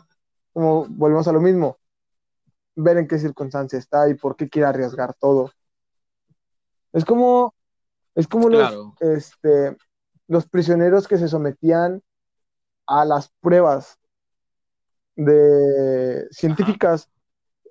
[0.53, 1.77] como volvemos a lo mismo,
[2.75, 5.51] ver en qué circunstancia está y por qué quiere arriesgar todo.
[6.93, 7.53] Es como,
[8.15, 9.75] es como los, este,
[10.27, 12.01] los prisioneros que se sometían
[12.85, 13.97] a las pruebas
[15.15, 17.09] de científicas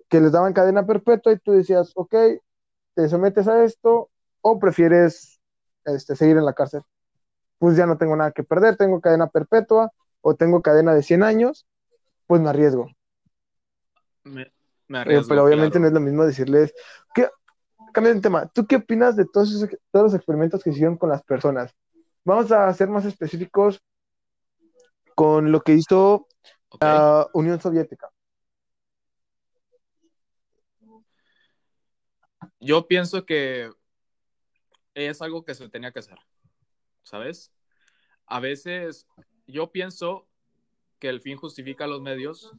[0.08, 2.14] que les daban cadena perpetua y tú decías, ok,
[2.94, 4.10] te sometes a esto
[4.40, 5.40] o prefieres
[5.84, 6.82] este, seguir en la cárcel.
[7.58, 11.22] Pues ya no tengo nada que perder, tengo cadena perpetua o tengo cadena de 100
[11.22, 11.66] años,
[12.26, 12.90] pues me arriesgo.
[14.24, 14.52] Me,
[14.88, 15.80] me Eh, arriesgo, pero obviamente claro.
[15.80, 16.74] no es lo mismo decirles.
[17.92, 21.08] Cambia de tema, ¿tú qué opinas de todos, esos, todos los experimentos que hicieron con
[21.08, 21.74] las personas?
[22.24, 23.80] Vamos a ser más específicos
[25.14, 26.26] con lo que hizo
[26.80, 28.10] la Unión Soviética.
[32.60, 33.70] Yo pienso que
[34.94, 36.18] es algo que se tenía que hacer,
[37.06, 37.52] ¿sabes?
[38.26, 39.06] A veces
[39.46, 40.26] yo pienso
[40.98, 42.52] que el fin justifica los medios.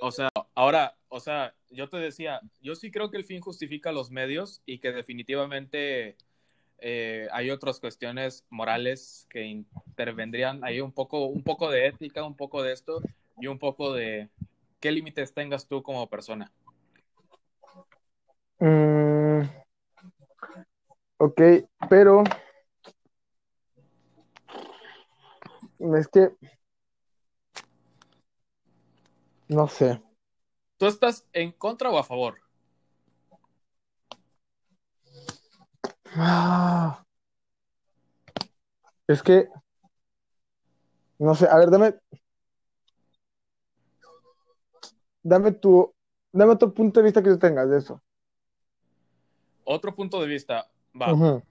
[0.00, 3.92] O sea, ahora, o sea, yo te decía, yo sí creo que el fin justifica
[3.92, 6.16] los medios y que definitivamente
[6.78, 12.36] eh, hay otras cuestiones morales que intervendrían ahí un poco, un poco de ética, un
[12.36, 13.02] poco de esto
[13.38, 14.30] y un poco de
[14.80, 16.50] qué límites tengas tú como persona.
[18.60, 19.42] Mm,
[21.22, 21.38] Ok,
[21.90, 22.22] pero
[25.96, 26.30] es que
[29.48, 30.00] no sé.
[30.76, 32.38] ¿Tú estás en contra o a favor?
[36.14, 37.04] Ah,
[39.08, 39.48] es que
[41.18, 41.96] no sé, a ver, dame
[45.24, 45.92] dame tu
[46.32, 48.00] dame otro punto de vista que tú tengas de eso.
[49.64, 51.12] Otro punto de vista, va.
[51.12, 51.42] Ujú.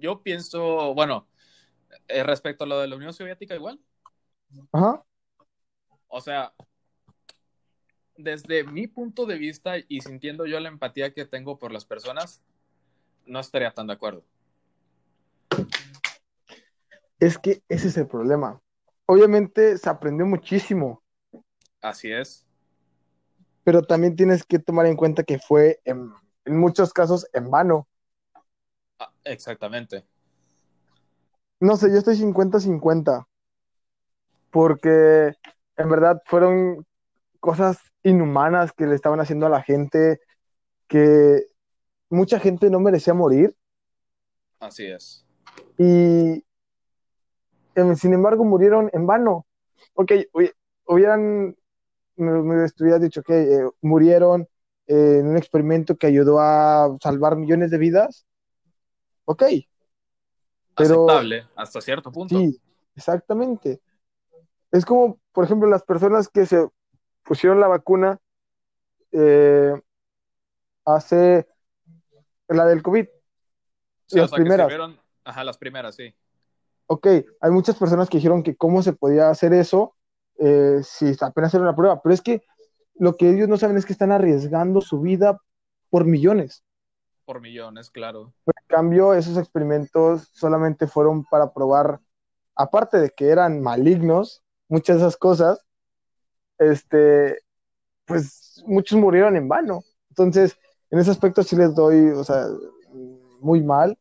[0.00, 1.26] Yo pienso, bueno,
[2.08, 3.78] eh, respecto a lo de la Unión Soviética igual.
[4.72, 5.04] Ajá.
[6.08, 6.52] O sea,
[8.16, 12.42] desde mi punto de vista y sintiendo yo la empatía que tengo por las personas,
[13.26, 14.24] no estaría tan de acuerdo.
[17.18, 18.60] Es que ese es el problema.
[19.06, 21.02] Obviamente se aprendió muchísimo,
[21.82, 22.46] Así es.
[23.64, 26.12] pero también tienes que tomar en cuenta que fue en,
[26.44, 27.88] en muchos casos en vano.
[29.00, 30.04] Ah, exactamente.
[31.58, 33.26] No sé, yo estoy 50-50,
[34.50, 35.32] porque
[35.76, 36.86] en verdad fueron
[37.40, 40.20] cosas inhumanas que le estaban haciendo a la gente,
[40.88, 41.44] que
[42.10, 43.56] mucha gente no merecía morir
[44.58, 45.24] Así es.
[45.78, 46.44] y
[47.96, 49.46] sin embargo murieron en vano.
[49.94, 50.52] Ok, hubi-
[50.86, 51.56] hubieran,
[52.16, 54.42] me, me hubieras dicho que eh, murieron
[54.86, 58.26] eh, en un experimento que ayudó a salvar millones de vidas.
[59.30, 59.44] Ok,
[60.74, 62.36] Pero- Aceptable hasta cierto punto.
[62.36, 62.60] sí,
[62.96, 63.80] exactamente.
[64.72, 66.68] Es como, por ejemplo, las personas que se
[67.22, 68.18] pusieron la vacuna
[69.12, 69.72] eh,
[70.84, 71.46] hace
[72.48, 73.06] la del COVID.
[74.06, 74.66] Sí, o las sea, que primeras.
[74.66, 76.12] sirvieron- ajá, las primeras, sí.
[76.86, 77.06] Ok,
[77.40, 79.94] hay muchas personas que dijeron que cómo se podía hacer eso
[80.38, 82.42] eh, si apenas era una prueba, pero es que
[82.96, 85.38] lo que ellos no saben es que están arriesgando su vida
[85.88, 86.64] por millones.
[87.26, 88.32] Por millones, claro.
[88.70, 92.00] Cambio, esos experimentos solamente fueron para probar,
[92.56, 95.60] aparte de que eran malignos, muchas de esas cosas,
[96.58, 97.38] este,
[98.06, 99.82] pues muchos murieron en vano.
[100.10, 100.56] Entonces,
[100.90, 102.46] en ese aspecto sí les doy, o sea,
[103.40, 103.98] muy mal,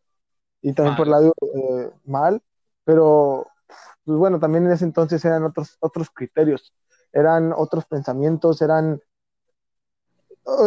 [0.62, 0.98] y también Mal.
[0.98, 2.42] por el lado eh, mal,
[2.84, 3.48] pero
[4.06, 6.74] pues bueno, también en ese entonces eran otros, otros criterios,
[7.14, 9.02] eran otros pensamientos, eran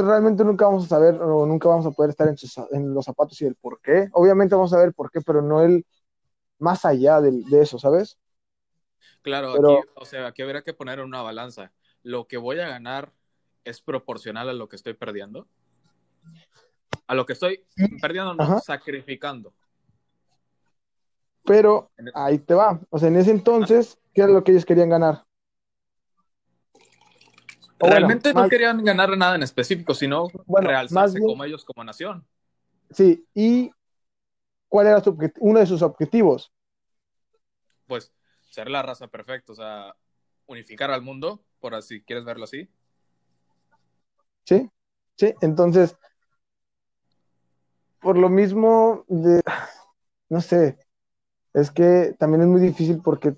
[0.03, 3.05] realmente nunca vamos a saber o nunca vamos a poder estar en, sus- en los
[3.05, 4.09] zapatos y el por qué.
[4.13, 5.85] Obviamente vamos a ver el por qué, pero no el
[6.59, 8.19] más allá de, eso, ¿sabes?
[9.23, 11.73] Claro, Pero- aquí, o sea, aquí habría que poner una balanza.
[12.03, 13.13] ¿Lo que voy a ganar
[13.65, 15.47] es proporcional a lo que estoy perdiendo?
[17.07, 17.65] A lo que estoy
[18.01, 18.61] perdiendo, no, Ajá.
[18.61, 19.53] sacrificando.
[21.45, 22.81] Pero el- ahí te va.
[22.91, 25.25] O sea, en ese entonces, ¿qué era lo que ellos querían ganar?
[27.83, 31.65] Bueno, Realmente no querían ganar nada en específico, sino Bueno, realzarse más bien- como ellos
[31.65, 32.25] como nación.
[32.93, 33.73] Sí, ¿y
[34.69, 36.53] cuál era su uno de sus objetivos?
[37.89, 38.13] Pues
[38.51, 39.97] ser la raza perfecta, o sea,
[40.47, 42.69] unificar al mundo, por así quieres verlo así.
[44.45, 44.71] ¿Sí?
[45.17, 45.97] Sí, entonces,
[48.01, 49.43] por lo mismo, de,
[50.29, 50.79] no sé,
[51.53, 53.35] es que también es muy difícil porque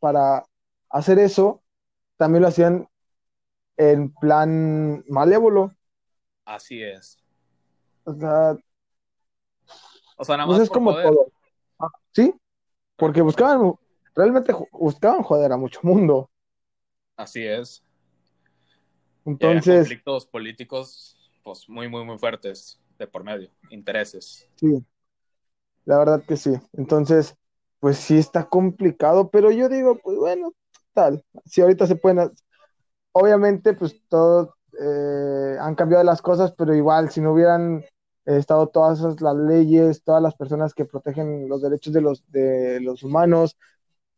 [0.00, 0.44] para
[0.88, 1.62] hacer eso,
[2.20, 2.86] también lo hacían
[3.78, 5.70] en plan malévolo.
[6.44, 7.18] Así es.
[8.04, 8.58] O sea,
[10.18, 11.32] O sea, nada pues más es por como todo.
[11.78, 12.34] Ah, ¿Sí?
[12.96, 13.72] Porque buscaban,
[14.14, 16.30] realmente buscaban joder a mucho mundo.
[17.16, 17.82] Así es.
[19.24, 24.46] Entonces, conflictos políticos, pues muy, muy, muy fuertes de por medio, intereses.
[24.56, 24.84] sí,
[25.86, 26.52] la verdad que sí.
[26.74, 27.34] Entonces,
[27.80, 30.52] pues sí está complicado, pero yo digo, pues bueno,
[30.92, 31.24] tal.
[31.44, 32.30] Si ahorita se pueden,
[33.12, 37.84] obviamente, pues todo, eh, han cambiado las cosas, pero igual, si no hubieran
[38.24, 42.80] estado todas esas, las leyes, todas las personas que protegen los derechos de los, de
[42.80, 43.56] los humanos,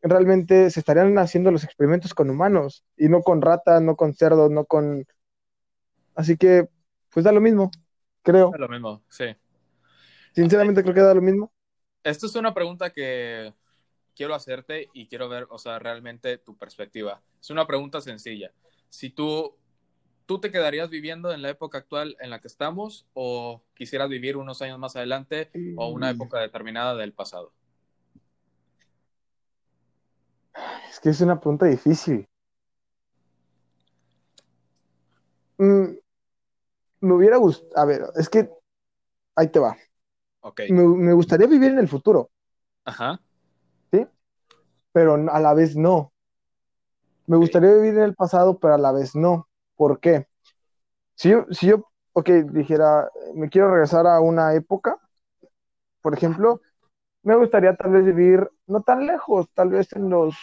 [0.02, 4.50] realmente se estarían haciendo los experimentos con humanos y no con ratas, no con cerdos,
[4.50, 5.06] no con...
[6.14, 6.68] Así que,
[7.10, 7.70] pues da lo mismo,
[8.22, 8.50] creo.
[8.52, 9.24] Es lo mismo, sí.
[10.34, 11.52] Sinceramente creo que da lo mismo.
[12.02, 13.54] Esta es una pregunta que
[14.14, 17.22] quiero hacerte y quiero ver, o sea, realmente tu perspectiva.
[17.40, 18.52] Es una pregunta sencilla.
[18.88, 19.56] Si tú,
[20.26, 24.36] tú te quedarías viviendo en la época actual en la que estamos o quisieras vivir
[24.36, 27.52] unos años más adelante o una época determinada del pasado.
[30.88, 32.28] Es que es una pregunta difícil.
[35.58, 35.94] Mm,
[37.00, 38.50] me hubiera gustado, a ver, es que
[39.36, 39.76] ahí te va.
[40.40, 40.60] Ok.
[40.68, 42.30] Me, me gustaría vivir en el futuro,
[42.84, 43.20] Ajá.
[44.92, 46.12] Pero a la vez no.
[47.26, 49.48] Me gustaría vivir en el pasado, pero a la vez no.
[49.76, 50.26] ¿Por qué?
[51.16, 54.98] Si yo, si yo ok, dijera, me quiero regresar a una época,
[56.02, 56.60] por ejemplo,
[57.24, 60.34] me gustaría tal vez vivir no tan lejos, tal vez en los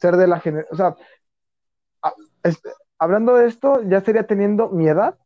[0.00, 0.96] ser de la generación, o sea,
[2.02, 5.18] a- este, hablando de esto, ya sería teniendo mi edad.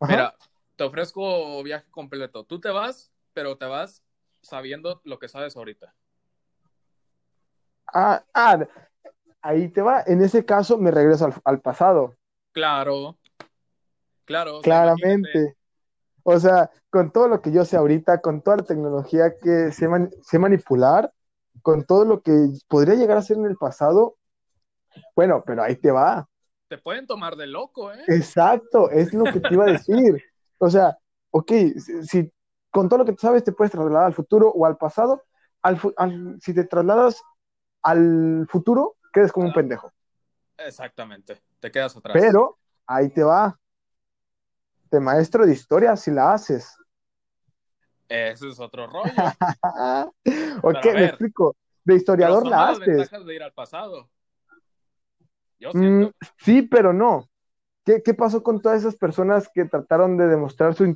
[0.00, 0.20] Ajá.
[0.20, 0.36] Mira,
[0.76, 2.44] te ofrezco viaje completo.
[2.44, 4.04] Tú te vas, pero te vas
[4.42, 5.94] sabiendo lo que sabes ahorita.
[7.92, 8.66] Ah, ah,
[9.42, 10.02] ahí te va.
[10.06, 12.16] En ese caso me regreso al, al pasado,
[12.52, 13.18] Claro,
[14.24, 14.60] claro.
[14.62, 14.62] imagínate.
[14.62, 15.56] claramente.
[16.22, 19.88] O sea, con todo lo que yo sé ahorita, con toda la tecnología que sé,
[19.88, 21.12] man- sé manipular,
[21.62, 22.32] con todo lo que
[22.68, 24.16] podría llegar a ser en el pasado,
[25.16, 26.28] bueno, pero ahí te va.
[26.68, 28.04] Te pueden tomar de loco, ¿eh?
[28.06, 30.22] Exacto, es lo que te iba a decir.
[30.62, 30.98] O sea,
[31.30, 32.32] ok, si, si
[32.70, 35.22] con todo lo que tú sabes te puedes trasladar al futuro o al pasado,
[35.62, 37.22] al, fu- al- si te trasladas
[37.82, 39.92] al futuro, quedas como un pendejo.
[40.58, 41.40] Exactamente.
[41.60, 42.20] Te quedas atrás.
[42.20, 43.58] Pero ahí te va.
[44.90, 46.76] De maestro de historia, si la haces.
[48.08, 49.14] Ese es otro rollo.
[50.62, 51.56] ok, me explico.
[51.84, 52.98] De Pero historiador son la haces.
[52.98, 54.10] ventajas de ir al pasado.
[55.58, 56.06] Yo Mm,
[56.38, 57.28] sí, pero no.
[57.84, 60.86] ¿Qué, qué pasó con todas esas personas que trataron de demostrar su,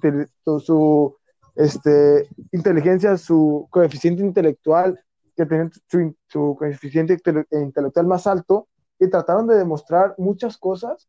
[0.60, 1.16] su,
[1.54, 5.00] este, inteligencia, su coeficiente intelectual,
[5.36, 8.68] que tenían su, su coeficiente intele- intelectual más alto,
[8.98, 11.08] y trataron de demostrar muchas cosas?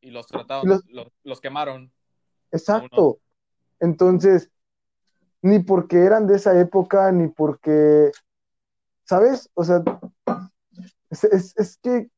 [0.00, 1.90] Y los Y trataron, los- los, los quemaron.
[2.50, 3.18] Exacto.
[3.80, 4.50] Entonces,
[5.40, 8.12] ni porque eran de esa época, ni porque,
[9.04, 9.50] ¿sabes?
[9.54, 9.82] O sea,
[11.10, 12.10] es, es- es que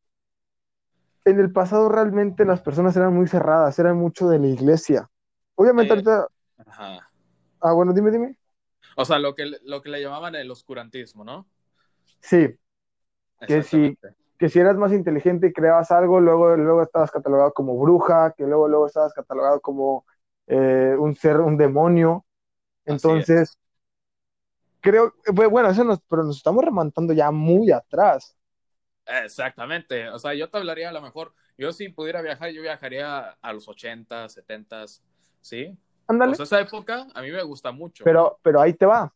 [1.24, 5.08] en el pasado realmente las personas eran muy cerradas, eran mucho de la iglesia.
[5.54, 6.28] Obviamente Eh, ahorita,
[6.66, 7.10] Ajá.
[7.64, 8.38] Ah, bueno, dime, dime.
[8.96, 11.48] O sea, lo que, lo que le llamaban el oscurantismo, ¿no?
[12.20, 12.58] Sí,
[13.46, 13.64] Que.
[13.64, 14.16] Exactamente.
[14.38, 18.44] que si eras más inteligente y creabas algo, luego, luego estabas catalogado como bruja, que
[18.44, 20.06] luego, luego estabas catalogado como
[20.48, 22.26] eh, un ser, un demonio.
[22.86, 23.58] Entonces,
[24.80, 28.36] creo, bu- bueno, eso nos, pero nos estamos remontando ya muy atrás.
[29.06, 30.08] Exactamente.
[30.10, 31.34] O sea, yo te hablaría a lo mejor.
[31.58, 34.84] Yo si pudiera viajar, yo viajaría a los 80, 70,
[35.40, 35.76] ¿sí?
[36.06, 36.34] Ándale.
[36.34, 38.04] Sea, esa época a mí me gusta mucho.
[38.04, 39.12] Pero, pero ahí te va.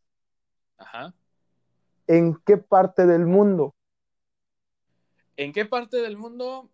[0.77, 1.13] Ajá.
[2.07, 3.75] ¿En qué parte del mundo?
[5.37, 6.71] ¿En qué parte del mundo?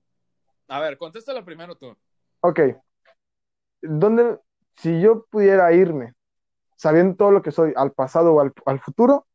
[0.68, 1.96] A ver, contéstalo primero tú.
[2.40, 2.60] Ok.
[3.82, 4.38] ¿Dónde,
[4.76, 6.14] si yo pudiera irme,
[6.76, 9.26] sabiendo todo lo que soy, al pasado o al, al futuro,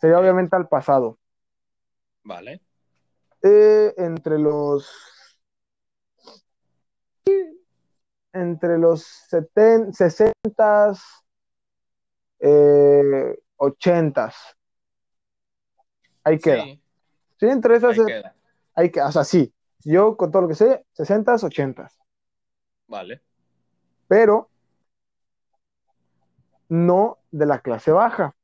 [0.00, 1.18] sería obviamente al pasado.
[2.24, 2.60] Vale.
[3.42, 4.88] Eh, entre los
[8.32, 10.92] entre los 70, 60,
[12.40, 14.32] eh, 80.
[16.24, 16.64] Ahí queda.
[16.64, 16.82] Sí,
[17.40, 18.34] Sí, entre esas, ahí queda.
[18.74, 19.08] ahí queda.
[19.08, 19.52] O sea, sí.
[19.84, 21.90] Yo con todo lo que sé, 60, 80.
[22.86, 23.20] Vale.
[24.06, 24.48] Pero
[26.68, 28.36] no de la clase baja.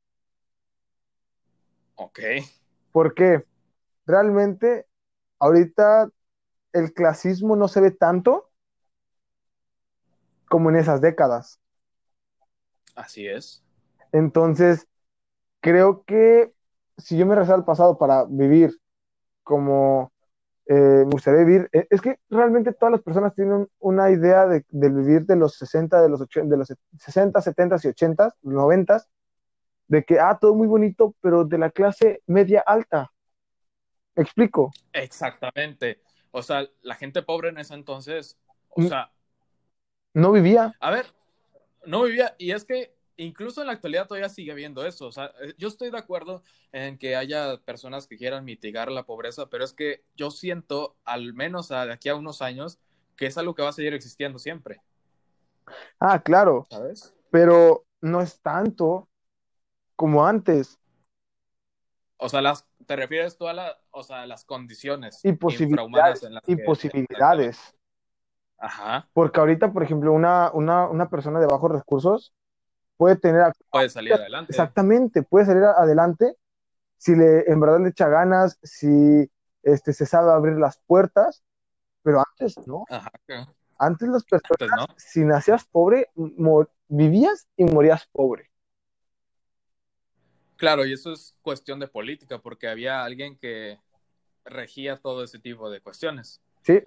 [1.95, 2.19] Ok.
[2.91, 3.45] Porque
[4.05, 4.85] realmente
[5.39, 6.09] ahorita
[6.73, 8.48] el clasismo no se ve tanto
[10.49, 11.61] como en esas décadas.
[12.95, 13.63] Así es.
[14.11, 14.87] Entonces,
[15.61, 16.53] creo que
[16.97, 18.71] si yo me regresara al pasado para vivir
[19.43, 20.11] como
[20.67, 20.73] eh,
[21.05, 24.89] me gustaría vivir, eh, es que realmente todas las personas tienen una idea de, de
[24.89, 29.03] vivir de los 60, de los 80, de los 60, 70 y 80, 90,
[29.87, 33.11] de que, ah, todo muy bonito, pero de la clase media alta.
[34.15, 34.71] ¿Me explico?
[34.93, 36.01] Exactamente.
[36.31, 38.37] O sea, la gente pobre en ese entonces,
[38.69, 38.87] o Mm.
[38.87, 39.11] sea,
[40.19, 40.75] No vivía.
[40.79, 41.05] a ver,
[41.85, 45.07] no vivía, y es que incluso en la actualidad todavía sigue habiendo eso.
[45.07, 49.03] O sea, eh, yo estoy de acuerdo en que haya personas que quieran mitigar la
[49.05, 52.79] pobreza, pero es que yo siento, al menos a- de aquí a unos años,
[53.15, 54.81] que es algo que va a seguir existiendo siempre.
[55.99, 57.13] Ah, claro, ¿Sabes?
[57.31, 59.07] pero no es tanto
[59.95, 60.79] como antes.
[62.17, 66.23] O sea, las, te refieres tú a la, o sea, a las condiciones Y posibilidades,
[66.23, 67.75] en las y que- posibilidades.
[68.59, 72.33] Ajá, Porque ahorita, por ejemplo, una, una, una persona de bajos recursos
[72.97, 74.49] puede tener, puedes salir adelante.
[74.49, 76.37] exactamente, puede salir adelante
[76.97, 79.29] si le, en verdad le echa ganas, si
[79.63, 81.43] este, se sabe abrir las puertas,
[82.03, 82.85] pero antes no.
[82.89, 83.11] Ajá,
[83.79, 84.85] Antes las personas, antes no.
[84.97, 86.09] si nacías pobre,
[86.89, 88.49] vivías y morías pobre.
[90.57, 93.79] Claro, y eso es cuestión de política, porque había alguien que
[94.45, 96.41] regía todo ese tipo de cuestiones.
[96.63, 96.79] Sí,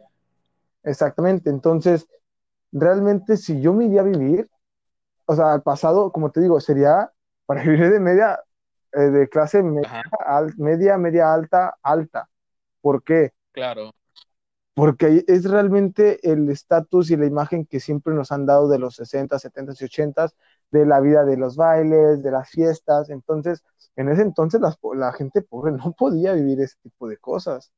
[0.85, 1.51] exactamente.
[1.51, 2.07] Entonces,
[2.73, 4.51] realmente si yo me iría a vivir,
[5.27, 7.13] o sea, al pasado, como te digo, sería
[7.47, 8.41] para vivir de media,
[8.95, 9.89] eh, de clase media,
[10.27, 12.31] al- media, media alta, alta.
[12.83, 13.33] ¿Por qué?
[13.53, 13.93] claro.
[14.75, 18.95] porque es realmente el estatus y la imagen que siempre nos han dado de los
[18.97, 20.31] 60, 70 y 80
[20.71, 23.11] de la vida de los bailes, de las fiestas.
[23.11, 23.63] Entonces,
[23.97, 24.61] en ese entonces
[24.95, 27.71] la gente pobre no podía vivir ese tipo de cosas.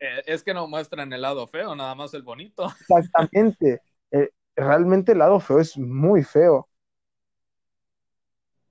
[0.00, 2.66] Eh, es que no muestran el lado feo, nada más el bonito.
[2.88, 3.80] Exactamente.
[4.10, 6.68] Eh, realmente el lado feo es muy feo.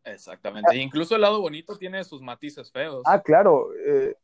[0.04, 0.78] Exactamente.
[0.78, 3.02] Incluso el lado bonito tiene sus matices feos.
[3.06, 3.70] Ah, claro.
[3.74, 4.16] Eh,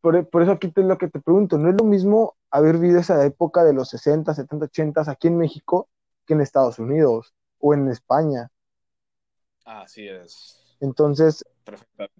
[0.00, 3.22] por, eso aquí te, lo que te pregunto, ¿no es lo mismo haber vivido esa
[3.26, 5.90] época de los 60, 70, 80 aquí en México
[6.26, 8.50] que en Estados Unidos o en España?
[9.66, 10.56] Así es.
[10.80, 11.44] Entonces,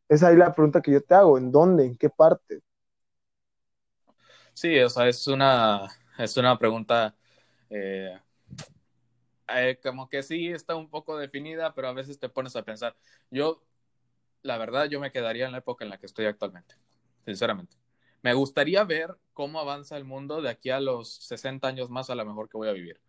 [0.09, 1.87] es ahí la pregunta que yo te hago, ¿en dónde?
[1.87, 2.61] ¿En qué parte?
[4.61, 5.89] Sí, o sea, es una,
[6.19, 7.17] es una pregunta
[7.71, 8.15] eh,
[9.49, 12.95] eh, como que sí está un poco definida, pero a veces te pones a pensar.
[13.31, 13.65] Yo,
[14.43, 16.75] la verdad, yo me quedaría en la época en la que estoy actualmente,
[17.25, 17.79] sinceramente.
[18.21, 22.15] Me gustaría ver cómo avanza el mundo de aquí a los 60 años más a
[22.15, 23.01] lo mejor que voy a vivir.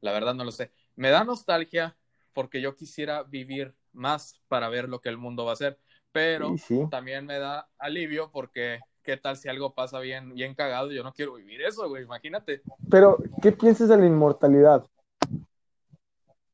[0.00, 0.72] La verdad no lo sé.
[0.94, 1.94] Me da nostalgia
[2.32, 5.78] porque yo quisiera vivir más para ver lo que el mundo va a hacer,
[6.10, 6.54] pero
[6.90, 11.14] también me da alivio porque qué tal si algo pasa bien, bien cagado, yo no
[11.14, 12.60] quiero vivir eso, güey, imagínate.
[12.90, 14.84] Pero, ¿qué piensas de la inmortalidad?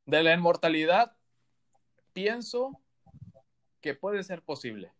[0.04, 1.16] De la inmortalidad,
[2.12, 2.78] pienso
[3.80, 4.92] que puede ser posible.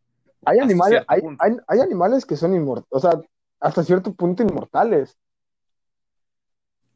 [0.47, 1.21] Hay animales, hay,
[1.69, 3.21] hay, animales que son inmortales, o sea,
[3.61, 5.17] hasta cierto punto inmortales.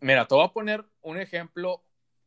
[0.00, 1.82] Mira, te voy a poner un ejemplo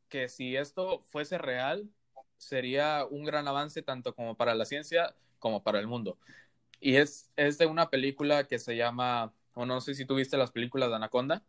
[0.08, 1.90] que si esto fuese real,
[2.38, 6.18] sería un gran avance tanto como para la ciencia como para el mundo.
[6.80, 10.52] Y es, es de una película que se llama, o no sé si tuviste las
[10.52, 11.44] películas de Anaconda.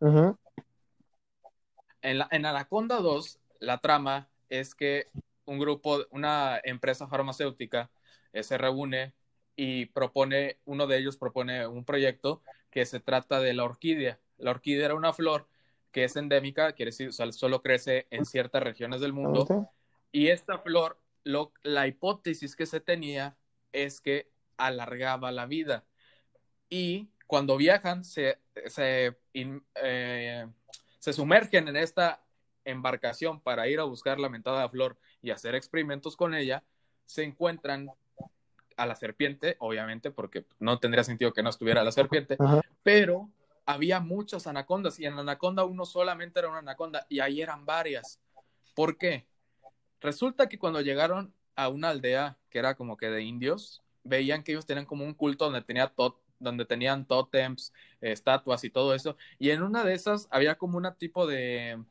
[2.01, 5.07] en, la, en Anaconda 2 la trama es que
[5.45, 7.89] un grupo, una empresa farmacéutica
[8.33, 9.13] eh, se reúne
[9.55, 14.19] y propone, uno de ellos propone un proyecto que se trata de la orquídea.
[14.37, 15.47] La orquídea era una flor
[15.91, 19.45] que es endémica, quiere decir, solo crece en ciertas regiones del mundo.
[20.11, 23.35] Y esta flor, lo, la hipótesis que se tenía
[23.73, 24.31] es que
[24.65, 25.85] alargaba la vida.
[26.69, 30.47] Y cuando viajan, se, se, eh,
[30.99, 32.23] se sumergen en esta
[32.65, 36.63] embarcación para ir a buscar la mentada flor y hacer experimentos con ella,
[37.05, 37.89] se encuentran
[38.77, 42.37] a la serpiente, obviamente, porque no tendría sentido que no estuviera la serpiente,
[42.83, 43.29] pero
[43.65, 47.65] había muchas anacondas y en la anaconda uno solamente era una anaconda y ahí eran
[47.65, 48.19] varias.
[48.75, 49.27] ¿Por qué?
[49.99, 54.51] Resulta que cuando llegaron a una aldea que era como que de indios, veían que
[54.51, 55.93] ellos tenían como un culto donde tenía
[56.39, 57.71] donde tenían tótems,
[58.01, 61.83] estatuas y todo eso, y en una de esas había como un tipo de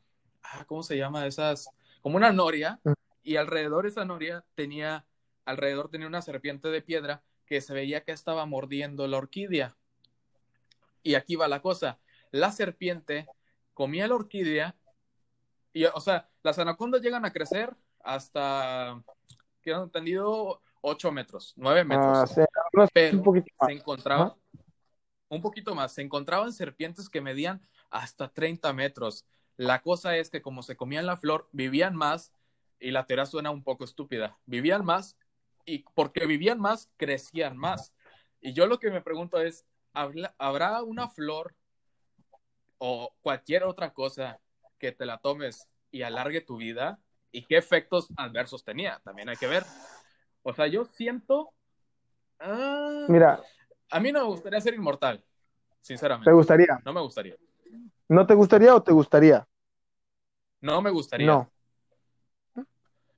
[0.43, 1.25] ah, ¿cómo se llama?
[1.25, 1.69] Esas,
[2.01, 2.79] como una noria,
[3.23, 5.05] y alrededor de esa noria tenía,
[5.45, 9.75] alrededor tenía una serpiente de piedra que se veía que estaba mordiendo la orquídea.
[11.03, 11.99] Y aquí va la cosa,
[12.31, 13.27] la serpiente
[13.73, 14.75] comía la orquídea,
[15.73, 19.01] y, o sea, las anacondas llegan a crecer hasta,
[19.61, 22.31] que han entendido, 8 metros, 9 metros.
[22.37, 24.33] Ah, pero un poquito se encontraban,
[25.29, 29.25] un poquito más, se encontraban serpientes que medían hasta 30 metros.
[29.57, 32.33] La cosa es que como se comían la flor, vivían más,
[32.79, 35.17] y la teoría suena un poco estúpida, vivían más,
[35.65, 37.93] y porque vivían más, crecían más.
[38.39, 41.55] Y yo lo que me pregunto es, ¿habrá una flor
[42.79, 44.39] o cualquier otra cosa
[44.79, 46.99] que te la tomes y alargue tu vida?
[47.31, 48.99] ¿Y qué efectos adversos tenía?
[49.03, 49.63] También hay que ver.
[50.43, 51.53] O sea, yo siento...
[52.39, 53.41] Ah, Mira.
[53.89, 55.23] A mí no me gustaría ser inmortal,
[55.81, 56.29] sinceramente.
[56.29, 56.81] ¿Te gustaría?
[56.85, 57.35] No me gustaría.
[58.07, 59.47] ¿No te gustaría o te gustaría?
[60.61, 61.27] No me gustaría.
[61.27, 61.51] No.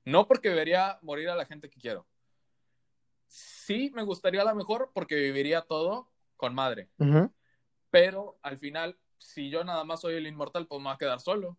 [0.04, 2.06] No porque debería morir a la gente que quiero.
[3.26, 6.90] Sí me gustaría a lo mejor porque viviría todo con madre.
[7.90, 11.20] Pero al final, si yo nada más soy el inmortal, pues me va a quedar
[11.20, 11.56] solo.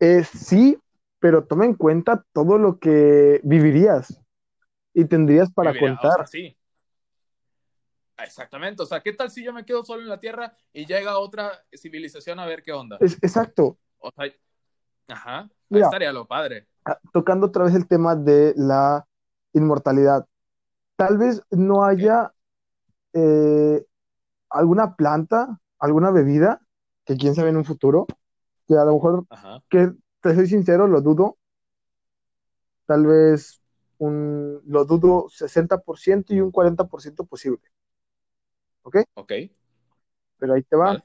[0.00, 0.76] Eh, sí,
[1.20, 4.23] pero toma en cuenta todo lo que vivirías
[4.94, 6.26] y tendrías para contar.
[6.26, 6.56] sí.
[8.16, 11.18] Exactamente, o sea, ¿qué tal si yo me quedo solo en la Tierra y llega
[11.18, 12.96] otra civilización a ver qué onda?
[13.00, 13.76] Es, exacto.
[13.98, 14.32] O sea,
[15.08, 16.68] Ajá, estaría lo padre.
[16.84, 19.06] Ah, tocando otra vez el tema de la
[19.52, 20.26] inmortalidad.
[20.96, 22.32] Tal vez no haya
[23.12, 23.84] eh,
[24.48, 26.60] alguna planta, alguna bebida,
[27.04, 28.06] que quién sabe en un futuro,
[28.66, 29.26] que a lo mejor,
[29.68, 31.36] que te soy sincero, lo dudo.
[32.86, 33.63] Tal vez
[33.98, 37.62] un, lo dudo 60% y un 40% posible.
[38.82, 38.96] ¿Ok?
[39.14, 39.32] Ok.
[40.38, 41.04] Pero ahí te va.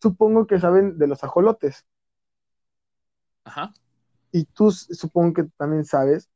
[0.00, 1.84] Supongo que saben de los ajolotes.
[3.44, 3.72] Ajá.
[4.30, 6.28] Y tú supongo que también sabes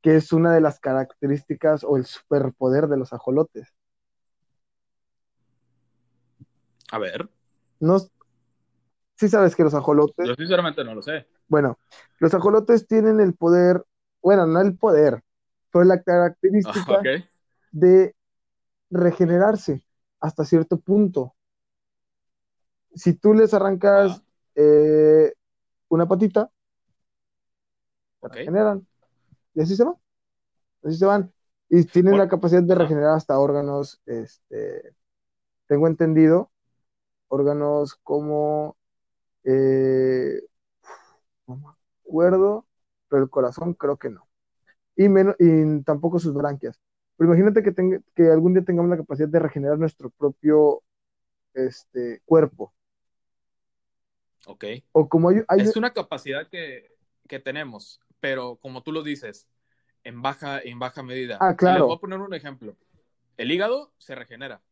[0.00, 3.72] que es una de las características o el superpoder de los ajolotes.
[6.90, 7.30] A ver.
[7.80, 7.98] no,
[9.16, 11.26] sí sabes que los ajolotes, Yo sinceramente no lo sé.
[11.48, 11.78] bueno,
[12.18, 13.84] los ajolotes tienen el poder,
[14.22, 15.22] bueno, no el poder,
[15.72, 17.06] pero la característica Ok.
[17.72, 18.14] de
[18.90, 19.84] regenerarse
[20.20, 21.34] hasta cierto punto.
[22.94, 24.22] Si tú les arrancas Ah,
[24.54, 25.32] eh,
[25.88, 26.50] una patita,
[28.22, 28.86] regeneran.
[29.54, 29.96] Y así se van,
[30.84, 31.32] así se van.
[31.70, 34.94] Y tienen la capacidad de regenerar hasta órganos, este,
[35.68, 36.52] tengo entendido,
[37.28, 38.76] órganos como,
[39.44, 40.40] eh,
[41.46, 41.68] no me
[42.04, 42.66] acuerdo,
[43.12, 44.26] pero el corazón creo que no.
[44.96, 46.80] Y, menos, y tampoco sus branquias.
[47.18, 50.82] Pero imagínate que, tenga- que algún día tengamos la capacidad de regenerar nuestro propio
[51.52, 52.72] este, cuerpo.
[54.46, 54.64] Ok.
[54.92, 56.90] O como hay, hay- Es una capacidad que,
[57.28, 59.46] que tenemos, pero como tú lo dices,
[60.04, 61.36] en baja, en baja medida.
[61.38, 61.88] Ah, Y les claro.
[61.88, 62.78] voy a poner un ejemplo.
[63.36, 64.62] El hígado se regenera.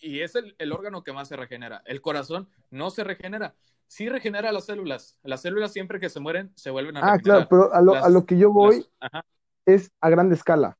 [0.00, 1.82] Y es el, el órgano que más se regenera.
[1.84, 3.54] El corazón no se regenera.
[3.86, 5.16] Sí regenera las células.
[5.22, 7.48] Las células siempre que se mueren se vuelven a Ah, claro, regenerar.
[7.48, 9.24] pero a lo, a lo que yo voy Las-
[9.66, 10.78] es a grande escala.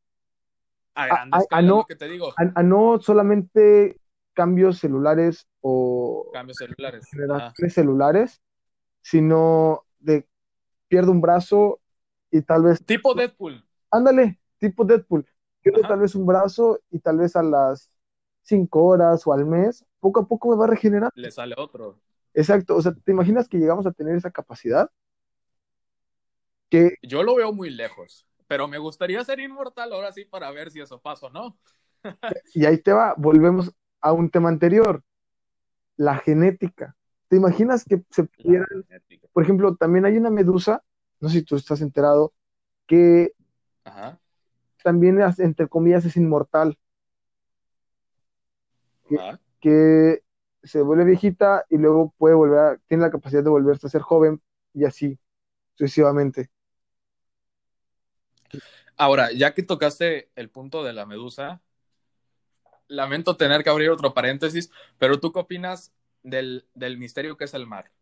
[0.95, 2.33] a grande a- a escala es no- lo que te digo.
[2.37, 3.99] A, no solamente
[4.35, 7.09] cambios celulares o Cambios celulares.
[7.11, 8.41] Generaciones celulares,
[9.03, 10.29] sino de
[10.89, 11.81] pierdo un brazo
[12.31, 13.65] y tal vez, Tipo Deadpool.
[13.91, 15.27] ándale, tipo Deadpool,
[15.63, 15.89] pierdo Ajá.
[15.89, 17.91] tal vez un brazo y tal vez a las
[18.49, 21.13] cinco horas o al mes, poco a poco me va a regenerar.
[21.15, 22.01] Le sale otro.
[22.33, 24.91] Exacto, o sea, ¿te imaginas que llegamos a tener esa capacidad?
[26.71, 28.27] Que Yo lo veo muy lejos.
[28.47, 31.59] Pero me gustaría ser inmortal ahora sí para ver si eso pasa o no.
[32.55, 35.03] Y ahí te va, volvemos a un tema anterior,
[35.97, 36.97] la genética.
[37.29, 38.67] ¿Te imaginas que se pudieran,
[39.33, 40.83] por ejemplo, también hay una medusa,
[41.21, 42.33] no sé si tú estás enterado,
[42.87, 43.33] que
[43.85, 44.19] Ajá.
[44.83, 46.79] también, entre comillas, es inmortal,
[49.61, 50.23] Que
[50.63, 54.03] se vuelve viejita y luego puede volver a, tiene la capacidad de volverse a ser
[54.03, 54.41] joven
[54.75, 55.19] y así
[55.75, 56.51] sucesivamente.
[58.97, 61.63] Ahora, ya que tocaste el punto de la medusa,
[62.89, 67.55] lamento tener que abrir otro paréntesis, pero ¿tú qué opinas del, del misterio que es
[67.55, 67.93] el mar?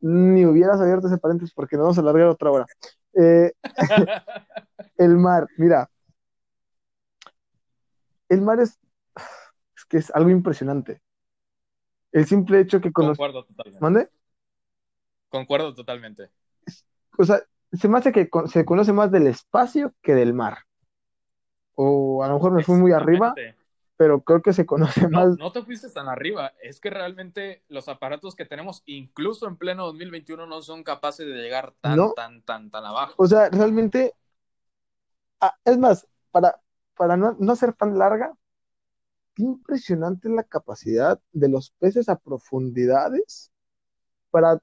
[0.00, 2.66] Ni hubieras abierto ese paréntesis porque nos vamos a alargar otra hora.
[3.14, 3.52] Eh,
[4.96, 5.90] el mar, mira,
[8.28, 8.78] el mar es,
[9.84, 11.02] es que es algo impresionante.
[12.12, 13.80] El simple hecho que conoce, Concuerdo totalmente.
[13.82, 14.08] ¿mande?
[15.28, 16.30] Concuerdo totalmente.
[17.18, 17.42] O sea,
[17.72, 20.58] se me hace que con- se conoce más del espacio que del mar.
[21.76, 23.34] O a lo mejor me fui muy arriba,
[23.96, 25.36] pero creo que se conoce No, más.
[25.38, 26.52] no te fuiste tan arriba.
[26.62, 31.34] Es que realmente los aparatos que tenemos, incluso en pleno 2021, no son capaces de
[31.34, 32.12] llegar tan, No.
[32.14, 33.14] tan, tan, tan abajo.
[33.16, 34.14] O sea, realmente,
[35.40, 36.60] ah, es más, para,
[36.96, 38.34] para no, no ser tan larga,
[39.34, 43.50] qué impresionante es la capacidad de los peces a profundidades
[44.30, 44.60] para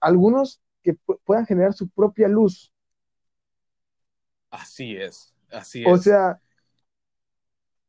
[0.00, 2.72] algunos que pu- puedan generar su propia luz.
[4.50, 6.02] Así es, así O es.
[6.02, 6.40] sea,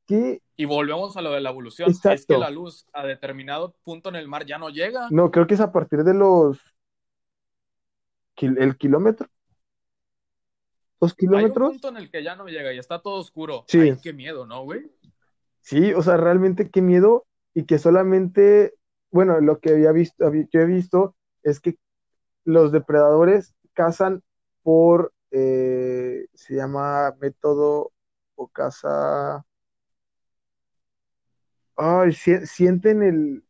[0.07, 1.89] que y volvemos a lo de la evolución.
[1.91, 2.33] Es Exacto.
[2.35, 5.09] que la luz a determinado punto en el mar ya no llega.
[5.09, 6.59] no, creo que es a partir de los
[8.37, 9.27] el kilómetro,
[10.99, 11.69] dos Hay un kilómetros.
[11.69, 13.65] punto en el que ya no llega y está todo oscuro.
[13.67, 13.79] Sí.
[13.79, 14.89] Ay, qué miedo, ¿no, güey?
[15.65, 17.25] Sí, o sea, realmente qué miedo
[17.55, 18.75] y que solamente,
[19.09, 21.79] bueno, lo que había visto, había- yo he visto es que
[22.43, 24.21] los depredadores cazan
[24.61, 27.91] por, eh, se llama método
[28.35, 29.43] o caza,
[31.77, 33.43] ay, sie- sienten el,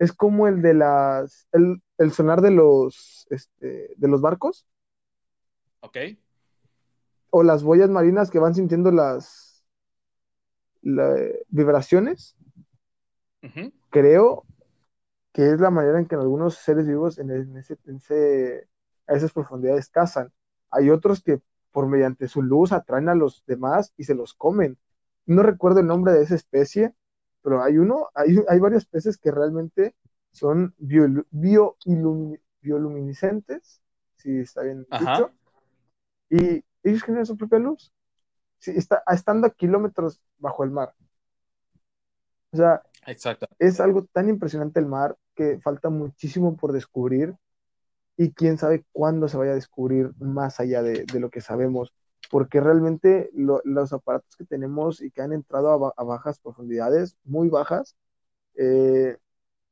[0.00, 4.66] es como el de las, el, el sonar de los, este, de los barcos
[5.82, 5.98] ¿Ok?
[7.30, 9.43] o las boyas marinas que van sintiendo las,
[10.84, 11.16] la-
[11.48, 12.36] vibraciones.
[13.90, 14.44] Creo
[15.32, 18.68] que es la manera en que algunos seres vivos en, en ese, en ese-
[19.06, 20.32] a esas profundidades cazan.
[20.70, 21.40] Hay otros que
[21.72, 24.78] por mediante su luz atraen a los demás y se los comen.
[25.26, 26.94] No recuerdo el nombre de esa especie,
[27.42, 29.94] pero hay uno, hay, hay varios peces que realmente
[30.32, 33.82] son bio- bioilumi- bioluminiscentes,
[34.16, 35.12] si está bien Ajá.
[35.12, 35.30] dicho,
[36.30, 37.92] y ellos generan su propia luz,
[38.64, 40.94] Sí, está, estando a kilómetros bajo el mar.
[42.52, 43.48] O sea, Exacto.
[43.58, 47.36] es algo tan impresionante el mar que falta muchísimo por descubrir
[48.16, 51.94] y quién sabe cuándo se vaya a descubrir más allá de, de lo que sabemos,
[52.30, 57.48] porque realmente lo- los aparatos que tenemos y que han entrado a bajas profundidades, muy
[57.50, 57.96] bajas,
[58.56, 59.18] eh,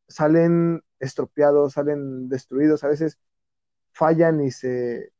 [0.08, 3.18] salen estropeados, salen destruidos, a veces
[3.92, 5.12] fallan y se,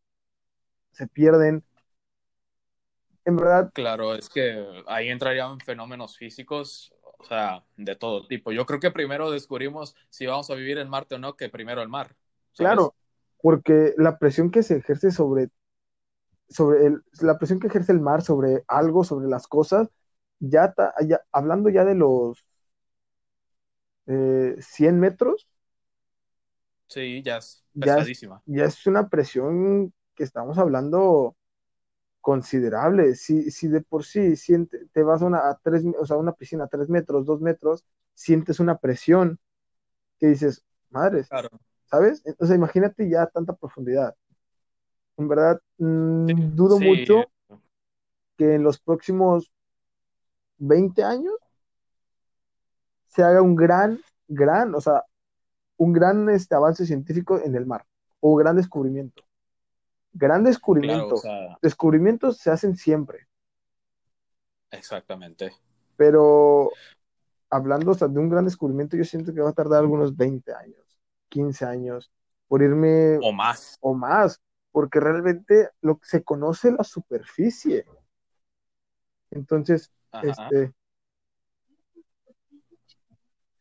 [0.93, 1.65] se pierden.
[3.25, 8.53] En verdad, Claro, es que ahí entrarían fenómenos físicos O sea, de todo tipo.
[8.53, 11.81] Yo creo que primero descubrimos si vamos a vivir en Marte o no, que primero
[11.83, 12.17] el mar.
[12.53, 12.73] ¿sabes?
[12.73, 12.95] Claro,
[13.43, 15.51] porque la presión que se ejerce sobre,
[16.49, 19.89] sobre el, la presión que ejerce el mar sobre algo, sobre las cosas,
[20.41, 22.45] ya, ta- ya- hablando ya de los
[24.07, 25.47] eh, 100 metros,
[26.89, 28.43] Sí, ya es ya es, pesadísima.
[28.47, 31.37] ya es una presión que estamos hablando
[32.23, 33.17] considerable.
[33.17, 36.33] Si, si de por sí siente, te vas a una, a tres, o sea, una
[36.35, 37.85] piscina a 3 metros, 2 metros,
[38.15, 39.41] sientes una presión
[40.19, 41.51] que dices, madres, Claro.
[41.87, 42.23] ¿sabes?
[42.39, 44.15] O sea, imagínate ya tanta profundidad.
[45.19, 47.25] En verdad, Sí, mm, dudo sí, mucho
[48.37, 49.53] que en los próximos
[50.59, 51.35] 20 años
[53.09, 55.05] se haga un gran, gran, o sea,
[55.77, 57.85] un gran este, avance científico en el mar
[58.21, 59.23] o gran descubrimiento.
[60.15, 61.17] Gran claro, o descubrimiento.
[61.17, 63.29] sea, Descubrimientos se hacen siempre,
[64.71, 65.53] exactamente.
[65.97, 66.71] pero
[67.51, 70.53] hablando o sea, de un gran descubrimiento, yo siento que va a tardar algunos 20
[70.55, 70.99] años,
[71.29, 72.11] 15 años,
[72.49, 73.79] por irme O más.
[73.81, 74.41] o más,
[74.71, 77.85] porque realmente lo que se conoce la superficie.
[79.31, 80.49] Entonces, Ajá.
[80.49, 80.73] este,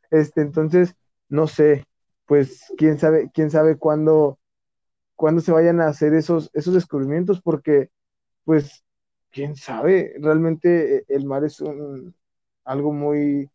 [0.09, 0.95] este, entonces,
[1.29, 1.85] no sé,
[2.25, 4.39] pues quién sabe, quién sabe cuándo,
[5.21, 7.91] cuándo se vayan a hacer esos, esos descubrimientos, porque,
[8.43, 8.83] pues,
[9.29, 12.15] quién sabe, realmente eh, el mar es un,
[12.63, 13.47] algo muy,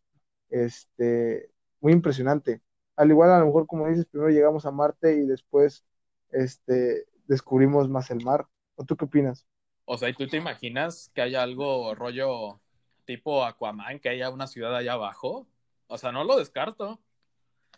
[0.49, 2.61] este, muy impresionante.
[2.95, 5.83] Al igual, a lo mejor, como dices, primero llegamos a Marte y después,
[6.31, 8.47] este, descubrimos más el mar.
[8.77, 9.45] ¿O tú qué opinas?
[9.83, 12.61] O sea, ¿y tú te imaginas que haya algo rollo
[13.03, 15.49] tipo Aquaman, que haya una ciudad allá abajo?
[15.87, 17.01] O sea, no lo descarto.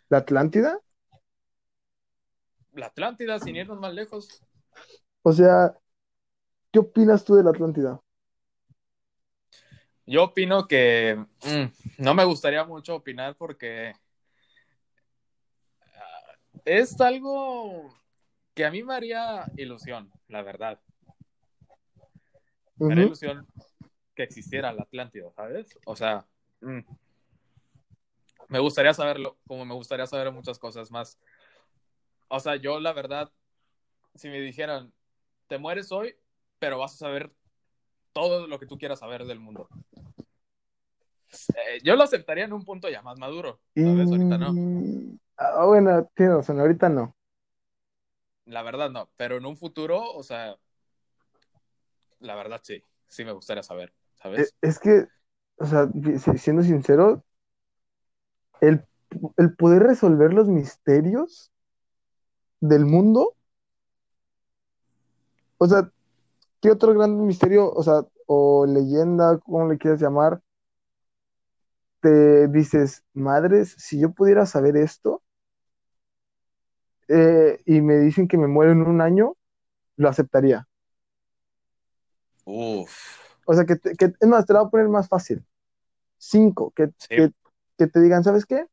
[0.08, 0.78] ¿La Atlántida?
[2.72, 4.42] La Atlántida, sin irnos más lejos.
[5.22, 5.76] O sea,
[6.72, 8.00] ¿qué opinas tú de la Atlántida?
[10.06, 13.92] Yo opino que mm, no me gustaría mucho opinar porque
[15.94, 17.94] ah, es algo
[18.54, 20.80] que a mí me haría ilusión, la verdad.
[22.76, 23.46] Me haría ilusión
[24.14, 25.78] que existiera la Atlántida, ¿sabes?
[25.84, 26.26] O sea,
[26.60, 26.80] mm,
[28.48, 31.18] me gustaría saberlo, como me gustaría saber muchas cosas más.
[32.30, 33.30] O sea, yo la verdad,
[34.14, 34.92] si me dijeran,
[35.48, 36.16] te mueres hoy,
[36.58, 37.32] pero vas a saber
[38.12, 39.68] todo lo que tú quieras saber del mundo.
[41.54, 44.10] Eh, yo lo aceptaría en un punto ya más maduro, ¿sabes?
[44.12, 44.54] Ahorita no.
[44.54, 45.18] Y...
[45.36, 47.14] Ah, bueno, tienes razón, ahorita no.
[48.44, 50.56] La verdad no, pero en un futuro, o sea,
[52.20, 54.54] la verdad sí, sí me gustaría saber, ¿sabes?
[54.62, 55.06] Es que,
[55.58, 55.88] o sea,
[56.18, 57.24] si- siendo sincero,
[58.60, 58.84] el,
[59.36, 61.52] el poder resolver los misterios
[62.60, 63.34] del mundo,
[65.58, 65.90] o sea,
[66.62, 70.40] ¿qué otro gran misterio, o sea, o leyenda, como le quieras llamar,
[72.02, 75.22] te dices, madres, si yo pudiera saber esto,
[77.08, 79.36] eh, y me dicen que me muero en un año,
[79.96, 80.68] lo aceptaría.
[82.44, 82.98] Uf,
[83.46, 85.44] O sea, que, te- que es más, te la voy a poner más fácil.
[86.18, 87.32] Cinco, que, sí, que,
[87.78, 88.66] que te digan, ¿sabes qué?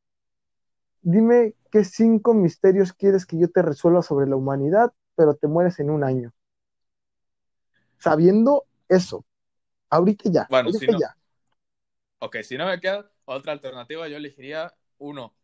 [1.01, 5.79] Dime qué cinco misterios quieres que yo te resuelva sobre la humanidad, pero te mueres
[5.79, 6.33] en un año.
[7.99, 9.23] Sabiendo eso,
[9.89, 11.17] ahorita ya, bueno, ahorita si no, ya.
[12.19, 15.35] ok, si no me queda otra alternativa, yo elegiría uno,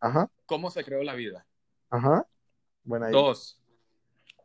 [0.00, 1.46] Ajá, ¿cómo se creó la vida?
[1.90, 2.26] ajá.
[2.84, 3.26] Bueno, ahí.
[3.26, 3.60] Dos,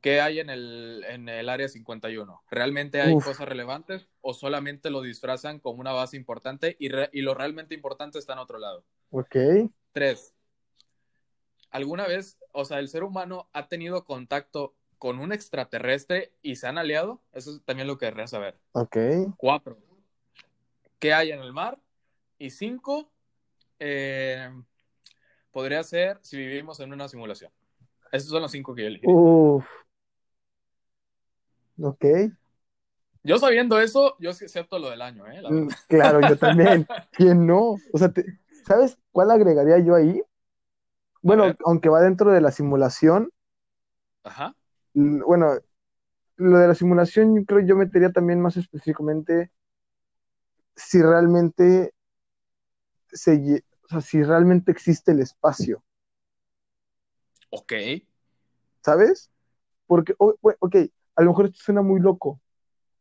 [0.02, 2.44] ¿qué hay en el, en el área 51?
[2.52, 7.10] ¿Realmente hay Uf, cosas relevantes o solamente lo disfrazan como una base importante y, re-
[7.14, 8.86] y lo realmente importante está en otro lado?
[9.12, 9.36] ok.
[9.92, 10.34] Tres,
[11.74, 16.68] ¿alguna vez, o sea, el ser humano ha tenido contacto con un extraterrestre y se
[16.68, 17.22] han aliado?
[17.34, 18.58] Eso es también lo que querría saber.
[18.72, 18.98] Ok.
[19.36, 19.78] Cuatro,
[21.00, 21.78] ¿qué hay en el mar?
[22.38, 23.12] Y cinco,
[23.80, 24.50] eh,
[25.52, 27.52] podría ser si vivimos en una simulación.
[28.12, 29.08] Esos son los cinco que yo elegí.
[29.08, 29.66] Uf.
[31.82, 32.06] Ok.
[33.24, 35.42] Yo sabiendo eso, yo acepto lo del año, ¿eh?
[35.42, 35.70] La Mm.
[35.88, 36.86] Claro, yo también.
[37.12, 37.78] ¿Quién no?
[37.92, 38.26] O sea, te-
[38.68, 40.22] ¿sabes cuál agregaría yo ahí?
[41.24, 43.32] Bueno, ver, aunque va dentro de la simulación,
[44.24, 44.56] ajá.
[44.94, 45.54] bueno,
[46.38, 49.52] lo de la simulación yo creo yo metería también más específicamente
[50.76, 51.94] si realmente
[53.14, 55.84] se, o sea, si realmente existe el espacio,
[57.52, 57.74] Ok.
[58.84, 59.32] ¿sabes?
[59.88, 60.76] Porque, ok,
[61.16, 62.42] a lo mejor esto suena muy loco,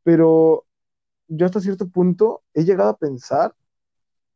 [0.05, 0.67] pero
[1.29, 3.55] yo hasta cierto punto he llegado a pensar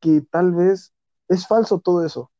[0.00, 0.94] que tal vez
[1.28, 2.32] es falso todo eso.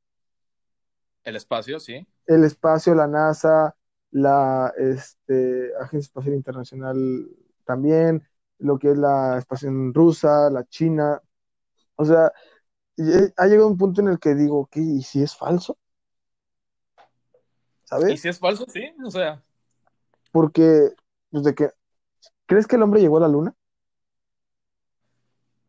[1.27, 2.07] El espacio, sí.
[2.24, 3.74] El espacio, la NASA,
[4.12, 7.28] la este, Agencia Espacial Internacional
[7.65, 8.23] también,
[8.59, 11.20] lo que es la espacial rusa, la China.
[11.97, 12.32] O sea,
[13.36, 14.78] ha llegado un punto en el que digo, ¿qué?
[14.78, 15.77] ¿Y si es falso?
[17.82, 18.12] ¿Sabes?
[18.12, 18.65] ¿Y si es falso?
[18.69, 19.43] Sí, o sea.
[20.31, 20.93] Porque,
[21.31, 21.70] pues de que,
[22.47, 23.53] ¿crees que el hombre llegó a la luna?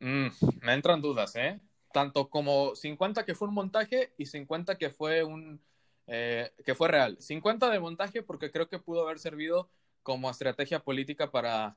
[0.01, 0.27] Mm,
[0.61, 1.59] me entran dudas, ¿eh?
[1.97, 5.59] Tanto como 50 que fue un montaje y 50 que fue un
[6.05, 7.17] eh, que fue real.
[7.19, 9.71] 50 de montaje porque creo que pudo haber servido
[10.03, 11.75] como estrategia política para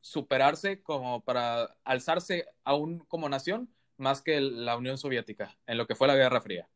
[0.00, 5.96] superarse, como para alzarse aún como nación, más que la Unión Soviética, en lo que
[5.96, 6.68] fue la Guerra Fría.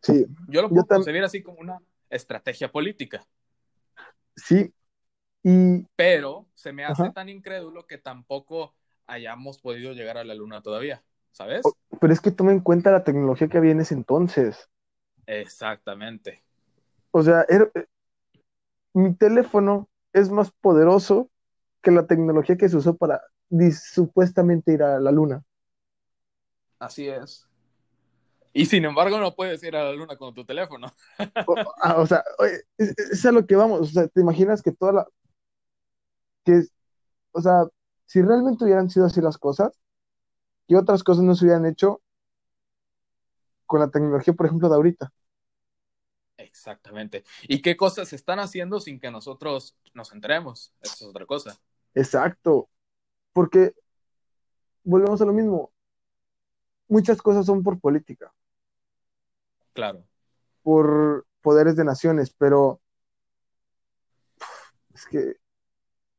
[0.00, 0.24] Sí.
[0.46, 3.26] Yo lo puedo concebir así como una estrategia política.
[4.36, 4.72] Sí.
[5.42, 5.82] Y...
[5.96, 8.76] Pero se me hace tan incrédulo que tampoco
[9.08, 11.02] hayamos podido llegar a la Luna todavía,
[11.36, 11.62] ¿sabes?
[12.00, 14.70] Pero es que toma en cuenta la tecnología que había en ese entonces.
[15.26, 16.42] Exactamente.
[17.10, 17.70] O sea, eh,
[18.94, 21.30] mi teléfono es más poderoso
[21.82, 23.20] que la tecnología que se usó para
[23.70, 25.44] supuestamente ir a la luna.
[26.78, 27.46] Así es.
[28.54, 30.90] Y sin embargo no puedes ir a la luna con tu teléfono.
[31.82, 32.24] Ah, o, sea,
[32.78, 33.80] es, es, a lo que vamos.
[33.80, 35.06] O sea, ¿te imaginas que toda la...
[36.44, 36.62] que
[37.32, 37.64] O sea,
[38.06, 39.78] si realmente hubieran sido así las cosas,
[40.66, 42.00] ¿qué otras cosas no se hubieran hecho
[43.66, 45.12] con la tecnología, por ejemplo, de ahorita?
[46.36, 47.24] Exactamente.
[47.42, 50.72] ¿Y qué cosas se están haciendo sin que nosotros nos enteremos?
[50.80, 51.58] Eso es otra cosa.
[51.94, 52.68] Exacto.
[53.32, 53.74] Porque
[54.84, 55.72] volvemos a lo mismo.
[56.88, 58.32] Muchas cosas son por política.
[59.72, 60.06] Claro.
[60.62, 62.80] Por poderes de naciones, pero
[64.94, 65.36] es que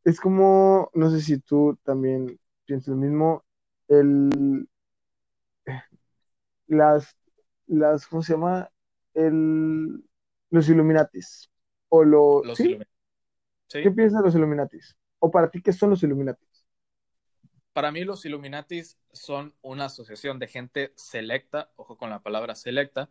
[0.04, 3.44] es como, no sé si tú también piensas lo mismo,
[3.88, 4.68] el
[6.68, 7.16] las,
[7.68, 8.70] las, ¿cómo se llama?
[9.14, 10.04] El,
[10.50, 11.50] los Illuminatis.
[11.90, 12.78] O los ¿sí?
[13.70, 14.98] ¿Qué piensas de los Illuminatis?
[15.20, 16.66] ¿O para ti qué son los Illuminatis?
[17.74, 23.10] Para mí los Illuminatis son una asociación de gente selecta, ojo con la palabra selecta,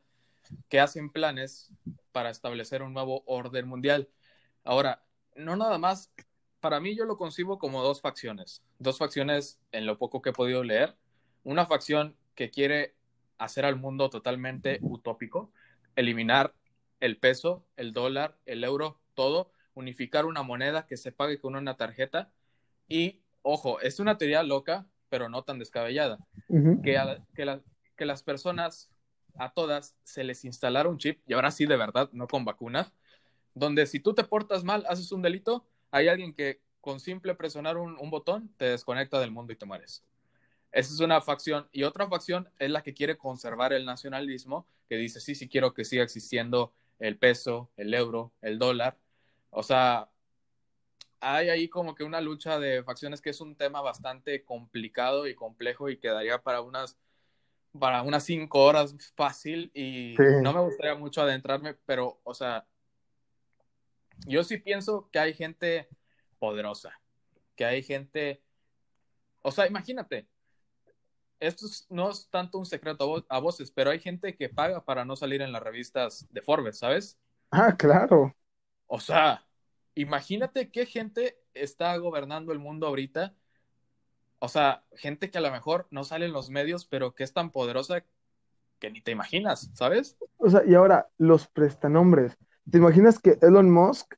[0.69, 1.73] que hacen planes
[2.13, 4.09] para establecer un nuevo orden mundial.
[4.65, 5.05] Ahora,
[5.37, 6.13] no nada más,
[6.67, 10.33] para mí yo lo concibo como dos facciones, dos facciones en lo poco que he
[10.33, 10.97] podido leer.
[11.45, 12.97] Una facción que quiere
[13.39, 15.53] hacer al mundo totalmente utópico,
[15.95, 16.57] eliminar
[16.99, 21.77] el peso, el dólar, el euro, todo, unificar una moneda que se pague con una
[21.77, 22.33] tarjeta.
[22.89, 26.19] Y, ojo, es una teoría loca, pero no tan descabellada,
[26.83, 27.01] que,
[27.97, 28.91] que, las personas,
[29.37, 32.93] a todas, se les instalara un chip, y ahora sí de verdad, no con vacuna,
[33.55, 35.65] donde si tú te portas mal, haces un delito,
[35.97, 39.67] hay alguien que con simple presionar un, un botón te desconecta del mundo y te
[39.67, 40.05] mueres.
[40.73, 41.69] Esa es una facción.
[41.73, 45.73] Y otra facción es la que quiere conservar el nacionalismo, que dice, sí, sí quiero
[45.73, 48.97] que siga existiendo el peso, el euro, el dólar.
[49.51, 50.11] O sea,
[51.21, 55.35] hay ahí como que una lucha de facciones que es un tema bastante complicado y
[55.35, 56.97] complejo y quedaría para unas
[57.79, 62.67] para unas cinco horas fácil y no me gustaría mucho adentrarme, pero, o sea,
[64.27, 65.89] yo sí pienso que hay gente
[66.39, 66.93] poderosa,
[67.55, 68.43] que hay gente,
[69.43, 70.29] o sea, imagínate,
[71.41, 75.17] esto no es tanto un secreto a, voces, pero hay gente que paga para no
[75.17, 77.19] salir en las revistas de Forbes, ¿sabes?
[77.51, 78.35] Ah, claro.
[78.87, 79.47] O sea,
[79.95, 83.35] imagínate qué gente está gobernando el mundo ahorita.
[84.39, 87.33] O sea, gente que a lo mejor no sale en los medios, pero que es
[87.33, 88.05] tan poderosa
[88.79, 90.17] que ni te imaginas, ¿sabes?
[90.39, 92.37] O sea, y ahora, los prestanombres.
[92.71, 94.15] ¿Te imaginas que Elon Musk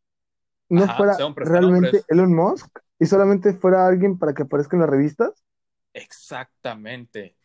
[0.68, 5.44] no fuera realmente Elon Musk y solamente fuera alguien para que aparezca en las revistas?
[5.92, 7.36] Exactamente.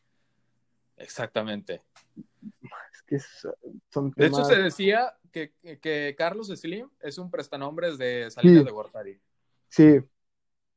[0.98, 1.82] Exactamente.
[2.92, 3.20] Es que
[3.90, 8.72] son De hecho, se decía que, que, Carlos Slim es un prestanombres de Salinas de
[8.72, 9.22] Gortari.
[9.70, 10.00] Sí.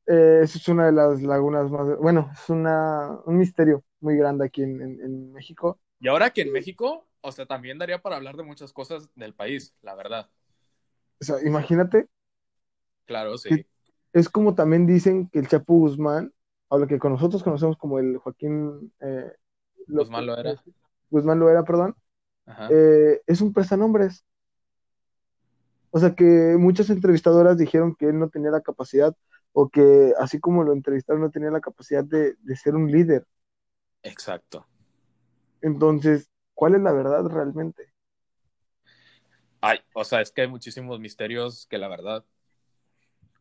[0.07, 1.97] Eh, es una de las lagunas más.
[1.97, 5.79] Bueno, es una, un misterio muy grande aquí en, en, México.
[5.99, 9.33] Y ahora que en México, o sea, también daría para hablar de muchas cosas del
[9.33, 10.29] país, la verdad.
[11.19, 12.07] O sea, imagínate.
[13.05, 13.65] Claro, sí.
[14.13, 16.33] Es como también dicen que el Chapo Guzmán
[16.69, 19.31] a lo que con nosotros conocemos como el Joaquín eh,
[19.87, 20.61] Guzmán Loera.
[21.09, 21.95] Guzmán Loera, perdón,
[22.69, 24.25] eh, es un prestanombres.
[25.91, 29.15] O sea que muchas entrevistadoras dijeron que él no tenía la capacidad,
[29.53, 33.25] o que así como lo entrevistaron, no tenía la capacidad de, ser un líder.
[34.03, 34.67] Exacto.
[35.61, 37.93] Entonces, ¿cuál es la verdad realmente?
[39.61, 42.23] Ay, o sea, es que hay muchísimos misterios que la verdad,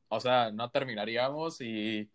[0.09, 2.11] o sea, no terminaríamos y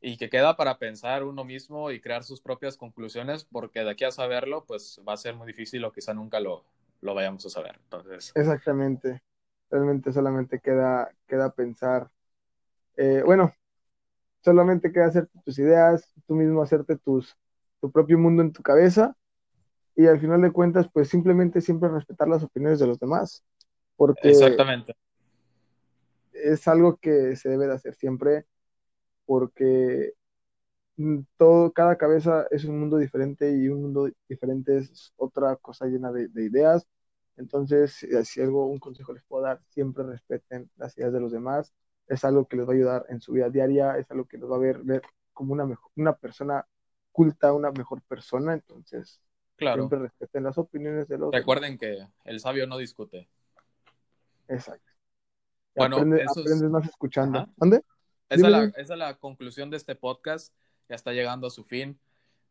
[0.00, 4.04] y que queda para pensar uno mismo y crear sus propias conclusiones, porque de aquí
[4.04, 6.64] a saberlo, pues va a ser muy difícil o quizá nunca lo,
[7.02, 7.78] lo vayamos a saber.
[7.84, 8.32] Entonces...
[8.34, 9.22] Exactamente,
[9.70, 12.10] realmente solamente queda, queda pensar,
[12.96, 13.54] eh, bueno,
[14.42, 17.36] solamente queda hacerte tus ideas, tú mismo hacerte tus,
[17.80, 19.16] tu propio mundo en tu cabeza
[19.96, 23.44] y al final de cuentas, pues simplemente siempre respetar las opiniones de los demás,
[23.96, 24.94] porque Exactamente.
[26.32, 28.46] es algo que se debe de hacer siempre,
[29.26, 30.14] porque
[30.96, 35.86] mm, todo, cada cabeza es un mundo diferente y un mundo diferente es otra cosa
[35.86, 36.86] llena de, de ideas.
[37.36, 41.72] Entonces, si algo, un consejo les puedo dar, siempre respeten las ideas de los demás.
[42.06, 44.50] Es algo que les va a ayudar en su vida diaria, es algo que los
[44.50, 45.02] va a ver, ver
[45.32, 46.66] como una, mejor, una persona
[47.12, 48.52] culta, una mejor persona.
[48.54, 49.20] Entonces,
[49.60, 49.82] Claro.
[49.82, 51.40] siempre respeten las opiniones de los demás.
[51.40, 53.28] Recuerden que el sabio no discute.
[54.48, 54.90] Exacto.
[55.74, 57.46] Y Bueno, aprende- aprendes más escuchando.
[57.56, 57.82] ¿Dónde?
[58.28, 58.72] Esa es, la, dime.
[58.76, 60.54] esa es la conclusión de este podcast.
[60.88, 61.98] Ya está llegando a su fin.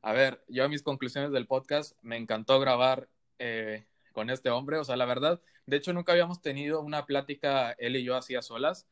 [0.02, 4.78] A ver, yo a mis conclusiones del podcast me encantó grabar eh, con este hombre.
[4.78, 8.36] O sea, la verdad, de hecho nunca habíamos tenido una plática él y yo así
[8.36, 8.88] a solas.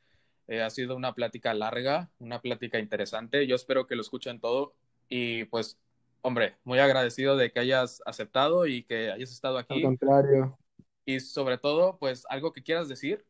[0.47, 3.47] Eh, ha sido una plática larga, una plática interesante.
[3.47, 4.73] Yo espero que lo escuchen todo.
[5.09, 5.77] Y pues,
[6.21, 9.81] hombre, muy agradecido de que hayas aceptado y que hayas estado Al aquí.
[9.81, 10.57] contrario.
[11.05, 13.25] Y sobre todo, pues, algo que quieras decir.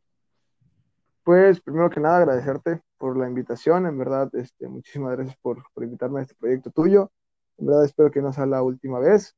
[1.23, 5.83] Pues primero que nada agradecerte por la invitación, en verdad, este, muchísimas gracias por, por
[5.83, 7.11] invitarme a este proyecto tuyo.
[7.57, 9.35] En verdad espero que no sea la última vez.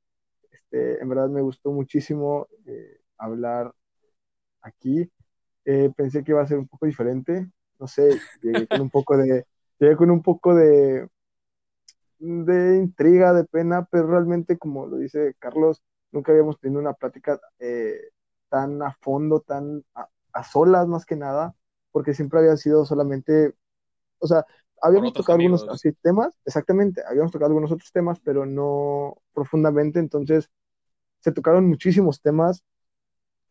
[0.51, 3.73] Este, en verdad me gustó muchísimo eh, hablar
[4.61, 5.09] aquí.
[5.65, 7.49] Eh, pensé que iba a ser un poco diferente.
[7.79, 9.45] No sé, llegué con un poco de,
[9.79, 11.07] llegué con un poco de,
[12.19, 15.81] de intriga, de pena, pero realmente, como lo dice Carlos,
[16.11, 18.11] nunca habíamos tenido una plática eh,
[18.49, 21.55] tan a fondo, tan a, a solas más que nada,
[21.91, 23.55] porque siempre había sido solamente,
[24.19, 24.45] o sea,
[24.81, 30.49] habíamos tocado algunos así temas, exactamente, habíamos tocado algunos otros temas, pero no profundamente, entonces
[31.19, 32.63] se tocaron muchísimos temas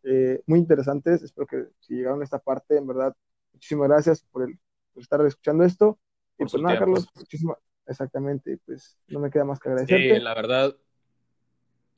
[0.05, 3.15] eh, muy interesantes, espero que si llegaron a esta parte, en verdad,
[3.53, 4.59] muchísimas gracias por, el,
[4.93, 5.99] por estar escuchando esto,
[6.39, 6.81] y pues nada, tiempo.
[6.81, 7.59] Carlos, muchísimas,
[7.89, 10.21] exactamente, y pues no me queda más que Sí, agradecerte.
[10.21, 10.77] la verdad,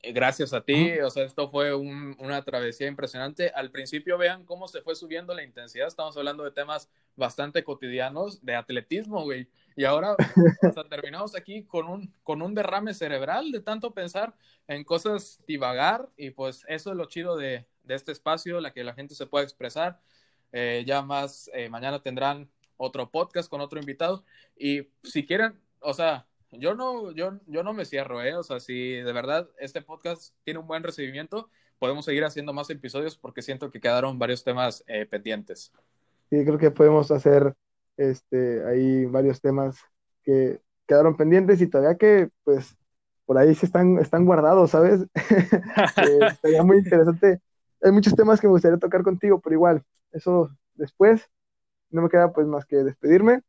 [0.01, 0.97] eh, gracias a ti.
[0.99, 3.49] O sea, esto fue un- una travesía impresionante.
[3.53, 5.87] Al principio vean cómo se fue subiendo la intensidad.
[5.87, 9.47] Estamos hablando de temas bastante cotidianos de atletismo, güey.
[9.75, 10.15] Y ahora
[10.71, 14.33] o sea, terminamos aquí con un, con un derrame cerebral de tanto pensar
[14.67, 16.09] en cosas divagar.
[16.17, 19.27] Y pues eso es lo chido de, de este espacio, la que la gente se
[19.27, 19.99] pueda expresar.
[20.51, 24.25] Eh, ya más, eh, mañana tendrán otro podcast con otro invitado.
[24.57, 28.35] Y si quieren, o sea, yo no, yo, yo no me cierro, ¿eh?
[28.35, 31.49] O sea, si de verdad este podcast tiene un buen recibimiento,
[31.79, 35.71] podemos seguir haciendo más episodios porque siento que quedaron varios temas eh, pendientes.
[36.29, 37.55] Sí, creo que podemos hacer
[37.97, 39.77] este, ahí varios temas
[40.23, 42.77] que quedaron pendientes y todavía que, pues,
[43.25, 45.05] por ahí se están, están guardados, ¿sabes?
[45.97, 47.39] Eh, estaría muy interesante.
[47.81, 51.29] Hay muchos temas que me gustaría tocar contigo, pero igual, eso después.
[51.89, 53.41] No me queda pues más que despedirme.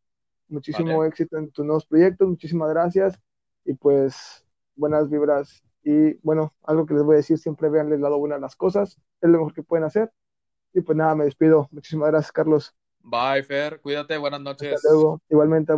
[0.53, 1.09] Muchísimo Vale.
[1.09, 3.19] éxito en tus nuevos proyectos, muchísimas gracias
[3.65, 4.45] y pues
[4.77, 5.63] buenas vibras.
[5.85, 8.55] Y bueno, algo que les voy a decir, siempre vean el lado bueno a las
[8.57, 10.13] cosas, es lo mejor que pueden hacer.
[10.75, 11.69] Y pues nada, me despido.
[11.73, 12.75] Muchísimas gracias, Carlos.
[13.01, 13.81] Bye, Fer.
[13.81, 14.17] Cuídate.
[14.17, 14.83] Buenas Hasta noches.
[14.85, 15.21] luego.
[15.29, 15.75] Igualmente,